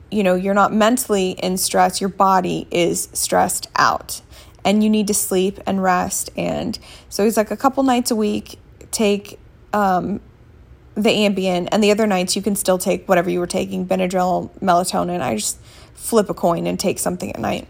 you 0.09 0.23
know 0.23 0.35
you're 0.35 0.53
not 0.53 0.73
mentally 0.73 1.31
in 1.31 1.57
stress, 1.57 1.99
your 1.99 2.09
body 2.09 2.67
is 2.71 3.09
stressed 3.13 3.67
out 3.75 4.21
and 4.63 4.83
you 4.83 4.89
need 4.89 5.07
to 5.07 5.13
sleep 5.13 5.59
and 5.65 5.81
rest. 5.81 6.29
And 6.35 6.77
so 7.09 7.23
he's 7.23 7.37
like, 7.37 7.51
a 7.51 7.57
couple 7.57 7.83
nights 7.83 8.11
a 8.11 8.15
week, 8.15 8.59
take 8.91 9.39
um, 9.73 10.19
the 10.97 11.09
Ambien, 11.09 11.69
and 11.71 11.83
the 11.83 11.91
other 11.91 12.07
nights 12.07 12.35
you 12.35 12.41
can 12.41 12.55
still 12.55 12.79
take 12.79 13.07
whatever 13.07 13.29
you 13.29 13.39
were 13.39 13.47
taking 13.47 13.87
Benadryl, 13.87 14.49
melatonin. 14.59 15.21
I 15.21 15.35
just 15.35 15.59
flip 15.93 16.29
a 16.29 16.33
coin 16.33 16.65
and 16.65 16.79
take 16.79 16.97
something 16.97 17.31
at 17.31 17.39
night. 17.39 17.67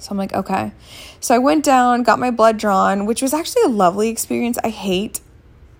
So 0.00 0.10
I'm 0.10 0.18
like, 0.18 0.34
okay. 0.34 0.72
So 1.18 1.34
I 1.34 1.38
went 1.38 1.64
down, 1.64 2.02
got 2.02 2.18
my 2.18 2.30
blood 2.30 2.58
drawn, 2.58 3.06
which 3.06 3.22
was 3.22 3.32
actually 3.32 3.62
a 3.62 3.68
lovely 3.68 4.10
experience. 4.10 4.58
I 4.62 4.68
hate 4.68 5.20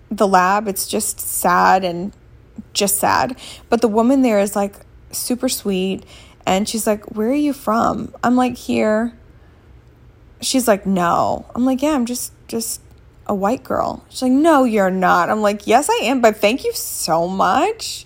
the 0.09 0.27
lab, 0.27 0.67
it's 0.67 0.87
just 0.87 1.19
sad 1.19 1.83
and 1.83 2.11
just 2.73 2.97
sad. 2.97 3.37
But 3.69 3.81
the 3.81 3.87
woman 3.87 4.23
there 4.23 4.39
is 4.39 4.55
like 4.55 4.73
super 5.11 5.49
sweet. 5.49 6.03
And 6.47 6.67
she's 6.67 6.87
like, 6.87 7.15
Where 7.15 7.29
are 7.29 7.35
you 7.35 7.53
from? 7.53 8.15
I'm 8.23 8.35
like, 8.35 8.57
Here. 8.57 9.15
She's 10.41 10.67
like, 10.67 10.87
No. 10.87 11.45
I'm 11.53 11.65
like, 11.65 11.83
Yeah, 11.83 11.91
I'm 11.91 12.07
just, 12.07 12.33
just 12.47 12.81
a 13.27 13.35
white 13.35 13.63
girl. 13.63 14.03
She's 14.09 14.23
like, 14.23 14.31
No, 14.31 14.63
you're 14.63 14.91
not. 14.91 15.29
I'm 15.29 15.41
like, 15.41 15.67
Yes, 15.67 15.89
I 15.89 15.99
am, 16.03 16.21
but 16.21 16.37
thank 16.37 16.63
you 16.63 16.73
so 16.73 17.27
much. 17.27 18.05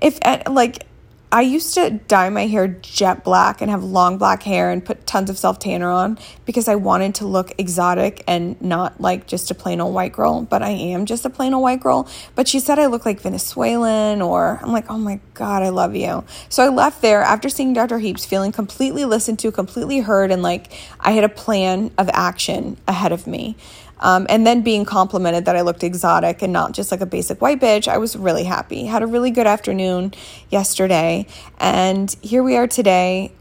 If, 0.00 0.18
like, 0.48 0.86
I 1.30 1.42
used 1.42 1.74
to 1.74 1.90
dye 1.90 2.30
my 2.30 2.46
hair 2.46 2.68
jet 2.68 3.22
black 3.22 3.60
and 3.60 3.70
have 3.70 3.84
long 3.84 4.16
black 4.16 4.42
hair 4.42 4.70
and 4.70 4.82
put 4.82 5.06
tons 5.06 5.28
of 5.28 5.36
self 5.36 5.58
tanner 5.58 5.90
on 5.90 6.18
because 6.46 6.68
I 6.68 6.76
wanted 6.76 7.16
to 7.16 7.26
look 7.26 7.52
exotic 7.58 8.24
and 8.26 8.60
not 8.62 8.98
like 8.98 9.26
just 9.26 9.50
a 9.50 9.54
plain 9.54 9.82
old 9.82 9.92
white 9.92 10.12
girl. 10.12 10.40
But 10.40 10.62
I 10.62 10.70
am 10.70 11.04
just 11.04 11.26
a 11.26 11.30
plain 11.30 11.52
old 11.52 11.62
white 11.62 11.80
girl. 11.80 12.08
But 12.34 12.48
she 12.48 12.60
said 12.60 12.78
I 12.78 12.86
look 12.86 13.04
like 13.04 13.20
Venezuelan, 13.20 14.22
or 14.22 14.58
I'm 14.62 14.72
like, 14.72 14.86
oh 14.88 14.96
my 14.96 15.20
God, 15.34 15.62
I 15.62 15.68
love 15.68 15.94
you. 15.94 16.24
So 16.48 16.64
I 16.64 16.68
left 16.68 17.02
there 17.02 17.20
after 17.20 17.50
seeing 17.50 17.74
Dr. 17.74 17.98
Heaps, 17.98 18.24
feeling 18.24 18.50
completely 18.50 19.04
listened 19.04 19.38
to, 19.40 19.52
completely 19.52 20.00
heard, 20.00 20.30
and 20.30 20.42
like 20.42 20.72
I 20.98 21.10
had 21.10 21.24
a 21.24 21.28
plan 21.28 21.90
of 21.98 22.08
action 22.14 22.78
ahead 22.88 23.12
of 23.12 23.26
me. 23.26 23.54
Um, 24.00 24.26
and 24.28 24.46
then 24.46 24.62
being 24.62 24.84
complimented 24.84 25.44
that 25.46 25.56
I 25.56 25.62
looked 25.62 25.82
exotic 25.82 26.42
and 26.42 26.52
not 26.52 26.72
just 26.72 26.90
like 26.90 27.00
a 27.00 27.06
basic 27.06 27.40
white 27.40 27.60
bitch, 27.60 27.88
I 27.88 27.98
was 27.98 28.16
really 28.16 28.44
happy. 28.44 28.84
Had 28.84 29.02
a 29.02 29.06
really 29.06 29.30
good 29.30 29.46
afternoon 29.46 30.14
yesterday, 30.50 31.26
and 31.58 32.14
here 32.22 32.42
we 32.42 32.56
are 32.56 32.66
today. 32.66 33.32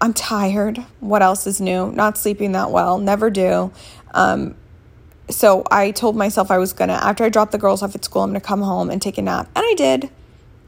I'm 0.00 0.12
tired. 0.12 0.78
What 1.00 1.22
else 1.22 1.46
is 1.46 1.60
new? 1.60 1.90
Not 1.90 2.18
sleeping 2.18 2.52
that 2.52 2.70
well, 2.70 2.98
never 2.98 3.30
do. 3.30 3.72
Um, 4.12 4.54
so 5.28 5.64
I 5.70 5.90
told 5.90 6.16
myself 6.16 6.50
I 6.50 6.58
was 6.58 6.72
gonna, 6.72 6.94
after 6.94 7.24
I 7.24 7.28
dropped 7.28 7.52
the 7.52 7.58
girls 7.58 7.82
off 7.82 7.94
at 7.94 8.04
school, 8.04 8.22
I'm 8.22 8.30
gonna 8.30 8.40
come 8.40 8.62
home 8.62 8.90
and 8.90 9.00
take 9.00 9.18
a 9.18 9.22
nap. 9.22 9.48
And 9.56 9.64
I 9.66 9.74
did. 9.74 10.10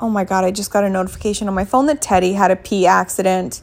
Oh 0.01 0.09
my 0.09 0.25
God, 0.25 0.45
I 0.45 0.51
just 0.51 0.71
got 0.71 0.85
a 0.85 0.91
notification 0.91 1.49
on 1.49 1.55
my 1.55 1.65
phone 1.65 1.87
that 1.87 2.01
Teddy 2.01 2.33
had 2.33 2.51
a 2.51 2.57
pee 2.57 2.87
accident. 2.87 3.63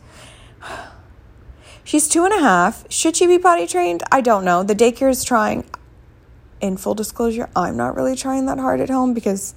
She's 1.86 2.10
two 2.10 2.26
and 2.26 2.34
a 2.34 2.40
half. 2.40 2.92
Should 2.92 3.16
she 3.16 3.28
be 3.28 3.38
potty 3.38 3.68
trained? 3.68 4.02
I 4.12 4.20
don't 4.20 4.44
know. 4.44 4.64
The 4.64 4.74
daycare 4.74 5.10
is 5.10 5.24
trying. 5.24 5.66
In 6.60 6.78
full 6.78 6.96
disclosure, 6.96 7.48
I'm 7.56 7.78
not 7.78 7.96
really 7.96 8.16
trying 8.16 8.48
that 8.48 8.58
hard 8.58 8.82
at 8.82 8.90
home 8.90 9.14
because 9.14 9.54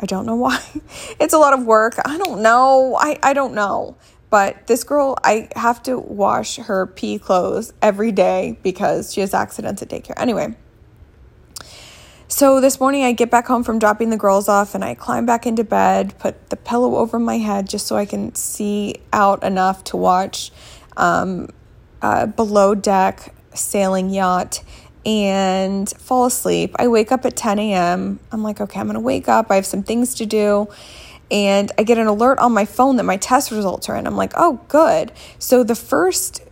I 0.00 0.06
don't 0.06 0.24
know 0.24 0.36
why. 0.36 0.58
it's 1.20 1.34
a 1.34 1.38
lot 1.38 1.52
of 1.52 1.66
work. 1.66 1.96
I 2.02 2.16
don't 2.16 2.40
know. 2.40 2.96
I, 2.98 3.18
I 3.22 3.34
don't 3.34 3.52
know. 3.52 3.96
But 4.30 4.66
this 4.68 4.84
girl, 4.84 5.18
I 5.22 5.50
have 5.54 5.82
to 5.82 5.98
wash 5.98 6.56
her 6.56 6.86
pee 6.86 7.18
clothes 7.18 7.74
every 7.82 8.10
day 8.10 8.58
because 8.62 9.12
she 9.12 9.20
has 9.20 9.34
accidents 9.34 9.82
at 9.82 9.90
daycare. 9.90 10.14
Anyway, 10.16 10.56
so 12.26 12.58
this 12.58 12.80
morning 12.80 13.04
I 13.04 13.12
get 13.12 13.30
back 13.30 13.46
home 13.46 13.64
from 13.64 13.78
dropping 13.78 14.08
the 14.08 14.16
girls 14.16 14.48
off 14.48 14.74
and 14.74 14.82
I 14.82 14.94
climb 14.94 15.26
back 15.26 15.46
into 15.46 15.64
bed, 15.64 16.18
put 16.18 16.48
the 16.48 16.56
pillow 16.56 16.96
over 16.96 17.18
my 17.18 17.36
head 17.36 17.68
just 17.68 17.86
so 17.86 17.96
I 17.96 18.06
can 18.06 18.34
see 18.34 18.96
out 19.12 19.42
enough 19.42 19.84
to 19.84 19.98
watch 19.98 20.52
um, 20.98 21.48
below 22.36 22.74
deck 22.74 23.34
sailing 23.54 24.10
yacht 24.10 24.62
and 25.06 25.88
fall 25.88 26.26
asleep. 26.26 26.74
I 26.78 26.88
wake 26.88 27.10
up 27.10 27.24
at 27.24 27.36
10 27.36 27.58
a.m. 27.58 28.20
I'm 28.30 28.42
like, 28.42 28.60
okay, 28.60 28.78
I'm 28.78 28.86
going 28.86 28.94
to 28.94 29.00
wake 29.00 29.28
up. 29.28 29.50
I 29.50 29.54
have 29.54 29.66
some 29.66 29.82
things 29.82 30.14
to 30.16 30.26
do. 30.26 30.68
And 31.30 31.72
I 31.78 31.82
get 31.82 31.98
an 31.98 32.06
alert 32.06 32.38
on 32.38 32.52
my 32.52 32.64
phone 32.64 32.96
that 32.96 33.04
my 33.04 33.16
test 33.16 33.50
results 33.50 33.88
are 33.88 33.96
in. 33.96 34.06
I'm 34.06 34.16
like, 34.16 34.32
oh, 34.36 34.60
good. 34.68 35.12
So 35.38 35.64
the 35.64 35.74
first 35.74 36.42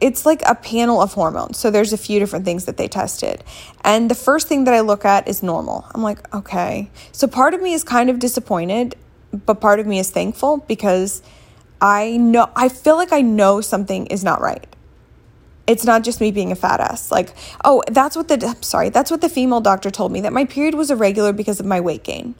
it's 0.00 0.26
like 0.26 0.42
a 0.44 0.54
panel 0.54 1.00
of 1.00 1.14
hormones. 1.14 1.58
So 1.58 1.70
there's 1.70 1.94
a 1.94 1.96
few 1.96 2.18
different 2.18 2.44
things 2.44 2.66
that 2.66 2.76
they 2.76 2.88
tested. 2.88 3.42
And 3.84 4.10
the 4.10 4.14
first 4.14 4.48
thing 4.48 4.64
that 4.64 4.74
I 4.74 4.80
look 4.80 5.06
at 5.06 5.26
is 5.28 5.42
normal. 5.42 5.86
I'm 5.94 6.02
like, 6.02 6.34
okay. 6.34 6.90
So 7.12 7.26
part 7.26 7.54
of 7.54 7.62
me 7.62 7.72
is 7.72 7.84
kind 7.84 8.10
of 8.10 8.18
disappointed, 8.18 8.96
but 9.32 9.62
part 9.62 9.80
of 9.80 9.86
me 9.86 9.98
is 9.98 10.10
thankful 10.10 10.58
because 10.58 11.22
I 11.84 12.16
know 12.16 12.50
I 12.56 12.70
feel 12.70 12.96
like 12.96 13.12
I 13.12 13.20
know 13.20 13.60
something 13.60 14.06
is 14.06 14.24
not 14.24 14.40
right. 14.40 14.66
It's 15.66 15.84
not 15.84 16.02
just 16.02 16.18
me 16.18 16.30
being 16.30 16.50
a 16.50 16.56
fat 16.56 16.80
ass. 16.80 17.10
Like, 17.10 17.34
oh, 17.62 17.82
that's 17.88 18.16
what 18.16 18.28
the 18.28 18.56
sorry, 18.62 18.88
that's 18.88 19.10
what 19.10 19.20
the 19.20 19.28
female 19.28 19.60
doctor 19.60 19.90
told 19.90 20.10
me 20.10 20.22
that 20.22 20.32
my 20.32 20.46
period 20.46 20.74
was 20.76 20.90
irregular 20.90 21.34
because 21.34 21.60
of 21.60 21.66
my 21.66 21.80
weight 21.80 22.02
gain. 22.02 22.36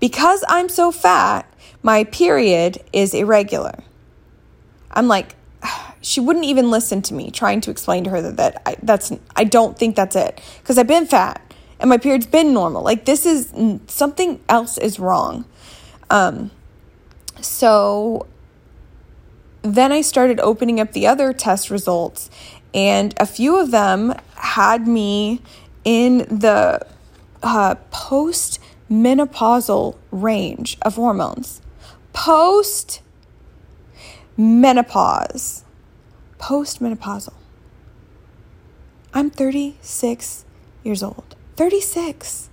Because 0.00 0.42
I'm 0.48 0.70
so 0.70 0.90
fat, 0.90 1.46
my 1.82 2.04
period 2.04 2.78
is 2.94 3.12
irregular. 3.12 3.80
I'm 4.92 5.08
like, 5.08 5.34
she 6.00 6.18
wouldn't 6.18 6.46
even 6.46 6.70
listen 6.70 7.02
to 7.02 7.12
me 7.14 7.30
trying 7.30 7.60
to 7.62 7.70
explain 7.70 8.02
to 8.04 8.10
her 8.10 8.22
that, 8.22 8.38
that 8.38 8.62
I, 8.64 8.76
that's 8.82 9.12
I 9.36 9.44
don't 9.44 9.78
think 9.78 9.94
that's 9.94 10.16
it 10.16 10.40
because 10.62 10.78
I've 10.78 10.86
been 10.86 11.06
fat 11.06 11.42
and 11.78 11.90
my 11.90 11.98
period's 11.98 12.26
been 12.26 12.54
normal. 12.54 12.82
Like 12.82 13.04
this 13.04 13.26
is 13.26 13.52
something 13.88 14.40
else 14.48 14.78
is 14.78 14.98
wrong. 14.98 15.44
Um, 16.08 16.50
so 17.42 18.26
then 19.74 19.92
I 19.92 20.00
started 20.00 20.40
opening 20.40 20.80
up 20.80 20.92
the 20.92 21.06
other 21.06 21.32
test 21.32 21.70
results, 21.70 22.30
and 22.74 23.14
a 23.18 23.26
few 23.26 23.58
of 23.58 23.70
them 23.70 24.14
had 24.34 24.86
me 24.86 25.40
in 25.84 26.18
the 26.18 26.86
uh, 27.42 27.74
post 27.90 28.58
menopausal 28.90 29.96
range 30.10 30.78
of 30.82 30.96
hormones. 30.96 31.60
Post 32.12 33.02
menopause. 34.36 35.64
Post 36.38 36.80
menopausal. 36.80 37.34
I'm 39.14 39.30
36 39.30 40.44
years 40.84 41.02
old. 41.02 41.34
36. 41.56 42.50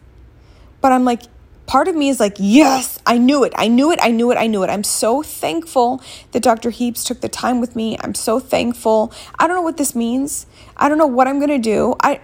But 0.79 0.91
I'm 0.91 1.03
like, 1.03 1.23
part 1.65 1.87
of 1.87 1.95
me 1.95 2.09
is 2.09 2.19
like, 2.19 2.35
yes, 2.39 2.99
I 3.05 3.17
knew 3.17 3.43
it. 3.43 3.53
I 3.55 3.67
knew 3.67 3.91
it. 3.91 3.99
I 4.01 4.11
knew 4.11 4.31
it. 4.31 4.37
I 4.37 4.47
knew 4.47 4.63
it. 4.63 4.69
I'm 4.69 4.83
so 4.83 5.23
thankful 5.23 6.01
that 6.31 6.43
Dr. 6.43 6.69
Heaps 6.69 7.03
took 7.03 7.21
the 7.21 7.29
time 7.29 7.59
with 7.61 7.75
me. 7.75 7.97
I'm 8.01 8.15
so 8.15 8.39
thankful. 8.39 9.13
I 9.39 9.47
don't 9.47 9.55
know 9.55 9.61
what 9.61 9.77
this 9.77 9.95
means. 9.95 10.45
I 10.77 10.89
don't 10.89 10.97
know 10.97 11.07
what 11.07 11.27
I'm 11.27 11.39
going 11.39 11.49
to 11.49 11.57
do. 11.57 11.95
I 12.01 12.21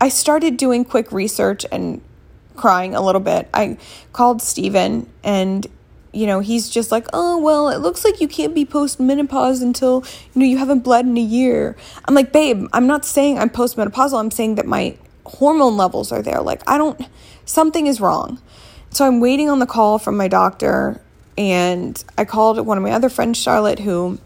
I 0.00 0.08
started 0.08 0.56
doing 0.56 0.84
quick 0.86 1.12
research 1.12 1.66
and 1.70 2.00
crying 2.56 2.94
a 2.94 3.02
little 3.02 3.20
bit. 3.20 3.48
I 3.52 3.76
called 4.12 4.40
Steven 4.40 5.10
and 5.22 5.66
you 6.12 6.26
know, 6.26 6.40
he's 6.40 6.70
just 6.70 6.90
like, 6.90 7.06
"Oh, 7.12 7.36
well, 7.36 7.68
it 7.68 7.76
looks 7.80 8.02
like 8.02 8.22
you 8.22 8.28
can't 8.28 8.54
be 8.54 8.64
post-menopause 8.64 9.60
until, 9.60 10.02
you 10.32 10.40
know, 10.40 10.46
you 10.46 10.56
haven't 10.56 10.80
bled 10.80 11.04
in 11.04 11.14
a 11.18 11.20
year." 11.20 11.76
I'm 12.06 12.14
like, 12.14 12.32
"Babe, 12.32 12.66
I'm 12.72 12.86
not 12.86 13.04
saying 13.04 13.38
I'm 13.38 13.50
post-menopausal. 13.50 14.18
I'm 14.18 14.30
saying 14.30 14.54
that 14.54 14.64
my 14.64 14.96
hormone 15.26 15.76
levels 15.76 16.12
are 16.12 16.22
there. 16.22 16.40
Like, 16.40 16.62
I 16.66 16.78
don't 16.78 16.98
something 17.44 17.86
is 17.86 18.00
wrong." 18.00 18.40
So 18.90 19.06
I'm 19.06 19.20
waiting 19.20 19.50
on 19.50 19.58
the 19.58 19.66
call 19.66 19.98
from 19.98 20.16
my 20.16 20.28
doctor, 20.28 21.00
and 21.36 22.02
I 22.16 22.24
called 22.24 22.64
one 22.64 22.78
of 22.78 22.84
my 22.84 22.92
other 22.92 23.08
friends, 23.08 23.38
Charlotte, 23.38 23.80
who 23.80 24.18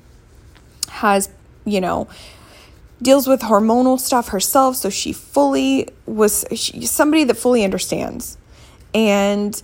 has, 0.88 1.28
you 1.64 1.80
know, 1.80 2.08
deals 3.02 3.26
with 3.26 3.40
hormonal 3.40 3.98
stuff 3.98 4.28
herself. 4.28 4.76
So 4.76 4.90
she 4.90 5.12
fully 5.12 5.88
was 6.06 6.44
she, 6.54 6.86
somebody 6.86 7.24
that 7.24 7.34
fully 7.36 7.64
understands. 7.64 8.36
And 8.94 9.61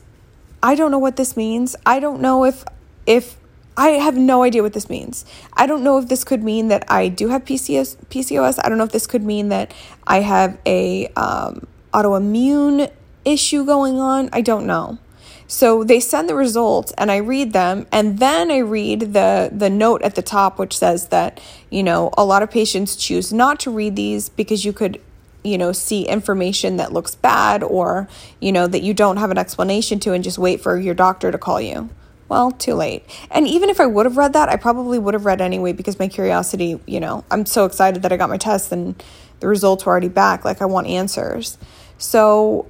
I 0.63 0.75
don't 0.75 0.91
know 0.91 0.99
what 0.99 1.17
this 1.17 1.37
means. 1.37 1.77
I 1.85 2.01
don't 2.01 2.21
know 2.21 2.45
if 2.45 2.65
if 3.07 3.37
I 3.77 3.91
have 3.91 4.17
no 4.17 4.43
idea 4.43 4.63
what 4.63 4.73
this 4.73 4.89
means. 4.89 5.27
I 5.53 5.67
don't 5.67 5.85
know 5.85 5.99
if 5.99 6.09
this 6.09 6.25
could 6.25 6.43
mean 6.43 6.69
that 6.69 6.91
I 6.91 7.09
do 7.09 7.29
have 7.29 7.45
PCOS. 7.45 7.97
PCOS. 8.07 8.59
I 8.65 8.69
don't 8.69 8.79
know 8.79 8.85
if 8.85 8.93
this 8.93 9.07
could 9.07 9.23
mean 9.23 9.51
that 9.51 9.75
I 10.07 10.21
have 10.21 10.59
a 10.65 11.09
um, 11.09 11.67
autoimmune 11.93 12.91
issue 13.27 13.65
going 13.65 13.99
on. 13.99 14.31
I 14.33 14.41
don't 14.41 14.67
know. 14.67 14.99
So 15.49 15.85
they 15.85 16.01
send 16.01 16.29
the 16.29 16.35
results 16.35 16.93
and 16.99 17.11
I 17.11 17.19
read 17.19 17.53
them 17.53 17.87
and 17.93 18.19
then 18.19 18.51
I 18.51 18.59
read 18.59 19.13
the 19.13 19.51
the 19.53 19.71
note 19.71 20.03
at 20.03 20.15
the 20.15 20.23
top 20.23 20.59
which 20.59 20.77
says 20.77 21.09
that, 21.09 21.41
you 21.71 21.83
know, 21.83 22.11
a 22.17 22.25
lot 22.25 22.43
of 22.43 22.51
patients 22.51 22.97
choose 22.97 23.33
not 23.33 23.61
to 23.61 23.71
read 23.71 23.95
these 23.95 24.29
because 24.29 24.65
you 24.65 24.73
could 24.73 25.01
you 25.47 25.57
know 25.57 25.71
see 25.71 26.03
information 26.03 26.77
that 26.77 26.93
looks 26.93 27.15
bad 27.15 27.63
or 27.63 28.09
you 28.41 28.51
know 28.51 28.67
that 28.67 28.83
you 28.83 28.93
don't 28.93 29.19
have 29.19 29.31
an 29.31 29.39
explanation 29.39 30.01
to 30.01 30.13
and 30.13 30.25
just 30.25 30.39
wait 30.39 30.61
for 30.61 30.77
your 30.77 30.95
doctor 30.95 31.31
to 31.31 31.39
call 31.39 31.61
you 31.61 31.89
well 32.29 32.51
too 32.51 32.75
late 32.75 33.05
and 33.31 33.47
even 33.47 33.71
if 33.71 33.79
i 33.79 33.87
would 33.87 34.07
have 34.07 34.17
read 34.17 34.33
that 34.33 34.49
i 34.49 34.57
probably 34.57 34.99
would 34.99 35.15
have 35.15 35.25
read 35.25 35.41
anyway 35.41 35.73
because 35.73 36.01
my 36.01 36.09
curiosity 36.09 36.81
you 36.87 36.99
know 36.99 37.25
i'm 37.31 37.47
so 37.47 37.65
excited 37.65 38.03
that 38.03 38.13
i 38.13 38.17
got 38.17 38.29
my 38.29 38.37
test 38.37 38.73
and 38.73 39.01
the 39.39 39.47
results 39.47 39.87
were 39.87 39.93
already 39.93 40.09
back 40.09 40.45
like 40.45 40.61
i 40.61 40.65
want 40.65 40.89
answers 40.89 41.59
so 41.97 42.67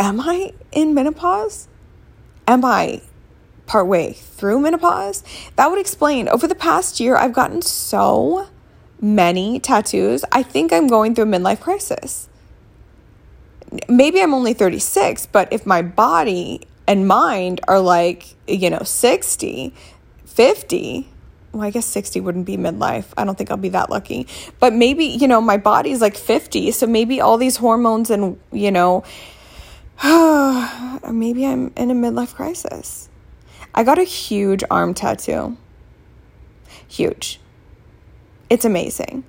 am 0.00 0.20
I 0.20 0.52
in 0.72 0.94
menopause? 0.94 1.68
Am 2.48 2.64
I 2.64 3.02
partway 3.66 4.14
through 4.14 4.58
menopause? 4.58 5.22
That 5.54 5.70
would 5.70 5.78
explain. 5.78 6.28
Over 6.28 6.48
the 6.48 6.56
past 6.56 6.98
year, 6.98 7.14
I've 7.14 7.34
gotten 7.34 7.62
so 7.62 8.48
many 9.00 9.60
tattoos. 9.60 10.24
I 10.32 10.42
think 10.42 10.72
I'm 10.72 10.88
going 10.88 11.14
through 11.14 11.24
a 11.24 11.28
midlife 11.28 11.60
crisis. 11.60 12.28
Maybe 13.88 14.20
I'm 14.20 14.34
only 14.34 14.54
36, 14.54 15.26
but 15.26 15.52
if 15.52 15.64
my 15.64 15.82
body 15.82 16.62
and 16.88 17.06
mind 17.06 17.60
are 17.68 17.78
like, 17.78 18.34
you 18.48 18.68
know, 18.68 18.82
60, 18.82 19.72
50, 20.24 21.08
well, 21.52 21.62
I 21.62 21.70
guess 21.70 21.86
60 21.86 22.20
wouldn't 22.20 22.46
be 22.46 22.56
midlife. 22.56 23.06
I 23.16 23.24
don't 23.24 23.36
think 23.36 23.50
I'll 23.50 23.56
be 23.56 23.68
that 23.70 23.90
lucky. 23.90 24.26
But 24.58 24.72
maybe, 24.72 25.04
you 25.04 25.28
know, 25.28 25.40
my 25.40 25.56
body's 25.56 26.00
like 26.00 26.16
50. 26.16 26.72
So 26.72 26.86
maybe 26.86 27.20
all 27.20 27.36
these 27.38 27.56
hormones 27.56 28.10
and, 28.10 28.40
you 28.50 28.70
know, 28.70 29.04
maybe 31.12 31.44
I'm 31.44 31.72
in 31.76 31.90
a 31.90 31.94
midlife 31.94 32.34
crisis. 32.34 33.10
I 33.74 33.84
got 33.84 33.98
a 33.98 34.04
huge 34.04 34.64
arm 34.70 34.94
tattoo. 34.94 35.58
Huge. 36.88 37.38
It's 38.48 38.64
amazing. 38.64 39.24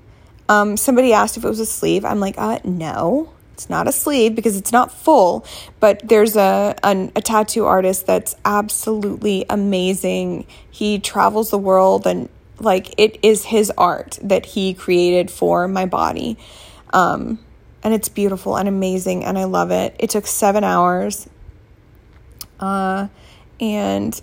Um, 0.47 0.77
somebody 0.77 1.11
asked 1.11 1.35
if 1.35 1.43
it 1.43 1.49
was 1.49 1.59
a 1.59 1.65
sleeve. 1.65 2.05
I'm 2.05 2.19
like, 2.19 2.35
uh, 2.37 2.59
no, 2.63 3.33
it's 3.53 3.69
not 3.69 3.87
a 3.87 3.91
sleeve 3.91 4.33
because 4.33 4.55
it's 4.55 4.71
not 4.71 4.91
full. 4.91 5.45
But 5.81 6.07
there's 6.07 6.37
a, 6.37 6.75
a, 6.83 7.11
a 7.15 7.21
tattoo 7.21 7.65
artist 7.65 8.07
that's 8.07 8.35
absolutely 8.45 9.45
amazing. 9.49 10.45
He 10.69 10.99
travels 10.99 11.51
the 11.51 11.57
world 11.57 12.07
and 12.07 12.29
like 12.59 12.93
it 12.97 13.19
is 13.21 13.45
his 13.45 13.71
art 13.77 14.19
that 14.21 14.45
he 14.45 14.73
created 14.73 15.29
for 15.29 15.67
my 15.67 15.85
body. 15.85 16.37
Um, 16.93 17.39
and 17.83 17.93
it's 17.93 18.09
beautiful 18.09 18.57
and 18.57 18.67
amazing 18.67 19.23
and 19.23 19.37
I 19.37 19.45
love 19.45 19.71
it. 19.71 19.95
It 19.99 20.09
took 20.09 20.27
seven 20.27 20.63
hours. 20.63 21.27
Uh, 22.59 23.07
and 23.59 24.19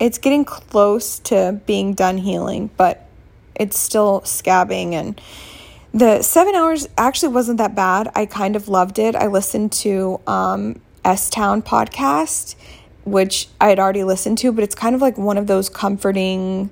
it's 0.00 0.18
getting 0.18 0.44
close 0.44 1.18
to 1.20 1.60
being 1.66 1.94
done 1.94 2.18
healing, 2.18 2.70
but 2.76 3.06
it's 3.54 3.78
still 3.78 4.22
scabbing 4.22 4.92
and 4.94 5.20
the 5.94 6.22
seven 6.22 6.54
hours 6.54 6.88
actually 6.96 7.34
wasn't 7.34 7.58
that 7.58 7.74
bad. 7.74 8.10
I 8.14 8.24
kind 8.24 8.56
of 8.56 8.68
loved 8.68 8.98
it. 8.98 9.14
I 9.14 9.26
listened 9.26 9.72
to 9.72 10.20
um, 10.26 10.80
S 11.04 11.28
Town 11.28 11.60
podcast, 11.60 12.54
which 13.04 13.48
I 13.60 13.68
had 13.68 13.78
already 13.78 14.02
listened 14.02 14.38
to, 14.38 14.52
but 14.52 14.64
it's 14.64 14.74
kind 14.74 14.94
of 14.94 15.02
like 15.02 15.18
one 15.18 15.36
of 15.36 15.46
those 15.46 15.68
comforting 15.68 16.70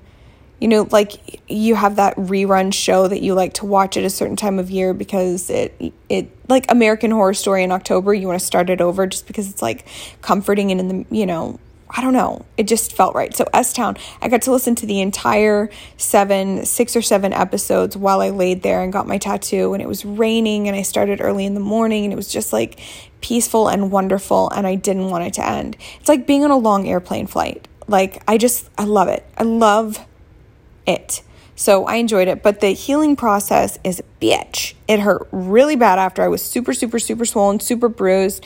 you 0.61 0.67
know, 0.67 0.87
like 0.91 1.41
you 1.49 1.73
have 1.73 1.95
that 1.95 2.15
rerun 2.15 2.71
show 2.71 3.07
that 3.07 3.21
you 3.23 3.33
like 3.33 3.55
to 3.55 3.65
watch 3.65 3.97
at 3.97 4.03
a 4.03 4.11
certain 4.11 4.35
time 4.35 4.59
of 4.59 4.69
year 4.69 4.93
because 4.93 5.49
it 5.49 5.93
it 6.07 6.29
like 6.47 6.71
American 6.71 7.09
Horror 7.09 7.33
Story 7.33 7.63
in 7.63 7.71
October, 7.71 8.13
you 8.13 8.27
want 8.27 8.39
to 8.39 8.45
start 8.45 8.69
it 8.69 8.79
over 8.79 9.07
just 9.07 9.25
because 9.25 9.49
it's 9.49 9.63
like 9.63 9.87
comforting 10.21 10.71
and 10.71 10.79
in 10.79 10.87
the, 10.87 11.05
you 11.09 11.25
know, 11.25 11.59
I 11.89 12.01
don't 12.01 12.13
know. 12.13 12.45
It 12.57 12.67
just 12.67 12.93
felt 12.93 13.15
right. 13.15 13.35
So 13.35 13.45
S 13.55 13.73
Town, 13.73 13.97
I 14.21 14.29
got 14.29 14.43
to 14.43 14.51
listen 14.51 14.75
to 14.75 14.85
the 14.85 15.01
entire 15.01 15.71
seven, 15.97 16.63
six 16.63 16.95
or 16.95 17.01
seven 17.01 17.33
episodes 17.33 17.97
while 17.97 18.21
I 18.21 18.29
laid 18.29 18.61
there 18.61 18.83
and 18.83 18.93
got 18.93 19.07
my 19.07 19.17
tattoo 19.17 19.73
and 19.73 19.81
it 19.81 19.87
was 19.87 20.05
raining 20.05 20.67
and 20.67 20.77
I 20.77 20.83
started 20.83 21.21
early 21.21 21.47
in 21.47 21.55
the 21.55 21.59
morning 21.59 22.03
and 22.03 22.13
it 22.13 22.17
was 22.17 22.31
just 22.31 22.53
like 22.53 22.79
peaceful 23.21 23.67
and 23.67 23.91
wonderful 23.91 24.51
and 24.51 24.67
I 24.67 24.75
didn't 24.75 25.09
want 25.09 25.23
it 25.23 25.33
to 25.33 25.45
end. 25.45 25.75
It's 25.99 26.07
like 26.07 26.27
being 26.27 26.43
on 26.43 26.51
a 26.51 26.57
long 26.57 26.87
airplane 26.87 27.25
flight. 27.25 27.67
Like 27.87 28.21
I 28.27 28.37
just 28.37 28.69
I 28.77 28.83
love 28.83 29.07
it. 29.07 29.25
I 29.39 29.43
love 29.43 30.05
it. 30.85 31.21
So 31.55 31.85
I 31.85 31.97
enjoyed 31.97 32.27
it, 32.27 32.41
but 32.41 32.59
the 32.59 32.69
healing 32.69 33.15
process 33.15 33.77
is 33.83 34.01
bitch. 34.19 34.73
It 34.87 34.99
hurt 34.99 35.27
really 35.31 35.75
bad 35.75 35.99
after 35.99 36.23
I 36.23 36.27
was 36.27 36.41
super, 36.41 36.73
super, 36.73 36.97
super 36.97 37.23
swollen, 37.23 37.59
super 37.59 37.87
bruised, 37.87 38.43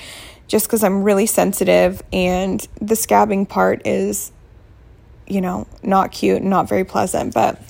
just 0.47 0.67
because 0.67 0.83
I'm 0.83 1.01
really 1.01 1.25
sensitive. 1.25 2.03
And 2.11 2.59
the 2.81 2.95
scabbing 2.95 3.47
part 3.47 3.87
is, 3.87 4.33
you 5.27 5.39
know, 5.39 5.65
not 5.81 6.11
cute, 6.11 6.43
not 6.43 6.67
very 6.67 6.83
pleasant. 6.83 7.33
But 7.33 7.61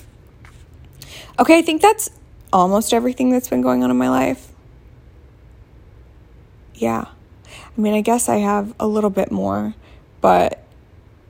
okay, 1.38 1.58
I 1.58 1.62
think 1.62 1.80
that's 1.80 2.10
almost 2.52 2.92
everything 2.92 3.30
that's 3.30 3.48
been 3.48 3.62
going 3.62 3.84
on 3.84 3.90
in 3.90 3.96
my 3.96 4.08
life. 4.08 4.48
Yeah. 6.74 7.04
I 7.06 7.80
mean, 7.80 7.94
I 7.94 8.00
guess 8.00 8.28
I 8.28 8.38
have 8.38 8.74
a 8.80 8.86
little 8.88 9.10
bit 9.10 9.30
more, 9.30 9.74
but 10.20 10.64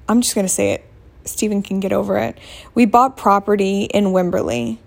I'm 0.09 0.23
just 0.23 0.35
going 0.35 0.47
to 0.47 0.53
say 0.53 0.73
it 0.73 0.86
Stephen 1.27 1.63
can 1.63 1.81
get 1.81 1.93
over 1.93 2.17
it. 2.19 2.39
We 2.75 2.87
bought 2.87 3.17
property 3.17 3.85
in 3.85 4.07
Wimberley. 4.07 4.79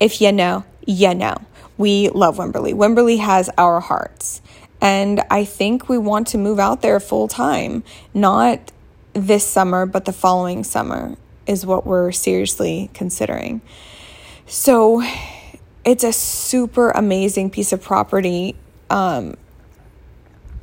if 0.00 0.20
you 0.20 0.32
know, 0.32 0.64
you 0.86 1.14
know. 1.14 1.36
We 1.76 2.08
love 2.10 2.36
Wimberley. 2.36 2.74
Wimberley 2.74 3.18
has 3.18 3.50
our 3.58 3.80
hearts. 3.80 4.40
And 4.80 5.22
I 5.30 5.44
think 5.44 5.88
we 5.88 5.98
want 5.98 6.28
to 6.28 6.38
move 6.38 6.58
out 6.58 6.82
there 6.82 7.00
full 7.00 7.26
time, 7.26 7.82
not 8.12 8.70
this 9.12 9.46
summer, 9.46 9.86
but 9.86 10.04
the 10.04 10.12
following 10.12 10.62
summer 10.64 11.16
is 11.46 11.64
what 11.64 11.86
we're 11.86 12.12
seriously 12.12 12.90
considering. 12.92 13.60
So 14.46 15.02
it's 15.84 16.04
a 16.04 16.12
super 16.12 16.90
amazing 16.90 17.50
piece 17.50 17.72
of 17.72 17.82
property 17.82 18.56
um, 18.90 19.36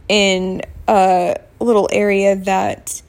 in 0.08 0.62
a 0.88 1.38
little 1.60 1.90
area 1.92 2.36
that 2.36 3.02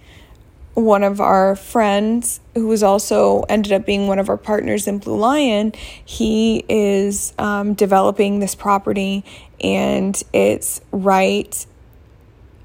one 0.75 1.03
of 1.03 1.21
our 1.21 1.55
friends 1.55 2.41
who 2.55 2.67
was 2.67 2.83
also 2.83 3.43
ended 3.43 3.73
up 3.73 3.85
being 3.85 4.07
one 4.07 4.19
of 4.19 4.29
our 4.29 4.37
partners 4.39 4.87
in 4.87 4.99
blue 4.99 5.17
lion 5.17 5.73
he 6.05 6.65
is 6.69 7.35
um, 7.39 7.75
developing 7.75 8.39
this 8.41 8.55
property 8.55 9.25
and 9.63 10.23
it's 10.33 10.81
right 10.91 11.67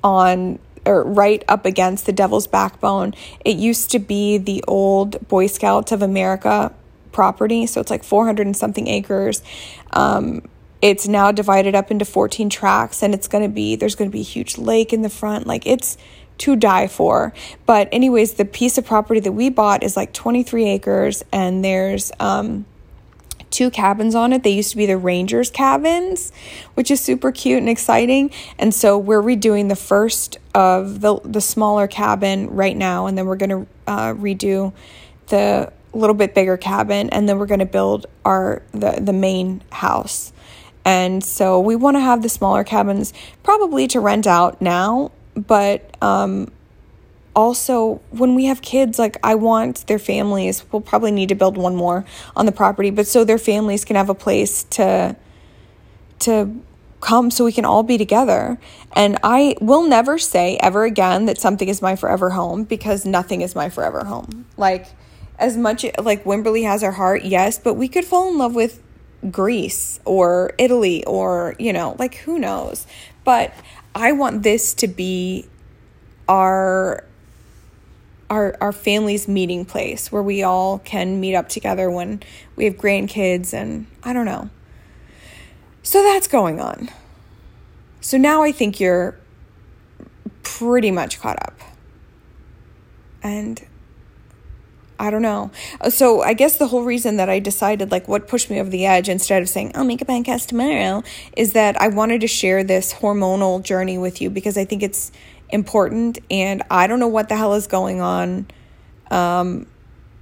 on 0.03 0.59
or 0.85 1.03
right 1.03 1.43
up 1.49 1.65
against 1.65 2.05
the 2.05 2.13
devil's 2.13 2.47
backbone. 2.47 3.13
It 3.43 3.57
used 3.57 3.91
to 3.91 3.99
be 3.99 4.37
the 4.37 4.63
old 4.67 5.27
boy 5.27 5.47
scouts 5.47 5.91
of 5.91 6.01
america 6.01 6.73
property 7.11 7.65
so 7.65 7.81
it's 7.81 7.91
like 7.91 8.03
400 8.03 8.45
and 8.45 8.55
something 8.55 8.87
acres. 8.87 9.43
Um, 9.91 10.43
it's 10.81 11.07
now 11.07 11.31
divided 11.31 11.73
up 11.75 11.89
into 11.89 12.05
14 12.05 12.49
tracks 12.49 13.01
and 13.01 13.13
it's 13.13 13.27
going 13.27 13.43
to 13.43 13.49
be 13.49 13.75
there's 13.75 13.95
going 13.95 14.09
to 14.09 14.13
be 14.13 14.21
a 14.21 14.23
huge 14.23 14.57
lake 14.57 14.93
in 14.93 15.01
the 15.01 15.09
front. 15.09 15.45
Like 15.45 15.65
it's 15.65 15.97
to 16.39 16.55
die 16.55 16.87
for. 16.87 17.33
But, 17.65 17.89
anyways, 17.91 18.35
the 18.35 18.45
piece 18.45 18.77
of 18.77 18.85
property 18.85 19.19
that 19.19 19.31
we 19.31 19.49
bought 19.49 19.83
is 19.83 19.97
like 19.97 20.13
23 20.13 20.69
acres, 20.69 21.23
and 21.31 21.63
there's 21.63 22.11
um, 22.19 22.65
two 23.49 23.69
cabins 23.69 24.15
on 24.15 24.33
it. 24.33 24.43
They 24.43 24.51
used 24.51 24.71
to 24.71 24.77
be 24.77 24.85
the 24.85 24.97
Rangers 24.97 25.49
cabins, 25.49 26.31
which 26.75 26.91
is 26.91 26.99
super 26.99 27.31
cute 27.31 27.59
and 27.59 27.69
exciting. 27.69 28.31
And 28.59 28.73
so 28.73 28.97
we're 28.97 29.21
redoing 29.21 29.69
the 29.69 29.75
first 29.75 30.37
of 30.53 31.01
the 31.01 31.19
the 31.23 31.41
smaller 31.41 31.87
cabin 31.87 32.49
right 32.49 32.75
now, 32.75 33.07
and 33.07 33.17
then 33.17 33.25
we're 33.25 33.35
gonna 33.35 33.65
uh, 33.85 34.13
redo 34.13 34.73
the 35.27 35.71
little 35.93 36.15
bit 36.15 36.35
bigger 36.35 36.57
cabin, 36.57 37.09
and 37.09 37.27
then 37.27 37.39
we're 37.39 37.47
gonna 37.47 37.65
build 37.65 38.05
our 38.25 38.61
the 38.71 38.99
the 39.01 39.13
main 39.13 39.63
house. 39.71 40.33
And 40.85 41.21
so 41.21 41.59
we 41.59 41.75
want 41.75 41.97
to 41.97 41.99
have 41.99 42.21
the 42.21 42.29
smaller 42.29 42.63
cabins 42.63 43.13
probably 43.43 43.87
to 43.87 43.99
rent 43.99 44.25
out 44.25 44.61
now 44.61 45.11
but 45.37 45.95
um, 46.01 46.51
also 47.35 48.01
when 48.09 48.33
we 48.35 48.45
have 48.45 48.61
kids 48.61 48.97
like 48.97 49.15
i 49.23 49.35
want 49.35 49.85
their 49.87 49.99
families 49.99 50.65
we'll 50.71 50.81
probably 50.81 51.11
need 51.11 51.29
to 51.29 51.35
build 51.35 51.55
one 51.55 51.75
more 51.75 52.03
on 52.35 52.47
the 52.47 52.51
property 52.51 52.89
but 52.89 53.05
so 53.05 53.23
their 53.23 53.37
families 53.37 53.85
can 53.85 53.95
have 53.95 54.09
a 54.09 54.15
place 54.15 54.63
to 54.63 55.15
to 56.19 56.59
come 56.99 57.29
so 57.29 57.45
we 57.45 57.51
can 57.51 57.65
all 57.65 57.83
be 57.83 57.97
together. 57.97 58.57
And 58.93 59.17
i 59.23 59.55
will 59.61 59.87
never 59.87 60.17
say 60.17 60.57
ever 60.61 60.83
again 60.83 61.25
that 61.25 61.37
something 61.39 61.69
is 61.69 61.81
my 61.81 61.95
forever 61.95 62.31
home 62.31 62.63
because 62.63 63.05
nothing 63.05 63.41
is 63.41 63.55
my 63.55 63.69
forever 63.69 64.05
home. 64.05 64.45
Like 64.57 64.87
as 65.37 65.55
much 65.55 65.85
like 65.99 66.23
wimberley 66.23 66.63
has 66.63 66.83
our 66.83 66.93
heart 66.93 67.23
yes 67.23 67.59
but 67.59 67.75
we 67.75 67.87
could 67.87 68.03
fall 68.03 68.27
in 68.29 68.39
love 68.39 68.55
with 68.55 68.81
greece 69.29 69.99
or 70.03 70.51
italy 70.57 71.05
or 71.05 71.55
you 71.59 71.71
know 71.71 71.95
like 71.99 72.15
who 72.15 72.39
knows? 72.39 72.87
But 73.23 73.53
I 73.97 74.11
want 74.11 74.43
this 74.43 74.75
to 74.75 74.87
be 74.87 75.47
our 76.29 77.03
our 78.29 78.55
our 78.61 78.71
family's 78.71 79.27
meeting 79.27 79.65
place 79.65 80.11
where 80.11 80.21
we 80.21 80.43
all 80.43 80.77
can 80.79 81.19
meet 81.19 81.33
up 81.33 81.49
together 81.49 81.89
when 81.89 82.21
we 82.55 82.65
have 82.65 82.75
grandkids 82.75 83.55
and 83.55 83.87
I 84.03 84.13
don't 84.13 84.27
know. 84.27 84.51
So 85.81 86.03
that's 86.03 86.27
going 86.27 86.59
on. 86.59 86.89
So 87.99 88.17
now 88.17 88.43
I 88.43 88.51
think 88.51 88.79
you're 88.79 89.17
pretty 90.43 90.91
much 90.91 91.19
caught 91.19 91.41
up. 91.41 91.59
And 93.23 93.65
I 94.99 95.11
don't 95.11 95.21
know. 95.21 95.51
Uh, 95.79 95.89
so 95.89 96.21
I 96.21 96.33
guess 96.33 96.57
the 96.57 96.67
whole 96.67 96.83
reason 96.83 97.17
that 97.17 97.29
I 97.29 97.39
decided, 97.39 97.91
like, 97.91 98.07
what 98.07 98.27
pushed 98.27 98.49
me 98.49 98.59
over 98.59 98.69
the 98.69 98.85
edge 98.85 99.09
instead 99.09 99.41
of 99.41 99.49
saying, 99.49 99.71
I'll 99.75 99.83
make 99.83 100.01
a 100.01 100.05
podcast 100.05 100.47
tomorrow, 100.47 101.03
is 101.35 101.53
that 101.53 101.79
I 101.79 101.87
wanted 101.87 102.21
to 102.21 102.27
share 102.27 102.63
this 102.63 102.93
hormonal 102.93 103.61
journey 103.61 103.97
with 103.97 104.21
you 104.21 104.29
because 104.29 104.57
I 104.57 104.65
think 104.65 104.81
it's 104.81 105.11
important 105.49 106.19
and 106.29 106.63
I 106.69 106.87
don't 106.87 106.99
know 106.99 107.07
what 107.07 107.29
the 107.29 107.35
hell 107.35 107.53
is 107.53 107.67
going 107.67 108.01
on. 108.01 108.47
Um, 109.11 109.67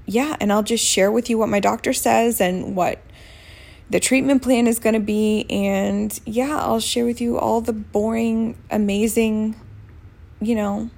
yeah, 0.06 0.36
and 0.40 0.52
I'll 0.52 0.64
just 0.64 0.86
share 0.86 1.12
with 1.12 1.30
you 1.30 1.38
what 1.38 1.50
my 1.50 1.60
doctor 1.60 1.94
says 1.94 2.40
and 2.40 2.76
what 2.76 3.02
the 3.90 4.00
treatment 4.00 4.42
plan 4.42 4.68
is 4.68 4.80
going 4.80 4.94
to 4.94 5.00
be. 5.00 5.46
And 5.50 6.18
yeah, 6.26 6.58
I'll 6.58 6.80
share 6.80 7.06
with 7.06 7.22
you 7.22 7.38
all 7.38 7.62
the 7.62 7.74
boring, 7.74 8.58
amazing, 8.70 9.56
you 10.42 10.56
know, 10.56 10.90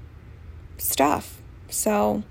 stuff. 0.77 1.41
So, 1.69 2.23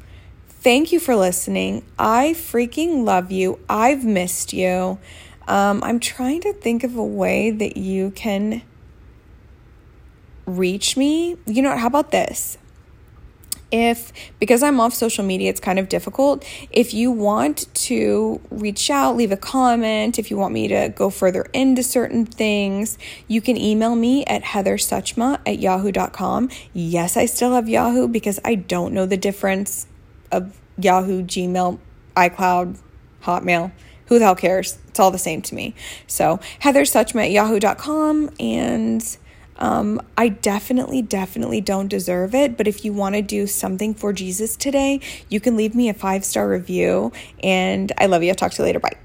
Thank 0.67 0.91
you 0.91 0.99
for 0.99 1.15
listening. 1.15 1.85
I 1.97 2.35
freaking 2.37 3.05
love 3.05 3.31
you. 3.31 3.61
I've 3.69 4.05
missed 4.05 4.53
you. 4.53 4.99
Um, 5.47 5.81
I'm 5.85 6.01
trying 6.01 6.41
to 6.41 6.53
think 6.53 6.83
of 6.83 6.97
a 6.97 7.05
way 7.05 7.53
that 7.53 7.77
you 7.77 8.11
can 8.11 8.63
reach 10.45 10.97
me. 10.97 11.37
You 11.47 11.63
know, 11.63 11.77
how 11.77 11.87
about 11.87 12.11
this? 12.11 12.59
if 13.71 14.13
because 14.41 14.63
I'm 14.63 14.81
off 14.81 14.93
social 14.93 15.25
media, 15.25 15.51
it's 15.51 15.61
kind 15.61 15.79
of 15.79 15.89
difficult. 15.89 16.45
If 16.73 16.93
you 16.93 17.13
want 17.13 17.73
to 17.87 18.41
reach 18.51 18.91
out, 18.91 19.17
leave 19.17 19.31
a 19.31 19.37
comment, 19.37 20.19
if 20.19 20.33
you 20.33 20.37
want 20.37 20.53
me 20.53 20.67
to 20.67 20.89
go 20.89 21.11
further 21.11 21.43
into 21.53 21.85
certain 21.85 22.27
things, 22.27 22.99
you 23.29 23.41
can 23.41 23.57
email 23.57 23.95
me 23.95 24.25
at 24.25 24.43
heathersuchma 24.43 25.39
at 25.47 25.61
yahoo.com. 25.61 26.51
Yes, 26.73 27.17
I 27.17 27.27
still 27.27 27.53
have 27.55 27.69
Yahoo 27.69 28.09
because 28.09 28.41
I 28.45 28.57
don't 28.57 28.93
know 28.93 29.07
the 29.07 29.17
difference 29.17 29.87
of 30.31 30.59
Yahoo, 30.79 31.23
Gmail, 31.23 31.79
iCloud, 32.17 32.79
Hotmail. 33.23 33.73
Who 34.07 34.19
the 34.19 34.25
hell 34.25 34.37
cares? 34.37 34.79
It's 34.89 35.01
all 35.01 35.11
the 35.11 35.19
same 35.19 35.43
to 35.43 35.55
me. 35.55 35.75
So, 36.07 36.39
Heather 36.61 36.83
Suchma 36.83 37.25
at 37.25 37.31
yahoo.com. 37.31 38.31
And 38.39 39.17
um, 39.59 40.01
I 40.17 40.29
definitely, 40.29 41.03
definitely 41.03 41.61
don't 41.61 41.89
deserve 41.89 42.35
it. 42.35 42.57
But 42.57 42.69
if 42.69 42.85
you 42.85 42.93
want 42.93 43.15
to 43.17 43.23
do 43.23 43.47
something 43.47 43.95
for 43.95 44.13
Jesus 44.13 44.57
today, 44.57 45.01
you 45.29 45.41
can 45.41 45.57
leave 45.57 45.75
me 45.75 45.89
a 45.89 45.95
five 45.95 46.25
star 46.25 46.49
review. 46.49 47.13
And 47.43 47.93
I 47.99 48.07
love 48.07 48.23
you. 48.23 48.31
I'll 48.31 48.37
talk 48.37 48.53
to 48.53 48.63
you 48.63 48.67
later. 48.67 48.81
Bye. 48.81 48.97